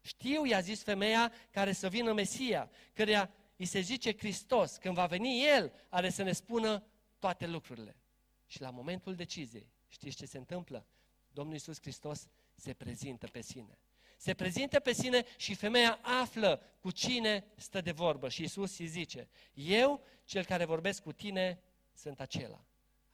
Știu, 0.00 0.44
i-a 0.44 0.60
zis 0.60 0.82
femeia, 0.82 1.32
care 1.50 1.72
să 1.72 1.88
vină 1.88 2.12
Mesia, 2.12 2.70
căreia 2.92 3.30
îi 3.56 3.64
se 3.64 3.80
zice 3.80 4.16
Hristos. 4.16 4.76
Când 4.76 4.94
va 4.94 5.06
veni 5.06 5.44
El, 5.44 5.72
are 5.88 6.10
să 6.10 6.22
ne 6.22 6.32
spună 6.32 6.84
toate 7.18 7.46
lucrurile. 7.46 7.96
Și 8.46 8.60
la 8.60 8.70
momentul 8.70 9.14
deciziei, 9.14 9.70
știți 9.88 10.16
ce 10.16 10.26
se 10.26 10.38
întâmplă? 10.38 10.86
Domnul 11.32 11.54
Isus 11.54 11.80
Hristos 11.80 12.28
se 12.54 12.72
prezintă 12.72 13.26
pe 13.26 13.40
sine. 13.40 13.78
Se 14.16 14.34
prezintă 14.34 14.80
pe 14.80 14.92
sine 14.92 15.24
și 15.36 15.54
femeia 15.54 15.98
află 16.02 16.62
cu 16.80 16.90
cine 16.90 17.44
stă 17.56 17.80
de 17.80 17.90
vorbă. 17.90 18.28
Și 18.28 18.42
Isus 18.42 18.78
îi 18.78 18.86
zice, 18.86 19.28
eu, 19.54 20.04
cel 20.24 20.44
care 20.44 20.64
vorbesc 20.64 21.02
cu 21.02 21.12
tine, 21.12 21.62
sunt 21.94 22.20
acela. 22.20 22.64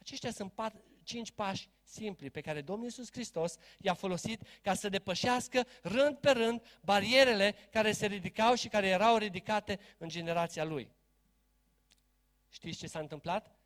Aceștia 0.07 0.31
sunt 0.31 0.53
pat, 0.53 0.75
cinci 1.03 1.31
pași 1.31 1.69
simpli 1.83 2.31
pe 2.31 2.41
care 2.41 2.61
Domnul 2.61 2.85
Iisus 2.85 3.11
Hristos 3.11 3.57
i-a 3.81 3.95
folosit 3.95 4.43
ca 4.63 4.75
să 4.75 4.89
depășească 4.89 5.67
rând 5.83 6.17
pe 6.17 6.31
rând 6.31 6.63
barierele 6.81 7.55
care 7.71 7.93
se 7.93 8.07
ridicau 8.07 8.55
și 8.55 8.69
care 8.69 8.87
erau 8.89 9.17
ridicate 9.17 9.79
în 9.99 10.09
generația 10.09 10.65
lui. 10.65 10.91
Știți 12.49 12.79
ce 12.79 12.87
s-a 12.87 12.99
întâmplat 12.99 13.57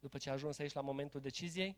după 0.00 0.18
ce 0.18 0.30
a 0.30 0.32
ajuns 0.32 0.58
aici 0.58 0.72
la 0.72 0.80
momentul 0.80 1.20
deciziei? 1.20 1.76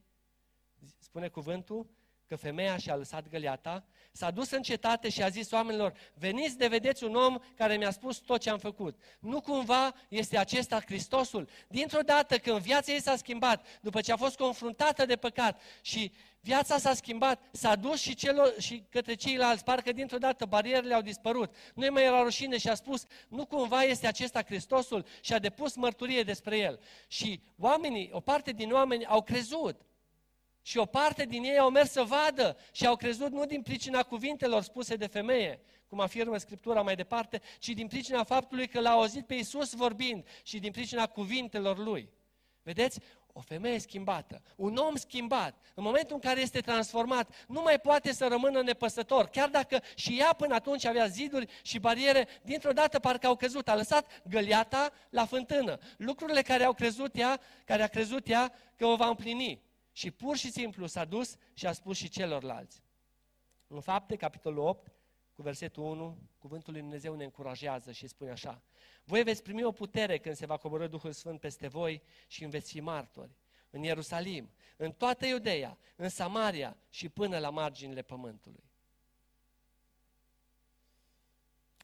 Spune 0.99 1.29
cuvântul 1.29 1.91
că 2.33 2.39
femeia 2.39 2.76
și-a 2.76 2.97
lăsat 2.97 3.28
găleata, 3.28 3.85
s-a 4.12 4.30
dus 4.30 4.51
în 4.51 4.62
cetate 4.62 5.09
și 5.09 5.22
a 5.22 5.28
zis 5.28 5.51
oamenilor, 5.51 5.93
veniți 6.14 6.59
de 6.59 6.66
vedeți 6.66 7.05
un 7.05 7.14
om 7.14 7.39
care 7.57 7.76
mi-a 7.76 7.91
spus 7.91 8.16
tot 8.16 8.41
ce 8.41 8.51
am 8.51 8.59
făcut. 8.59 9.01
Nu 9.18 9.41
cumva 9.41 9.95
este 10.09 10.39
acesta 10.39 10.80
Hristosul? 10.80 11.49
Dintr-o 11.68 12.01
dată 12.01 12.39
când 12.39 12.59
viața 12.59 12.93
ei 12.93 13.01
s-a 13.01 13.16
schimbat, 13.16 13.66
după 13.80 14.01
ce 14.01 14.12
a 14.12 14.16
fost 14.16 14.37
confruntată 14.37 15.07
de 15.07 15.16
păcat 15.16 15.61
și 15.83 16.12
viața 16.41 16.78
s-a 16.78 16.95
schimbat, 16.95 17.43
s-a 17.51 17.76
dus 17.76 18.01
și, 18.01 18.14
celor, 18.14 18.55
și 18.59 18.85
către 18.91 19.14
ceilalți, 19.14 19.64
parcă 19.64 19.93
dintr-o 19.93 20.18
dată 20.18 20.45
barierele 20.45 20.95
au 20.95 21.03
dispărut. 21.03 21.55
Nu 21.74 21.87
mai 21.91 22.05
era 22.05 22.22
rușine 22.22 22.59
și 22.59 22.68
a 22.68 22.74
spus, 22.74 23.07
nu 23.28 23.47
cumva 23.47 23.83
este 23.83 24.07
acesta 24.07 24.43
Hristosul 24.43 25.05
și 25.20 25.33
a 25.33 25.39
depus 25.39 25.74
mărturie 25.74 26.22
despre 26.22 26.59
el. 26.59 26.80
Și 27.07 27.43
oamenii, 27.59 28.11
o 28.12 28.20
parte 28.20 28.53
din 28.53 28.72
oameni 28.72 29.07
au 29.07 29.22
crezut. 29.22 29.80
Și 30.63 30.79
o 30.79 30.85
parte 30.85 31.25
din 31.25 31.45
ei 31.45 31.59
au 31.59 31.71
mers 31.71 31.91
să 31.91 32.03
vadă 32.03 32.57
și 32.73 32.87
au 32.87 32.97
crezut 32.97 33.31
nu 33.31 33.45
din 33.45 33.63
pricina 33.63 34.03
cuvintelor 34.03 34.63
spuse 34.63 34.97
de 34.97 35.07
femeie, 35.07 35.61
cum 35.89 36.01
afirmă 36.01 36.37
Scriptura 36.37 36.83
mai 36.83 36.95
departe, 36.95 37.41
ci 37.59 37.69
din 37.69 37.87
pricina 37.87 38.25
faptului 38.25 38.69
că 38.69 38.81
l-a 38.81 38.91
auzit 38.91 39.27
pe 39.27 39.35
Iisus 39.35 39.73
vorbind 39.75 40.27
și 40.43 40.59
din 40.59 40.71
pricina 40.73 41.07
cuvintelor 41.07 41.79
lui. 41.79 42.09
Vedeți? 42.63 43.01
O 43.35 43.41
femeie 43.41 43.79
schimbată, 43.79 44.43
un 44.57 44.77
om 44.77 44.97
schimbat, 44.97 45.55
în 45.75 45.83
momentul 45.83 46.15
în 46.15 46.21
care 46.21 46.41
este 46.41 46.61
transformat, 46.61 47.45
nu 47.49 47.61
mai 47.63 47.81
poate 47.81 48.13
să 48.13 48.27
rămână 48.27 48.63
nepăsător, 48.63 49.27
chiar 49.27 49.49
dacă 49.49 49.83
și 49.95 50.19
ea 50.19 50.33
până 50.33 50.55
atunci 50.55 50.85
avea 50.85 51.07
ziduri 51.07 51.47
și 51.63 51.79
bariere, 51.79 52.29
dintr-o 52.43 52.73
dată 52.73 52.99
parcă 52.99 53.27
au 53.27 53.37
căzut, 53.37 53.69
a 53.69 53.75
lăsat 53.75 54.23
găliata 54.29 54.91
la 55.11 55.25
fântână. 55.25 55.79
Lucrurile 55.97 56.43
care 56.43 56.65
au 56.65 56.73
crezut 56.73 57.17
ea, 57.17 57.41
care 57.65 57.83
a 57.83 57.87
crezut 57.87 58.29
ea 58.29 58.53
că 58.77 58.87
o 58.87 58.97
va 58.97 59.07
împlini. 59.07 59.63
Și 59.93 60.11
pur 60.11 60.36
și 60.36 60.51
simplu 60.51 60.86
s-a 60.86 61.05
dus 61.05 61.36
și 61.55 61.66
a 61.66 61.72
spus 61.72 61.97
și 61.97 62.09
celorlalți. 62.09 62.82
În 63.66 63.80
fapte, 63.80 64.16
capitolul 64.16 64.66
8, 64.66 64.93
cu 65.34 65.43
versetul 65.43 65.82
1, 65.82 66.18
cuvântul 66.38 66.72
lui 66.72 66.80
Dumnezeu 66.80 67.14
ne 67.14 67.24
încurajează 67.24 67.93
și 67.93 68.07
spune 68.07 68.30
așa. 68.30 68.62
Voi 69.05 69.22
veți 69.22 69.43
primi 69.43 69.64
o 69.64 69.72
putere 69.72 70.18
când 70.18 70.34
se 70.34 70.47
va 70.47 70.57
coborâ 70.57 70.86
Duhul 70.86 71.12
Sfânt 71.12 71.40
peste 71.40 71.68
voi 71.68 72.03
și 72.26 72.45
veți 72.45 72.70
fi 72.70 72.80
martori. 72.80 73.36
În 73.70 73.82
Ierusalim, 73.82 74.51
în 74.76 74.93
toată 74.93 75.26
Iudeea, 75.26 75.78
în 75.97 76.09
Samaria 76.09 76.76
și 76.90 77.09
până 77.09 77.38
la 77.38 77.51
marginile 77.51 78.03
pământului. 78.03 78.64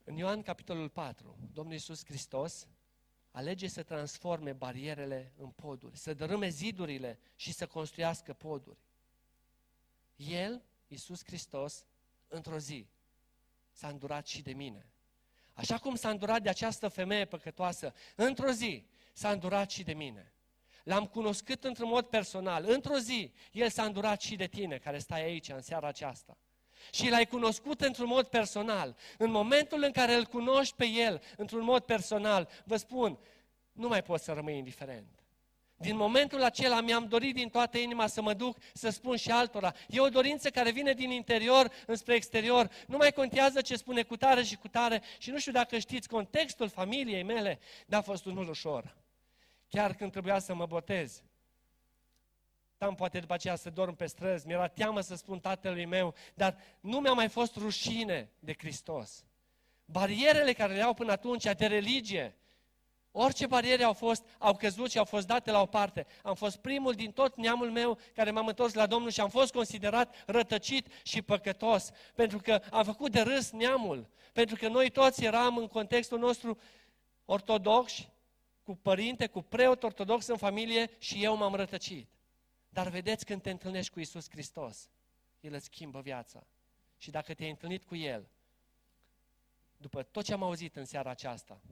În 0.05 0.17
Ioan 0.17 0.43
capitolul 0.43 0.89
4, 0.89 1.37
Domnul 1.53 1.73
Iisus 1.73 2.05
Hristos 2.05 2.67
alege 3.39 3.69
să 3.69 3.83
transforme 3.83 4.53
barierele 4.53 5.33
în 5.37 5.49
poduri, 5.49 5.97
să 5.97 6.15
dărâme 6.15 6.49
zidurile 6.49 7.19
și 7.37 7.53
să 7.53 7.67
construiască 7.67 8.33
poduri. 8.33 8.79
El, 10.17 10.63
Iisus 10.89 11.25
Hristos, 11.25 11.87
într-o 12.29 12.59
zi, 12.59 12.87
s-a 13.73 13.89
îndurat 13.89 14.27
și 14.27 14.43
de 14.43 14.53
mine. 14.53 14.87
Așa 15.55 15.79
cum 15.79 15.95
s-a 15.95 16.11
îndurat 16.11 16.43
de 16.43 16.49
această 16.49 16.89
femeie 16.89 17.25
păcătoasă, 17.25 17.95
într-o 18.17 18.51
zi 18.51 18.87
s-a 19.13 19.31
îndurat 19.31 19.71
și 19.71 19.83
de 19.83 19.93
mine. 19.93 20.33
L-am 20.85 21.07
cunoscut 21.07 21.65
într-un 21.65 21.89
mod 21.89 22.07
personal. 22.07 22.65
Într-o 22.69 22.99
zi, 22.99 23.33
El 23.53 23.71
s-a 23.71 23.85
îndurat 23.85 24.21
și 24.21 24.37
de 24.37 24.47
tine, 24.47 24.79
care 24.79 24.99
stai 24.99 25.23
aici 25.23 25.49
în 25.49 25.63
seara 25.63 25.89
aceasta 25.89 26.37
și 26.93 27.11
l-ai 27.11 27.27
cunoscut 27.27 27.81
într-un 27.81 28.07
mod 28.07 28.27
personal, 28.27 28.97
în 29.19 29.31
momentul 29.31 29.83
în 29.83 29.91
care 29.91 30.15
îl 30.15 30.25
cunoști 30.25 30.75
pe 30.75 30.87
el 30.87 31.23
într-un 31.37 31.65
mod 31.65 31.83
personal, 31.83 32.49
vă 32.65 32.77
spun, 32.77 33.19
nu 33.73 33.89
mai 33.89 34.03
poți 34.03 34.25
să 34.25 34.33
rămâi 34.33 34.57
indiferent. 34.57 35.19
Din 35.81 35.97
momentul 35.97 36.43
acela 36.43 36.81
mi-am 36.81 37.07
dorit 37.09 37.35
din 37.35 37.49
toată 37.49 37.79
inima 37.79 38.07
să 38.07 38.23
mă 38.23 38.35
duc 38.35 38.57
să 38.73 38.89
spun 38.89 39.17
și 39.17 39.31
altora. 39.31 39.73
E 39.89 40.01
o 40.01 40.09
dorință 40.09 40.51
care 40.51 40.71
vine 40.71 40.93
din 40.93 41.11
interior 41.11 41.73
înspre 41.87 42.15
exterior. 42.15 42.71
Nu 42.87 42.97
mai 42.97 43.13
contează 43.13 43.61
ce 43.61 43.77
spune 43.77 44.03
cu 44.03 44.17
tare 44.17 44.43
și 44.43 44.57
cu 44.57 44.69
tare 44.69 45.03
și 45.19 45.31
nu 45.31 45.39
știu 45.39 45.53
dacă 45.53 45.79
știți 45.79 46.09
contextul 46.09 46.69
familiei 46.69 47.23
mele, 47.23 47.59
dar 47.87 48.01
a 48.01 48.03
fost 48.03 48.25
unul 48.25 48.49
ușor. 48.49 48.97
Chiar 49.69 49.95
când 49.95 50.11
trebuia 50.11 50.39
să 50.39 50.55
mă 50.55 50.67
botez, 50.67 51.23
Tam 52.79 52.95
poate 52.95 53.19
după 53.19 53.33
aceea 53.33 53.57
să 53.57 53.71
dorm 53.71 53.95
pe 53.95 54.07
străzi, 54.07 54.47
mi-era 54.47 54.69
teamă 54.69 55.01
să 55.01 55.15
spun 55.15 55.39
tatălui 55.39 55.85
meu, 55.85 56.15
dar 56.35 56.57
nu 56.81 56.99
mi-a 56.99 57.13
mai 57.13 57.29
fost 57.29 57.57
rușine 57.57 58.31
de 58.39 58.55
Hristos. 58.59 59.25
Barierele 59.85 60.53
care 60.53 60.75
le 60.75 60.83
au 60.83 60.95
până 60.95 61.13
atunci 61.13 61.45
de 61.45 61.67
religie, 61.67 62.37
orice 63.11 63.47
bariere 63.47 63.83
au 63.83 63.93
fost, 63.93 64.25
au 64.39 64.57
căzut 64.57 64.91
și 64.91 64.99
au 64.99 65.05
fost 65.05 65.27
date 65.27 65.51
la 65.51 65.61
o 65.61 65.67
parte. 65.67 66.07
Am 66.23 66.35
fost 66.35 66.57
primul 66.57 66.93
din 66.93 67.13
tot 67.13 67.37
neamul 67.37 67.71
meu 67.71 67.99
care 68.15 68.31
m-am 68.31 68.47
întors 68.47 68.75
la 68.75 68.87
Domnul 68.87 69.11
și 69.11 69.21
am 69.21 69.29
fost 69.29 69.53
considerat 69.53 70.25
rătăcit 70.27 70.87
și 71.03 71.23
păcătos, 71.23 71.91
pentru 72.15 72.39
că 72.39 72.61
am 72.71 72.85
făcut 72.85 73.13
de 73.13 73.21
râs 73.21 73.51
neamul, 73.51 74.09
pentru 74.33 74.57
că 74.57 74.69
noi 74.69 74.91
toți 74.91 75.25
eram 75.25 75.57
în 75.57 75.67
contextul 75.67 76.19
nostru 76.19 76.59
ortodoxi, 77.25 78.09
cu 78.63 78.77
părinte, 78.77 79.27
cu 79.27 79.43
preot 79.43 79.83
ortodox 79.83 80.27
în 80.27 80.37
familie 80.37 80.91
și 80.99 81.25
eu 81.25 81.37
m-am 81.37 81.55
rătăcit. 81.55 82.09
Dar 82.79 82.89
vedeți 82.89 83.25
când 83.25 83.43
te 83.43 83.51
întâlnești 83.51 83.93
cu 83.93 84.01
Isus 84.01 84.31
Hristos, 84.31 84.91
El 85.41 85.53
îți 85.53 85.65
schimbă 85.65 86.01
viața. 86.01 86.47
Și 86.99 87.11
dacă 87.11 87.35
te-ai 87.35 87.51
întâlnit 87.51 87.85
cu 87.85 87.95
El, 87.95 88.29
după 89.77 90.03
tot 90.03 90.25
ce 90.25 90.33
am 90.33 90.43
auzit 90.43 90.77
în 90.77 90.85
seara 90.85 91.11
aceasta, 91.11 91.63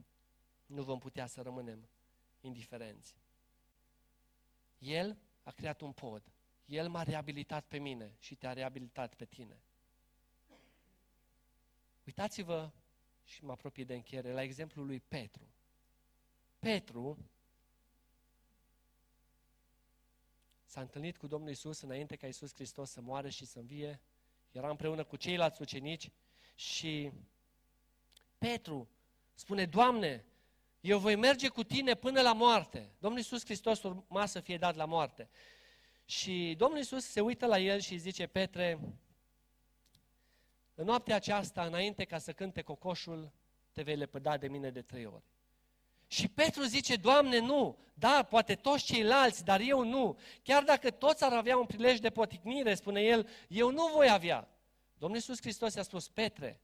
nu 0.65 0.83
vom 0.83 0.99
putea 0.99 1.25
să 1.27 1.41
rămânem 1.41 1.89
indiferenți. 2.41 3.15
El 4.77 5.17
a 5.43 5.51
creat 5.51 5.81
un 5.81 5.91
pod. 5.91 6.23
El 6.65 6.89
m-a 6.89 7.03
reabilitat 7.03 7.65
pe 7.65 7.77
mine 7.77 8.15
și 8.19 8.35
te-a 8.35 8.53
reabilitat 8.53 9.13
pe 9.13 9.25
tine. 9.25 9.61
Uitați-vă 12.05 12.71
și 13.23 13.43
mă 13.43 13.51
apropie 13.51 13.83
de 13.83 13.93
încheiere 13.93 14.31
la 14.31 14.41
exemplul 14.41 14.85
lui 14.85 14.99
Petru. 14.99 15.47
Petru 16.59 17.17
s-a 20.77 20.83
întâlnit 20.83 21.17
cu 21.17 21.27
Domnul 21.27 21.49
Isus 21.49 21.81
înainte 21.81 22.15
ca 22.15 22.27
Isus 22.27 22.53
Hristos 22.53 22.89
să 22.89 23.01
moară 23.01 23.29
și 23.29 23.45
să 23.45 23.59
învie, 23.59 23.99
era 24.51 24.69
împreună 24.69 25.03
cu 25.03 25.15
ceilalți 25.15 25.61
ucenici 25.61 26.09
și 26.55 27.11
Petru 28.37 28.89
spune, 29.33 29.65
Doamne, 29.65 30.25
eu 30.81 30.99
voi 30.99 31.15
merge 31.15 31.47
cu 31.47 31.63
tine 31.63 31.95
până 31.95 32.21
la 32.21 32.33
moarte. 32.33 32.89
Domnul 32.99 33.19
Iisus 33.19 33.43
Hristos 33.45 33.83
urma 33.83 34.25
să 34.25 34.39
fie 34.39 34.57
dat 34.57 34.75
la 34.75 34.85
moarte. 34.85 35.29
Și 36.05 36.55
Domnul 36.57 36.77
Iisus 36.77 37.05
se 37.05 37.21
uită 37.21 37.45
la 37.45 37.59
el 37.59 37.79
și 37.79 37.97
zice, 37.97 38.27
Petre, 38.27 38.79
în 40.75 40.85
noaptea 40.85 41.15
aceasta, 41.15 41.65
înainte 41.65 42.05
ca 42.05 42.17
să 42.17 42.33
cânte 42.33 42.61
cocoșul, 42.61 43.31
te 43.71 43.81
vei 43.81 43.95
lepăda 43.95 44.37
de 44.37 44.47
mine 44.47 44.71
de 44.71 44.81
trei 44.81 45.05
ori. 45.05 45.23
Și 46.07 46.27
Petru 46.27 46.63
zice, 46.63 46.95
Doamne, 46.95 47.39
nu, 47.39 47.77
da, 47.93 48.23
poate 48.23 48.55
toți 48.55 48.83
ceilalți, 48.83 49.43
dar 49.43 49.59
eu 49.59 49.83
nu. 49.83 50.17
Chiar 50.43 50.63
dacă 50.63 50.91
toți 50.91 51.23
ar 51.23 51.33
avea 51.33 51.57
un 51.57 51.65
prilej 51.65 51.99
de 51.99 52.09
poticnire, 52.09 52.75
spune 52.75 53.01
el, 53.01 53.29
eu 53.47 53.71
nu 53.71 53.87
voi 53.87 54.09
avea. 54.09 54.47
Domnul 54.97 55.17
Iisus 55.17 55.41
Hristos 55.41 55.73
i-a 55.73 55.83
spus, 55.83 56.07
Petre, 56.09 56.61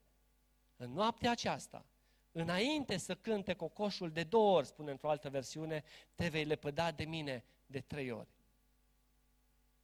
în 0.78 0.92
noaptea 0.92 1.32
aceasta, 1.32 1.86
înainte 2.32 2.98
să 2.98 3.16
cânte 3.16 3.54
cocoșul 3.54 4.12
de 4.12 4.24
două 4.24 4.58
ori, 4.58 4.68
spune 4.68 4.92
într-o 4.92 5.10
altă 5.10 5.30
versiune, 5.30 5.84
te 6.16 6.28
vei 6.28 6.44
lepăda 6.44 6.92
de 6.92 7.04
mine 7.04 7.44
de 7.66 7.80
trei 7.80 8.12
ori. 8.12 8.30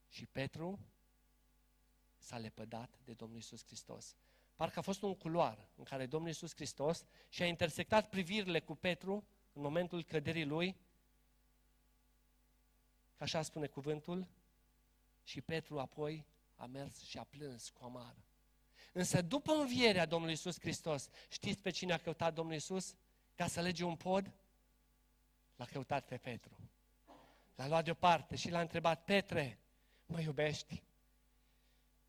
Și 0.10 0.26
Petru 0.26 0.80
s-a 2.18 2.38
lepădat 2.38 2.89
de 3.05 3.14
Domnul 3.14 3.38
Isus 3.38 3.66
Hristos. 3.66 4.16
Parcă 4.55 4.80
a 4.80 4.82
fost 4.82 5.01
un 5.01 5.16
culoar 5.16 5.68
în 5.76 5.84
care 5.84 6.05
Domnul 6.05 6.30
Isus 6.30 6.55
Hristos 6.55 7.05
și-a 7.30 7.45
intersectat 7.45 8.10
privirile 8.10 8.60
cu 8.60 8.76
Petru 8.76 9.28
în 9.53 9.61
momentul 9.61 10.03
căderii 10.03 10.45
lui, 10.45 10.75
așa 13.17 13.41
spune 13.41 13.67
cuvântul, 13.67 14.27
și 15.23 15.41
Petru 15.41 15.79
apoi 15.79 16.25
a 16.55 16.65
mers 16.65 17.01
și 17.01 17.17
a 17.17 17.23
plâns 17.23 17.69
cu 17.69 17.83
amară. 17.83 18.23
Însă 18.93 19.21
după 19.21 19.53
învierea 19.53 20.05
Domnului 20.05 20.33
Isus 20.33 20.59
Hristos, 20.59 21.09
știți 21.29 21.59
pe 21.59 21.69
cine 21.69 21.93
a 21.93 21.97
căutat 21.97 22.33
Domnul 22.33 22.55
Isus 22.55 22.95
ca 23.35 23.47
să 23.47 23.61
lege 23.61 23.83
un 23.83 23.95
pod? 23.95 24.31
L-a 25.55 25.65
căutat 25.65 26.05
pe 26.05 26.17
Petru. 26.17 26.57
L-a 27.55 27.67
luat 27.67 27.83
deoparte 27.83 28.35
și 28.35 28.49
l-a 28.49 28.61
întrebat, 28.61 29.03
Petre, 29.03 29.59
mă 30.05 30.21
iubești? 30.21 30.83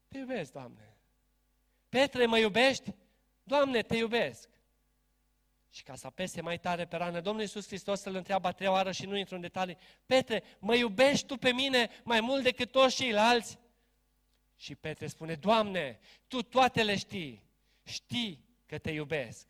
Te 0.09 0.19
iubesc, 0.19 0.53
Doamne. 0.53 0.97
Petre, 1.89 2.27
mă 2.27 2.39
iubești? 2.39 2.95
Doamne, 3.43 3.83
te 3.83 3.97
iubesc. 3.97 4.49
Și 5.71 5.83
ca 5.83 5.95
să 5.95 6.07
apese 6.07 6.41
mai 6.41 6.59
tare 6.59 6.87
pe 6.87 6.97
rană, 6.97 7.21
Domnul 7.21 7.43
Iisus 7.43 7.67
Hristos 7.67 8.05
îl 8.05 8.15
întreabă 8.15 8.49
a 8.49 8.53
treia 8.53 8.71
oară 8.71 8.93
și 8.93 9.07
nu 9.07 9.17
intru 9.17 9.35
în 9.35 9.41
detalii. 9.41 9.77
Petre, 10.07 10.43
mă 10.59 10.75
iubești 10.75 11.27
tu 11.27 11.37
pe 11.37 11.53
mine 11.53 11.91
mai 12.05 12.21
mult 12.21 12.43
decât 12.43 12.71
toți 12.71 12.97
ceilalți? 12.97 13.59
Și 14.57 14.75
Petre 14.75 15.07
spune, 15.07 15.35
Doamne, 15.35 15.99
Tu 16.27 16.43
toate 16.43 16.83
le 16.83 16.97
știi, 16.97 17.43
știi 17.83 18.45
că 18.67 18.79
te 18.79 18.91
iubesc. 18.91 19.47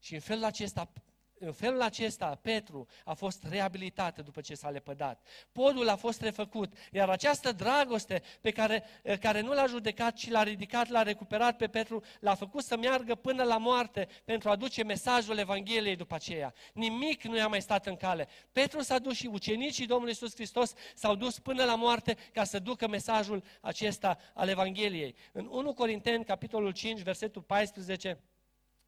Și 0.00 0.14
în 0.14 0.20
felul 0.20 0.44
acesta 0.44 0.92
în 1.44 1.52
felul 1.52 1.82
acesta, 1.82 2.38
Petru 2.42 2.86
a 3.04 3.14
fost 3.14 3.44
reabilitat 3.48 4.24
după 4.24 4.40
ce 4.40 4.54
s-a 4.54 4.70
lepădat. 4.70 5.26
Podul 5.52 5.88
a 5.88 5.96
fost 5.96 6.20
refăcut, 6.20 6.72
iar 6.92 7.08
această 7.08 7.52
dragoste 7.52 8.22
pe 8.40 8.50
care, 8.50 8.84
care 9.20 9.40
nu 9.40 9.52
l-a 9.52 9.66
judecat, 9.66 10.14
ci 10.14 10.30
l-a 10.30 10.42
ridicat, 10.42 10.88
l-a 10.88 11.02
recuperat 11.02 11.56
pe 11.56 11.66
Petru, 11.66 12.02
l-a 12.20 12.34
făcut 12.34 12.62
să 12.62 12.76
meargă 12.76 13.14
până 13.14 13.42
la 13.42 13.56
moarte 13.56 14.08
pentru 14.24 14.50
a 14.50 14.56
duce 14.56 14.84
mesajul 14.84 15.38
Evangheliei 15.38 15.96
după 15.96 16.14
aceea. 16.14 16.54
Nimic 16.72 17.22
nu 17.22 17.36
i-a 17.36 17.48
mai 17.48 17.62
stat 17.62 17.86
în 17.86 17.96
cale. 17.96 18.28
Petru 18.52 18.80
s-a 18.80 18.98
dus 18.98 19.14
și 19.14 19.26
ucenicii 19.26 19.86
Domnului 19.86 20.12
Iisus 20.12 20.34
Hristos 20.34 20.72
s-au 20.94 21.14
dus 21.14 21.38
până 21.38 21.64
la 21.64 21.74
moarte 21.74 22.16
ca 22.32 22.44
să 22.44 22.58
ducă 22.58 22.88
mesajul 22.88 23.42
acesta 23.60 24.18
al 24.34 24.48
Evangheliei. 24.48 25.14
În 25.32 25.48
1 25.50 25.74
Corinteni, 25.74 26.24
capitolul 26.24 26.72
5, 26.72 27.00
versetul 27.00 27.42
14, 27.42 28.18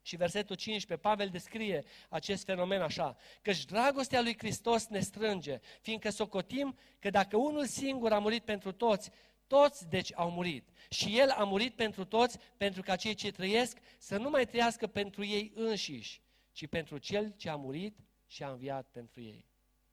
și 0.07 0.17
versetul 0.17 0.57
15, 0.57 1.09
Pavel 1.09 1.29
descrie 1.29 1.85
acest 2.09 2.45
fenomen 2.45 2.83
așa, 2.83 3.17
căci 3.43 3.65
dragostea 3.65 4.21
lui 4.21 4.39
Hristos 4.39 4.87
ne 4.87 5.01
strânge, 5.01 5.61
fiindcă 5.81 6.11
socotim 6.11 6.79
că 6.99 7.11
dacă 7.11 7.37
unul 7.37 7.67
singur 7.67 8.13
a 8.13 8.19
murit 8.19 8.45
pentru 8.45 8.73
toți, 8.73 9.11
toți 9.47 9.89
deci 9.89 10.13
au 10.15 10.31
murit. 10.31 10.69
Și 10.91 11.19
El 11.19 11.31
a 11.31 11.45
murit 11.45 11.75
pentru 11.75 12.05
toți, 12.05 12.39
pentru 12.57 12.83
ca 12.83 12.97
cei 12.97 13.15
ce 13.15 13.31
trăiesc 13.31 13.79
să 13.99 14.17
nu 14.17 14.31
mai 14.31 14.47
trăiască 14.47 14.87
pentru 14.87 15.25
ei 15.25 15.53
înșiși, 15.55 16.23
ci 16.53 16.67
pentru 16.67 16.99
Cel 16.99 17.35
ce 17.37 17.49
a 17.49 17.57
murit 17.57 17.99
și 18.27 18.43
a 18.43 18.51
înviat 18.51 18.87
pentru 18.91 19.21
ei, 19.21 19.45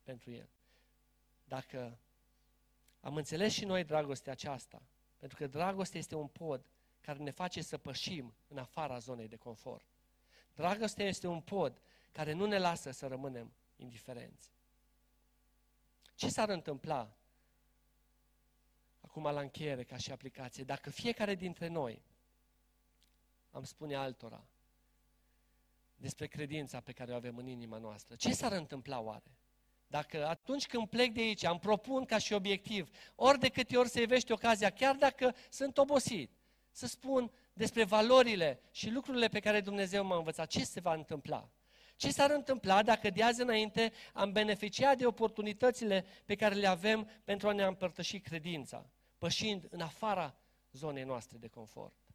pentru 0.04 0.32
El. 0.32 0.50
Dacă 1.44 2.00
am 3.00 3.16
înțeles 3.16 3.54
și 3.54 3.66
noi 3.66 3.84
dragostea 3.84 4.32
aceasta, 4.32 4.82
pentru 5.18 5.38
că 5.38 5.48
dragostea 5.48 6.00
este 6.00 6.16
un 6.16 6.28
pod 6.28 6.66
care 7.02 7.20
ne 7.20 7.32
face 7.32 7.62
să 7.62 7.78
pășim 7.78 8.34
în 8.48 8.58
afara 8.58 8.98
zonei 8.98 9.28
de 9.28 9.36
confort. 9.36 9.93
Dragostea 10.54 11.06
este 11.06 11.28
un 11.28 11.42
pod 11.42 11.82
care 12.12 12.32
nu 12.32 12.46
ne 12.46 12.58
lasă 12.58 12.92
să 12.92 13.08
rămânem 13.08 13.54
indiferenți. 13.76 14.52
Ce 16.16 16.30
s-ar 16.30 16.50
întâmpla 16.50 17.18
acum 19.02 19.24
la 19.24 19.40
încheiere 19.40 19.84
ca 19.84 19.98
și 19.98 20.12
aplicație, 20.12 20.64
dacă 20.64 20.90
fiecare 20.90 21.36
dintre 21.36 21.68
noi 21.68 22.02
am 23.52 23.64
spune 23.64 23.96
altora 23.96 24.48
despre 25.96 26.28
credința 26.28 26.80
pe 26.80 26.92
care 26.92 27.12
o 27.12 27.16
avem 27.16 27.38
în 27.38 27.48
inima 27.48 27.78
noastră, 27.78 28.16
ce 28.16 28.34
s-ar 28.34 28.52
întâmpla 28.52 29.00
oare? 29.00 29.38
Dacă 29.88 30.28
atunci 30.28 30.68
când 30.68 30.90
plec 30.90 31.14
de 31.14 31.20
aici 31.22 31.44
am 31.44 31.60
propun 31.60 32.06
ca 32.06 32.18
și 32.18 32.34
obiectiv, 32.34 32.90
ori 33.16 33.40
de 33.40 33.50
câte 33.50 33.78
ori 33.78 33.90
se 33.90 34.02
ivește 34.02 34.34
ocazia, 34.34 34.70
chiar 34.70 34.96
dacă 34.96 35.36
sunt 35.50 35.78
obosit, 35.78 36.32
să 36.72 36.88
spun, 36.88 37.32
despre 37.54 37.84
valorile 37.84 38.60
și 38.72 38.90
lucrurile 38.90 39.28
pe 39.28 39.40
care 39.40 39.62
Dumnezeu 39.62 40.06
m-a 40.06 40.18
învățat. 40.18 40.48
Ce 40.48 40.64
se 40.64 40.80
va 40.80 40.94
întâmpla? 40.94 41.50
Ce 41.96 42.12
s-ar 42.12 42.32
întâmpla 42.32 42.84
dacă 42.84 43.10
de 43.10 43.24
azi 43.24 43.42
înainte 43.42 43.94
am 44.14 44.32
beneficiat 44.32 44.98
de 44.98 45.06
oportunitățile 45.06 46.06
pe 46.26 46.36
care 46.36 46.56
le 46.56 46.68
avem 46.68 47.10
pentru 47.24 47.48
a 47.48 47.52
ne 47.52 47.64
împărtăși 47.64 48.20
credința, 48.20 48.90
pășind 49.18 49.68
în 49.70 49.82
afara 49.82 50.36
zonei 50.72 51.04
noastre 51.04 51.38
de 51.38 51.48
confort? 51.48 52.14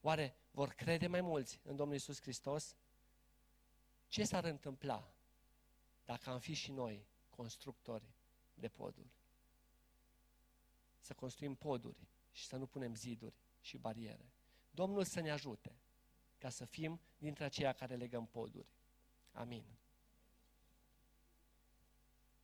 Oare 0.00 0.36
vor 0.50 0.68
crede 0.68 1.06
mai 1.06 1.20
mulți 1.20 1.60
în 1.62 1.76
Domnul 1.76 1.96
Isus 1.96 2.20
Hristos? 2.20 2.76
Ce 4.08 4.24
s-ar 4.24 4.44
întâmpla 4.44 5.14
dacă 6.04 6.30
am 6.30 6.38
fi 6.38 6.54
și 6.54 6.72
noi 6.72 7.06
constructori 7.30 8.04
de 8.54 8.68
poduri? 8.68 9.12
Să 10.98 11.14
construim 11.14 11.54
poduri 11.54 12.08
și 12.32 12.46
să 12.46 12.56
nu 12.56 12.66
punem 12.66 12.94
ziduri 12.94 13.34
și 13.60 13.78
bariere. 13.78 14.33
Domnul 14.74 15.04
să 15.04 15.20
ne 15.20 15.30
ajute 15.30 15.76
ca 16.38 16.48
să 16.48 16.64
fim 16.64 17.00
dintre 17.18 17.44
aceia 17.44 17.72
care 17.72 17.94
legăm 17.96 18.26
poduri. 18.26 18.68
Amin. 19.32 19.64